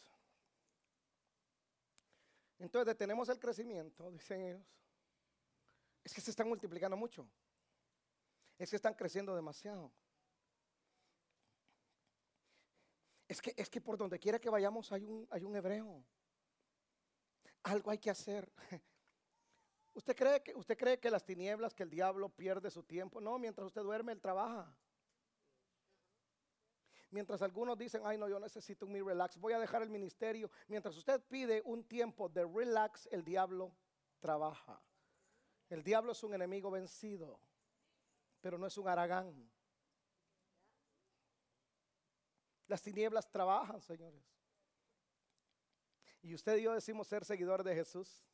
Entonces 2.58 2.86
detenemos 2.86 3.28
el 3.30 3.38
crecimiento, 3.38 4.10
dicen 4.10 4.42
ellos. 4.42 4.66
Es 6.04 6.12
que 6.12 6.20
se 6.20 6.30
están 6.30 6.48
multiplicando 6.48 6.96
mucho. 6.96 7.26
Es 8.58 8.68
que 8.68 8.76
están 8.76 8.94
creciendo 8.94 9.34
demasiado. 9.34 9.90
Es 13.26 13.40
que, 13.40 13.54
es 13.56 13.70
que 13.70 13.80
por 13.80 13.96
donde 13.96 14.18
quiera 14.18 14.38
que 14.38 14.50
vayamos 14.50 14.92
hay 14.92 15.04
un, 15.04 15.26
hay 15.30 15.44
un 15.44 15.56
hebreo. 15.56 16.04
Algo 17.62 17.90
hay 17.90 17.98
que 17.98 18.10
hacer. 18.10 18.52
¿Usted 19.94 20.14
cree, 20.14 20.42
que, 20.42 20.54
¿Usted 20.54 20.76
cree 20.76 20.98
que 20.98 21.10
las 21.10 21.24
tinieblas, 21.24 21.74
que 21.74 21.82
el 21.82 21.90
diablo 21.90 22.28
pierde 22.28 22.70
su 22.70 22.82
tiempo? 22.82 23.20
No, 23.20 23.38
mientras 23.38 23.66
usted 23.66 23.82
duerme, 23.82 24.12
él 24.12 24.20
trabaja. 24.20 24.76
Mientras 27.10 27.42
algunos 27.42 27.76
dicen, 27.76 28.02
ay 28.04 28.16
no, 28.16 28.28
yo 28.28 28.38
necesito 28.38 28.86
un 28.86 28.92
mi 28.92 29.00
relax, 29.00 29.36
voy 29.36 29.52
a 29.52 29.58
dejar 29.58 29.82
el 29.82 29.90
ministerio. 29.90 30.50
Mientras 30.68 30.96
usted 30.96 31.20
pide 31.22 31.60
un 31.64 31.84
tiempo 31.84 32.28
de 32.28 32.44
relax, 32.46 33.08
el 33.10 33.24
diablo 33.24 33.74
trabaja. 34.20 34.80
El 35.68 35.82
diablo 35.82 36.12
es 36.12 36.22
un 36.22 36.34
enemigo 36.34 36.70
vencido, 36.70 37.40
pero 38.40 38.58
no 38.58 38.66
es 38.66 38.78
un 38.78 38.88
aragán. 38.88 39.50
Las 42.68 42.82
tinieblas 42.82 43.28
trabajan, 43.28 43.80
señores. 43.80 44.22
Y 46.22 46.34
usted 46.34 46.56
y 46.58 46.62
yo 46.62 46.72
decimos 46.72 47.08
ser 47.08 47.24
seguidores 47.24 47.64
de 47.64 47.74
Jesús. 47.74 48.24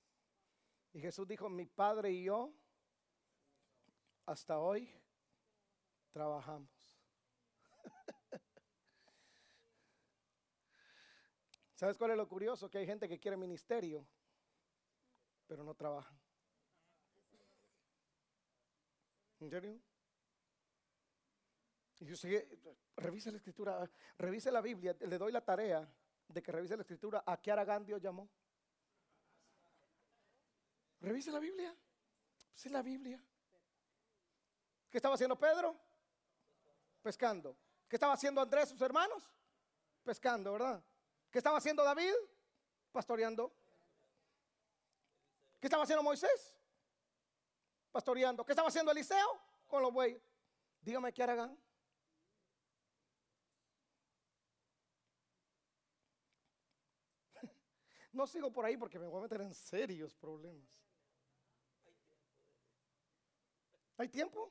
Y 0.92 1.00
Jesús 1.00 1.26
dijo, 1.26 1.48
mi 1.48 1.64
Padre 1.64 2.10
y 2.10 2.24
yo 2.24 2.52
hasta 4.26 4.58
hoy 4.58 4.90
trabajamos. 6.10 6.75
¿Sabes 11.76 11.98
cuál 11.98 12.12
es 12.12 12.16
lo 12.16 12.26
curioso? 12.26 12.70
Que 12.70 12.78
hay 12.78 12.86
gente 12.86 13.06
que 13.06 13.20
quiere 13.20 13.36
ministerio, 13.36 14.06
pero 15.46 15.62
no 15.62 15.74
trabaja. 15.74 16.18
¿En 19.40 19.50
serio? 19.50 19.78
Y 22.00 22.06
yo 22.06 22.16
sigue, 22.16 22.48
revise 22.96 23.30
la 23.30 23.36
escritura, 23.36 23.90
revise 24.16 24.50
la 24.50 24.62
Biblia, 24.62 24.96
le 24.98 25.18
doy 25.18 25.30
la 25.30 25.44
tarea 25.44 25.86
de 26.28 26.42
que 26.42 26.50
revise 26.50 26.76
la 26.76 26.82
escritura. 26.82 27.22
¿A 27.26 27.36
qué 27.36 27.52
Aragán 27.52 27.84
Dios 27.84 28.00
llamó? 28.00 28.26
Revise 31.00 31.30
la 31.30 31.40
Biblia. 31.40 31.76
Sí, 32.54 32.70
la 32.70 32.80
Biblia. 32.80 33.22
¿Qué 34.90 34.96
estaba 34.96 35.14
haciendo 35.14 35.38
Pedro? 35.38 35.78
Pescando. 37.02 37.54
¿Qué 37.86 37.96
estaba 37.96 38.14
haciendo 38.14 38.40
Andrés, 38.40 38.70
sus 38.70 38.80
hermanos? 38.80 39.30
Pescando, 40.02 40.52
¿verdad? 40.52 40.82
¿Qué 41.36 41.40
estaba 41.40 41.58
haciendo 41.58 41.84
David? 41.84 42.14
Pastoreando. 42.90 43.52
¿Qué 45.60 45.66
estaba 45.66 45.82
haciendo 45.82 46.02
Moisés? 46.02 46.56
Pastoreando. 47.92 48.42
¿Qué 48.42 48.52
estaba 48.52 48.68
haciendo 48.68 48.90
Eliseo? 48.90 49.38
Con 49.66 49.82
los 49.82 49.92
bueyes. 49.92 50.22
Dígame 50.80 51.12
qué 51.12 51.22
harán. 51.22 51.54
No 58.12 58.26
sigo 58.26 58.50
por 58.50 58.64
ahí 58.64 58.78
porque 58.78 58.98
me 58.98 59.06
voy 59.06 59.18
a 59.18 59.24
meter 59.24 59.42
en 59.42 59.52
serios 59.52 60.14
problemas. 60.14 60.82
¿Hay 63.98 64.08
tiempo? 64.08 64.50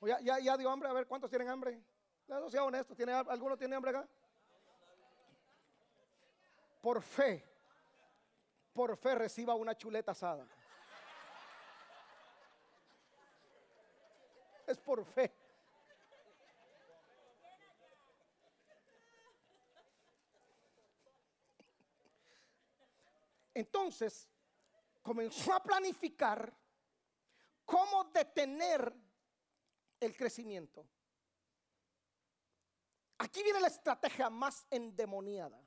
¿O 0.00 0.06
ya, 0.06 0.20
ya, 0.20 0.58
dio 0.58 0.68
hambre? 0.68 0.90
A 0.90 0.92
ver, 0.92 1.06
¿cuántos 1.06 1.30
tienen 1.30 1.48
hambre? 1.48 1.82
Sea 2.50 2.62
honesto, 2.62 2.94
¿tiene, 2.94 3.12
¿alguno 3.12 3.56
tiene 3.56 3.74
hambre 3.74 3.92
acá? 3.92 4.06
Por 6.84 7.00
fe, 7.00 7.42
por 8.74 8.94
fe 8.98 9.14
reciba 9.14 9.54
una 9.54 9.74
chuleta 9.74 10.12
asada. 10.12 10.46
Es 14.66 14.78
por 14.80 15.02
fe. 15.02 15.34
Entonces, 23.54 24.28
comenzó 25.00 25.54
a 25.54 25.62
planificar 25.62 26.52
cómo 27.64 28.04
detener 28.12 28.94
el 30.00 30.14
crecimiento. 30.14 30.86
Aquí 33.16 33.42
viene 33.42 33.60
la 33.60 33.68
estrategia 33.68 34.28
más 34.28 34.66
endemoniada 34.68 35.63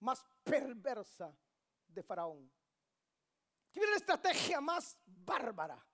más 0.00 0.24
perversa 0.42 1.36
de 1.86 2.02
Faraón. 2.02 2.50
Tiene 3.70 3.90
la 3.90 3.96
estrategia 3.96 4.60
más 4.60 4.98
bárbara. 5.06 5.84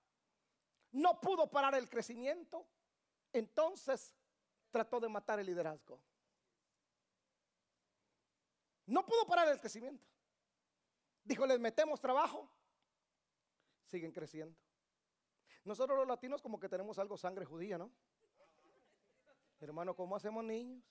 No 0.93 1.21
pudo 1.21 1.51
parar 1.51 1.75
el 1.75 1.89
crecimiento, 1.89 2.67
entonces 3.33 4.15
trató 4.71 4.99
de 5.01 5.09
matar 5.09 5.39
el 5.39 5.47
liderazgo. 5.47 6.01
No 8.87 9.05
pudo 9.05 9.27
parar 9.27 9.49
el 9.49 9.61
crecimiento. 9.61 10.07
Dijo, 11.25 11.45
les 11.45 11.59
metemos 11.59 12.01
trabajo, 12.01 12.49
siguen 13.85 14.13
creciendo. 14.13 14.57
Nosotros 15.65 15.99
los 15.99 16.07
latinos 16.07 16.41
como 16.41 16.61
que 16.61 16.69
tenemos 16.69 16.99
algo 16.99 17.17
sangre 17.17 17.45
judía, 17.45 17.77
¿no? 17.77 17.91
Hermano, 19.59 19.97
¿cómo 19.97 20.15
hacemos 20.15 20.45
niños? 20.45 20.85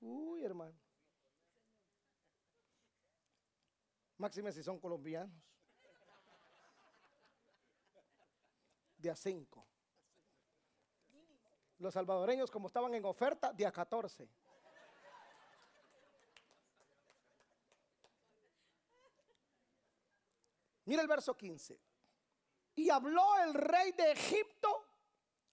Uy, 0.00 0.44
hermano. 0.44 0.81
Máxime 4.22 4.52
si 4.52 4.62
son 4.62 4.78
colombianos. 4.78 5.34
De 8.96 9.10
a 9.10 9.16
5. 9.16 9.66
Los 11.78 11.92
salvadoreños, 11.92 12.48
como 12.48 12.68
estaban 12.68 12.94
en 12.94 13.04
oferta, 13.04 13.52
de 13.52 13.66
a 13.66 13.72
14. 13.72 14.28
Mira 20.84 21.02
el 21.02 21.08
verso 21.08 21.36
15. 21.36 21.80
Y 22.76 22.90
habló 22.90 23.26
el 23.42 23.54
rey 23.54 23.90
de 23.90 24.12
Egipto 24.12 24.86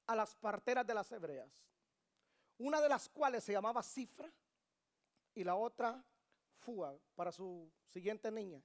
a 0.06 0.16
las 0.16 0.36
parteras 0.36 0.86
de 0.86 0.94
las 0.94 1.12
hebreas, 1.12 1.66
una 2.60 2.80
de 2.82 2.90
las 2.90 3.10
cuales 3.10 3.44
se 3.44 3.52
llamaba 3.52 3.82
Cifra 3.82 4.32
y 5.34 5.44
la 5.44 5.56
otra 5.56 6.06
fuga 6.60 6.98
para 7.16 7.32
su 7.32 7.72
siguiente 7.88 8.32
niña. 8.32 8.62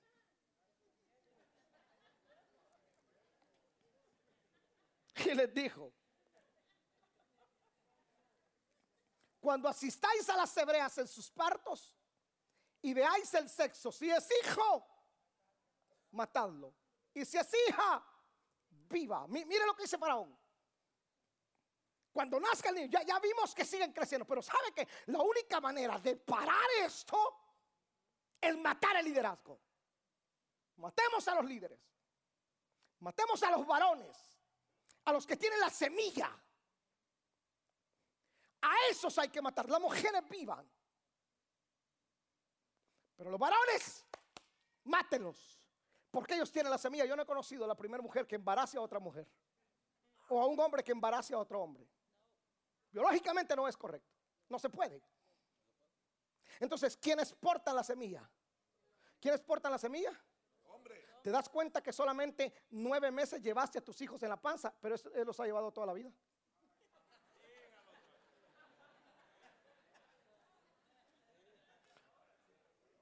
Y 5.24 5.34
les 5.34 5.55
dijo, 5.55 5.92
cuando 9.40 9.68
asistáis 9.68 10.28
a 10.28 10.36
las 10.36 10.57
hebreas 10.57 10.99
en 10.99 11.09
sus 11.09 11.30
partos 11.30 11.97
y 12.82 12.92
veáis 12.92 13.32
el 13.34 13.49
sexo, 13.49 13.90
si 13.90 14.11
es 14.11 14.28
hijo, 14.42 14.86
matadlo. 16.11 16.74
Y 17.14 17.24
si 17.24 17.38
es 17.38 17.49
hija, 17.68 18.05
viva. 18.70 19.26
Mire 19.28 19.64
lo 19.64 19.74
que 19.74 19.84
dice 19.84 19.97
Faraón. 19.97 20.36
Cuando 22.12 22.38
nazca 22.38 22.68
el 22.68 22.76
niño, 22.76 22.88
ya, 22.90 23.03
ya 23.03 23.18
vimos 23.18 23.55
que 23.55 23.64
siguen 23.64 23.92
creciendo, 23.92 24.24
pero 24.24 24.40
sabe 24.40 24.72
que 24.72 24.86
la 25.07 25.20
única 25.20 25.61
manera 25.61 25.99
de 25.99 26.16
parar 26.16 26.68
esto 26.82 27.43
es 28.49 28.57
matar 28.59 28.97
el 28.97 29.05
liderazgo. 29.05 29.61
Matemos 30.76 31.26
a 31.28 31.34
los 31.36 31.45
líderes. 31.45 31.80
Matemos 33.01 33.42
a 33.42 33.51
los 33.51 33.66
varones. 33.66 34.16
A 35.05 35.12
los 35.12 35.26
que 35.26 35.36
tienen 35.36 35.61
la 35.61 35.70
semilla. 35.70 36.30
A 38.62 38.72
esos 38.90 39.16
hay 39.18 39.28
que 39.28 39.42
matar. 39.42 39.68
Las 39.68 39.80
mujeres 39.80 40.26
vivan. 40.28 40.68
Pero 43.16 43.30
los 43.30 43.38
varones, 43.38 44.05
mátenlos. 44.84 45.61
Porque 46.11 46.34
ellos 46.34 46.51
tienen 46.51 46.70
la 46.70 46.78
semilla. 46.78 47.05
Yo 47.05 47.16
no 47.16 47.22
he 47.22 47.26
conocido 47.26 47.64
a 47.64 47.68
la 47.68 47.74
primera 47.74 48.03
mujer 48.03 48.26
que 48.26 48.36
embarace 48.36 48.78
a 48.78 48.80
otra 48.80 48.99
mujer. 48.99 49.28
O 50.28 50.40
a 50.40 50.47
un 50.47 50.59
hombre 50.59 50.82
que 50.82 50.92
embarace 50.92 51.34
a 51.34 51.38
otro 51.38 51.61
hombre. 51.61 51.86
Biológicamente 52.90 53.55
no 53.55 53.68
es 53.68 53.76
correcto. 53.76 54.14
No 54.49 54.59
se 54.59 54.70
puede. 54.70 55.03
Entonces, 56.61 56.97
¿quiénes 56.97 57.33
portan 57.33 57.77
la 57.77 57.85
semilla? 57.85 58.29
¿Quiénes 59.21 59.41
portan 59.41 59.73
la 59.73 59.79
semilla? 59.79 60.13
¿Te 61.23 61.31
das 61.31 61.49
cuenta 61.49 61.83
que 61.83 61.93
solamente 61.93 62.53
nueve 62.71 63.11
meses 63.11 63.41
llevaste 63.41 63.79
a 63.79 63.85
tus 63.85 63.99
hijos 64.03 64.23
en 64.23 64.29
la 64.29 64.37
panza, 64.37 64.75
pero 64.79 64.95
él 65.15 65.27
los 65.27 65.41
ha 65.41 65.45
llevado 65.47 65.73
toda 65.73 65.87
la 65.87 65.95
vida? 65.95 66.13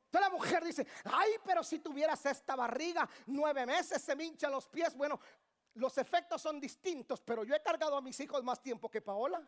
Entonces 0.05 0.31
la 0.31 0.37
mujer 0.37 0.63
dice, 0.63 0.87
ay, 1.05 1.33
pero 1.43 1.65
si 1.65 1.79
tuvieras 1.79 2.25
esta 2.27 2.55
barriga, 2.55 3.09
nueve 3.27 3.65
meses 3.65 4.03
se 4.03 4.15
me 4.15 4.25
hinchan 4.25 4.53
los 4.53 4.69
pies. 4.69 4.95
Bueno, 4.95 5.19
los 5.75 5.97
efectos 5.97 6.43
son 6.43 6.61
distintos, 6.61 7.23
pero 7.23 7.45
yo 7.45 7.55
he 7.55 7.63
cargado 7.63 7.97
a 7.97 8.03
mis 8.03 8.21
hijos 8.21 8.45
más 8.45 8.63
tiempo 8.63 8.91
que 8.91 9.01
Paola. 9.01 9.43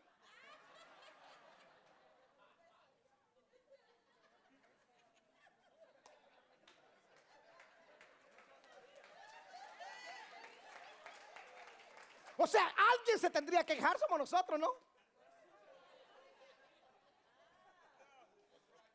O 12.45 12.47
sea, 12.47 12.75
alguien 12.93 13.19
se 13.19 13.31
tendría 13.31 13.65
que 13.65 13.75
quejar, 13.75 13.99
somos 13.99 14.19
nosotros, 14.19 14.61
¿no? 14.61 14.71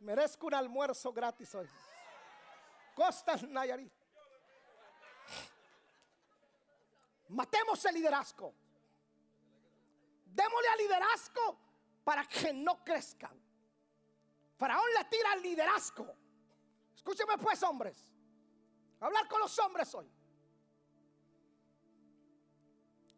Merezco 0.01 0.45
un 0.45 0.53
almuerzo 0.53 1.11
gratis 1.11 1.55
hoy. 1.55 1.67
Costas 2.93 3.41
Nayarit. 3.41 3.91
Matemos 7.29 7.83
el 7.85 7.95
liderazgo. 7.95 8.53
Démosle 10.25 10.67
al 10.67 10.77
liderazgo 10.77 11.59
para 12.03 12.25
que 12.25 12.53
no 12.53 12.83
crezcan. 12.83 13.35
Faraón 14.57 14.93
le 14.95 15.05
tira 15.05 15.31
al 15.31 15.41
liderazgo. 15.41 16.15
Escúcheme 16.93 17.35
pues, 17.39 17.63
hombres. 17.63 18.07
Hablar 18.99 19.27
con 19.27 19.39
los 19.39 19.57
hombres 19.57 19.91
hoy. 19.95 20.18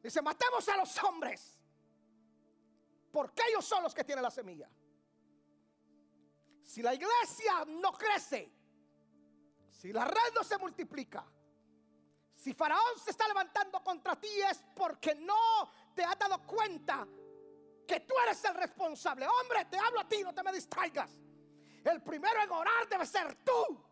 Dice, 0.02 0.22
matemos 0.22 0.68
a 0.70 0.78
los 0.78 1.04
hombres. 1.04 1.60
Porque 3.12 3.43
ellos 3.49 3.66
son 3.66 3.84
los 3.84 3.93
que 3.93 4.04
tienen 4.04 4.24
la 4.24 4.32
semilla. 4.32 4.70
Si 6.64 6.82
la 6.82 6.93
iglesia 6.93 7.66
no 7.68 7.91
crece, 7.91 8.52
si 9.70 9.91
la 9.91 10.06
red 10.06 10.34
no 10.34 10.43
se 10.43 10.58
multiplica, 10.58 11.26
si 12.36 12.54
Faraón 12.54 12.97
se 13.04 13.12
está 13.12 13.28
levantando 13.28 13.84
contra 13.84 14.16
ti 14.16 14.41
es 14.49 14.64
porque 14.76 15.14
no 15.16 15.72
te 15.93 16.04
has 16.04 16.18
dado 16.18 16.41
cuenta 16.47 17.08
que 17.88 17.99
tú 17.99 18.14
eres 18.26 18.43
el 18.45 18.56
responsable. 18.56 19.28
Hombre, 19.28 19.66
te 19.66 19.78
hablo 19.78 19.99
a 19.99 20.08
ti, 20.08 20.24
no 20.24 20.34
te 20.34 20.41
me 20.41 20.54
distraigas. 20.54 21.12
El 21.84 22.02
primero 22.02 22.41
en 22.41 22.52
orar 22.52 22.88
debe 22.89 23.06
ser 23.06 23.43
tú. 23.43 23.84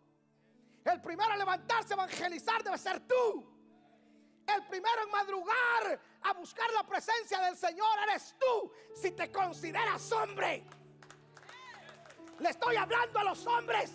El 0.85 1.01
primero 1.01 1.33
en 1.33 1.39
levantarse 1.39 1.93
evangelizar 1.93 2.63
debe 2.63 2.77
ser 2.77 3.05
tú. 3.05 3.58
El 4.55 4.63
primero 4.65 5.03
en 5.03 5.11
madrugar 5.11 6.01
a 6.23 6.33
buscar 6.33 6.71
la 6.73 6.83
presencia 6.83 7.39
del 7.41 7.55
Señor 7.55 7.99
eres 8.07 8.35
tú. 8.39 8.71
Si 8.95 9.11
te 9.11 9.31
consideras 9.31 10.11
hombre. 10.11 10.63
Le 12.39 12.49
estoy 12.49 12.75
hablando 12.75 13.19
a 13.19 13.23
los 13.25 13.45
hombres. 13.45 13.91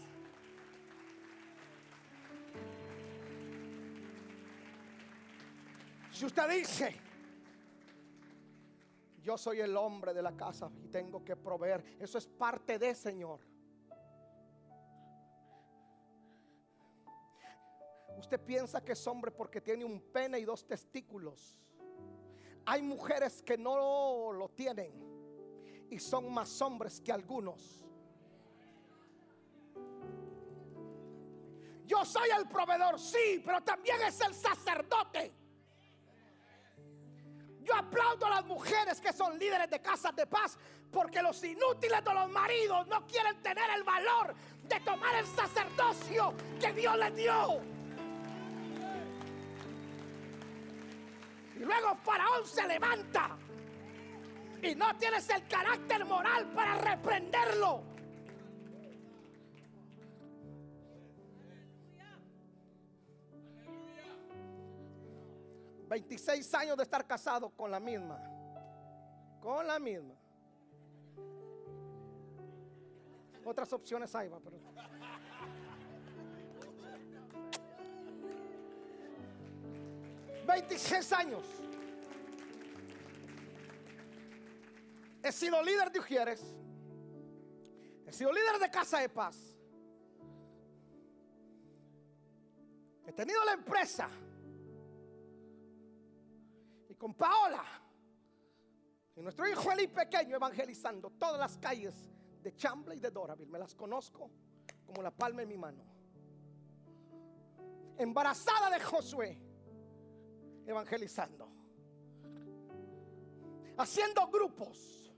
Si 6.12 6.24
usted 6.24 6.48
dice, 6.48 7.00
yo 9.22 9.36
soy 9.36 9.60
el 9.60 9.76
hombre 9.76 10.14
de 10.14 10.22
la 10.22 10.36
casa 10.36 10.70
y 10.84 10.88
tengo 10.88 11.24
que 11.24 11.34
proveer, 11.34 11.96
eso 11.98 12.18
es 12.18 12.26
parte 12.26 12.78
de 12.78 12.94
Señor. 12.94 13.40
Usted 18.18 18.40
piensa 18.40 18.82
que 18.82 18.92
es 18.92 19.06
hombre 19.06 19.30
porque 19.30 19.60
tiene 19.60 19.84
un 19.84 20.00
pene 20.00 20.38
y 20.38 20.44
dos 20.44 20.66
testículos. 20.66 21.58
Hay 22.66 22.82
mujeres 22.82 23.42
que 23.42 23.58
no 23.58 24.32
lo 24.32 24.48
tienen 24.48 24.92
y 25.90 25.98
son 25.98 26.32
más 26.32 26.60
hombres 26.62 27.00
que 27.00 27.12
algunos. 27.12 27.84
Yo 31.86 32.04
soy 32.04 32.30
el 32.30 32.48
proveedor, 32.48 32.98
sí, 32.98 33.42
pero 33.44 33.60
también 33.62 34.00
es 34.02 34.20
el 34.20 34.34
sacerdote. 34.34 35.32
Yo 37.60 37.74
aplaudo 37.74 38.26
a 38.26 38.30
las 38.30 38.44
mujeres 38.44 39.00
que 39.00 39.12
son 39.12 39.38
líderes 39.38 39.70
de 39.70 39.80
casas 39.80 40.14
de 40.14 40.26
paz 40.26 40.58
porque 40.90 41.22
los 41.22 41.42
inútiles 41.42 42.04
de 42.04 42.14
los 42.14 42.30
maridos 42.30 42.86
no 42.86 43.06
quieren 43.06 43.42
tener 43.42 43.68
el 43.74 43.82
valor 43.82 44.34
de 44.64 44.80
tomar 44.80 45.14
el 45.16 45.26
sacerdocio 45.26 46.34
que 46.60 46.72
Dios 46.72 46.96
les 46.96 47.16
dio. 47.16 47.73
Y 51.56 51.60
luego 51.60 51.94
Faraón 52.02 52.46
se 52.46 52.66
levanta 52.66 53.36
y 54.62 54.74
no 54.74 54.96
tienes 54.96 55.28
el 55.30 55.46
carácter 55.46 56.04
moral 56.04 56.50
para 56.54 56.74
reprenderlo. 56.78 57.94
26 65.94 66.54
años 66.54 66.76
de 66.76 66.82
estar 66.82 67.06
casado 67.06 67.50
con 67.50 67.70
la 67.70 67.78
misma. 67.78 68.18
Con 69.40 69.66
la 69.66 69.78
misma. 69.78 70.14
Otras 73.44 73.72
opciones 73.72 74.12
hay, 74.14 74.28
va, 74.28 74.40
pero. 74.40 74.56
Veintiséis 80.46 81.12
años. 81.12 81.44
He 85.22 85.32
sido 85.32 85.62
líder 85.62 85.90
de 85.90 85.98
Ujieres. 85.98 86.42
He 88.06 88.12
sido 88.12 88.32
líder 88.32 88.58
de 88.60 88.70
Casa 88.70 88.98
de 88.98 89.08
Paz. 89.08 89.36
He 93.06 93.12
tenido 93.12 93.44
la 93.44 93.52
empresa 93.52 94.08
con 96.98 97.14
Paola 97.14 97.62
y 99.14 99.20
nuestro 99.20 99.46
hijo 99.46 99.70
Eli 99.72 99.88
pequeño 99.88 100.36
evangelizando 100.36 101.10
todas 101.10 101.38
las 101.38 101.58
calles 101.58 101.94
de 102.42 102.54
Chamble 102.54 102.96
y 102.96 103.00
de 103.00 103.10
Doraville. 103.10 103.50
Me 103.50 103.58
las 103.58 103.74
conozco 103.74 104.30
como 104.86 105.02
la 105.02 105.10
palma 105.10 105.40
de 105.40 105.46
mi 105.46 105.58
mano. 105.58 105.84
Embarazada 107.96 108.70
de 108.70 108.80
Josué, 108.80 109.38
evangelizando. 110.66 111.48
Haciendo 113.76 114.26
grupos. 114.28 115.12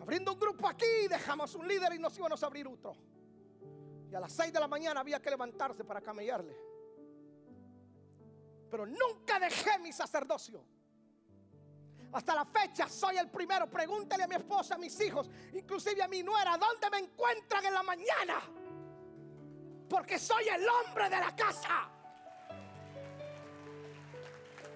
Abriendo 0.00 0.32
un 0.32 0.38
grupo 0.38 0.68
aquí, 0.68 1.08
dejamos 1.08 1.54
un 1.54 1.66
líder 1.66 1.94
y 1.94 1.98
nos 1.98 2.16
íbamos 2.18 2.42
a 2.42 2.46
abrir 2.46 2.66
otro. 2.66 2.94
Y 4.10 4.14
a 4.14 4.20
las 4.20 4.32
6 4.32 4.52
de 4.52 4.60
la 4.60 4.68
mañana 4.68 5.00
había 5.00 5.20
que 5.20 5.30
levantarse 5.30 5.84
para 5.84 6.00
camellarle 6.00 6.74
pero 8.74 8.86
nunca 8.86 9.38
dejé 9.38 9.78
mi 9.78 9.92
sacerdocio. 9.92 10.60
Hasta 12.10 12.34
la 12.34 12.44
fecha 12.44 12.88
soy 12.88 13.16
el 13.18 13.30
primero. 13.30 13.70
Pregúntele 13.70 14.24
a 14.24 14.26
mi 14.26 14.34
esposa, 14.34 14.74
a 14.74 14.78
mis 14.78 15.00
hijos, 15.00 15.30
inclusive 15.52 16.02
a 16.02 16.08
mi 16.08 16.24
nuera, 16.24 16.58
¿dónde 16.58 16.90
me 16.90 16.98
encuentran 16.98 17.64
en 17.64 17.72
la 17.72 17.84
mañana? 17.84 18.42
Porque 19.88 20.18
soy 20.18 20.48
el 20.48 20.68
hombre 20.68 21.08
de 21.08 21.20
la 21.20 21.36
casa. 21.36 21.88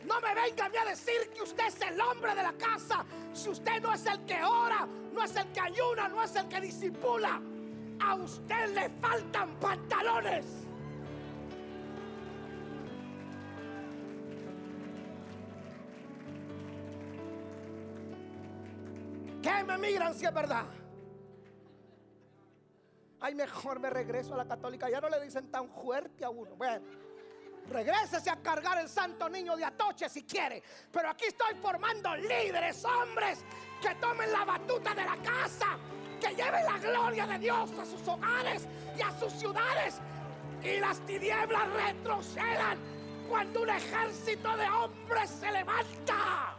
No 0.09 0.23
me 0.23 0.35
venga 0.35 0.65
a 0.65 0.85
decir 0.89 1.31
que 1.35 1.43
usted 1.43 1.67
es 1.67 1.81
el 1.83 2.01
hombre 2.01 2.35
de 2.35 2.43
la 2.43 2.55
casa. 2.55 3.05
Si 3.35 3.51
usted 3.51 3.83
no 3.83 3.93
es 3.93 4.07
el 4.07 4.25
que 4.25 4.43
ora, 4.43 4.89
no 5.13 5.23
es 5.23 5.37
el 5.37 5.53
que 5.53 5.61
ayuna, 5.61 6.09
no 6.09 6.23
es 6.23 6.35
el 6.35 6.49
que 6.49 6.63
disipula. 6.63 7.43
A 8.01 8.15
usted 8.15 8.75
le 8.75 8.89
faltan 8.89 9.55
pantalones. 9.61 10.47
¿Qué 19.43 19.65
me 19.65 19.77
miran 19.77 20.15
si 20.15 20.25
es 20.25 20.33
verdad? 20.33 20.65
Ay, 23.21 23.35
mejor 23.35 23.79
me 23.79 23.91
regreso 23.91 24.33
a 24.33 24.39
la 24.39 24.47
católica. 24.47 24.89
Ya 24.89 25.03
no 25.03 25.11
le 25.11 25.21
dicen 25.21 25.51
tan 25.51 25.69
fuerte 25.69 26.25
a 26.25 26.31
uno. 26.31 26.57
Bueno, 26.57 26.83
regrésese 27.71 28.31
a 28.31 28.37
cargar 28.37 28.79
el 28.79 28.89
santo 28.89 29.29
niño 29.29 29.57
de 29.57 29.65
Atoche 29.65 30.09
si 30.09 30.25
quiere. 30.25 30.63
Pero 30.93 31.11
aquí 31.11 31.27
estoy 31.27 31.55
formando 31.61 32.15
líderes, 32.17 32.85
hombres, 32.85 33.45
que 33.81 33.95
tomen 33.97 34.33
la 34.33 34.45
batuta 34.45 34.95
de 34.95 35.05
la 35.05 35.17
casa, 35.17 35.79
que 36.21 36.35
lleven 36.35 36.65
la 36.65 36.79
gloria 36.79 37.27
de 37.27 37.39
Dios 37.39 37.71
a 37.79 37.85
sus 37.85 38.07
hogares 38.09 38.67
y 38.97 39.03
a 39.03 39.11
sus 39.19 39.33
ciudades. 39.33 40.01
Y 40.63 40.79
las 40.81 40.99
tinieblas 41.07 41.69
retrocedan 41.73 42.79
cuando 43.29 43.63
un 43.63 43.71
ejército 43.71 44.57
de 44.57 44.69
hombres 44.69 45.31
se 45.31 45.53
levanta. 45.53 46.58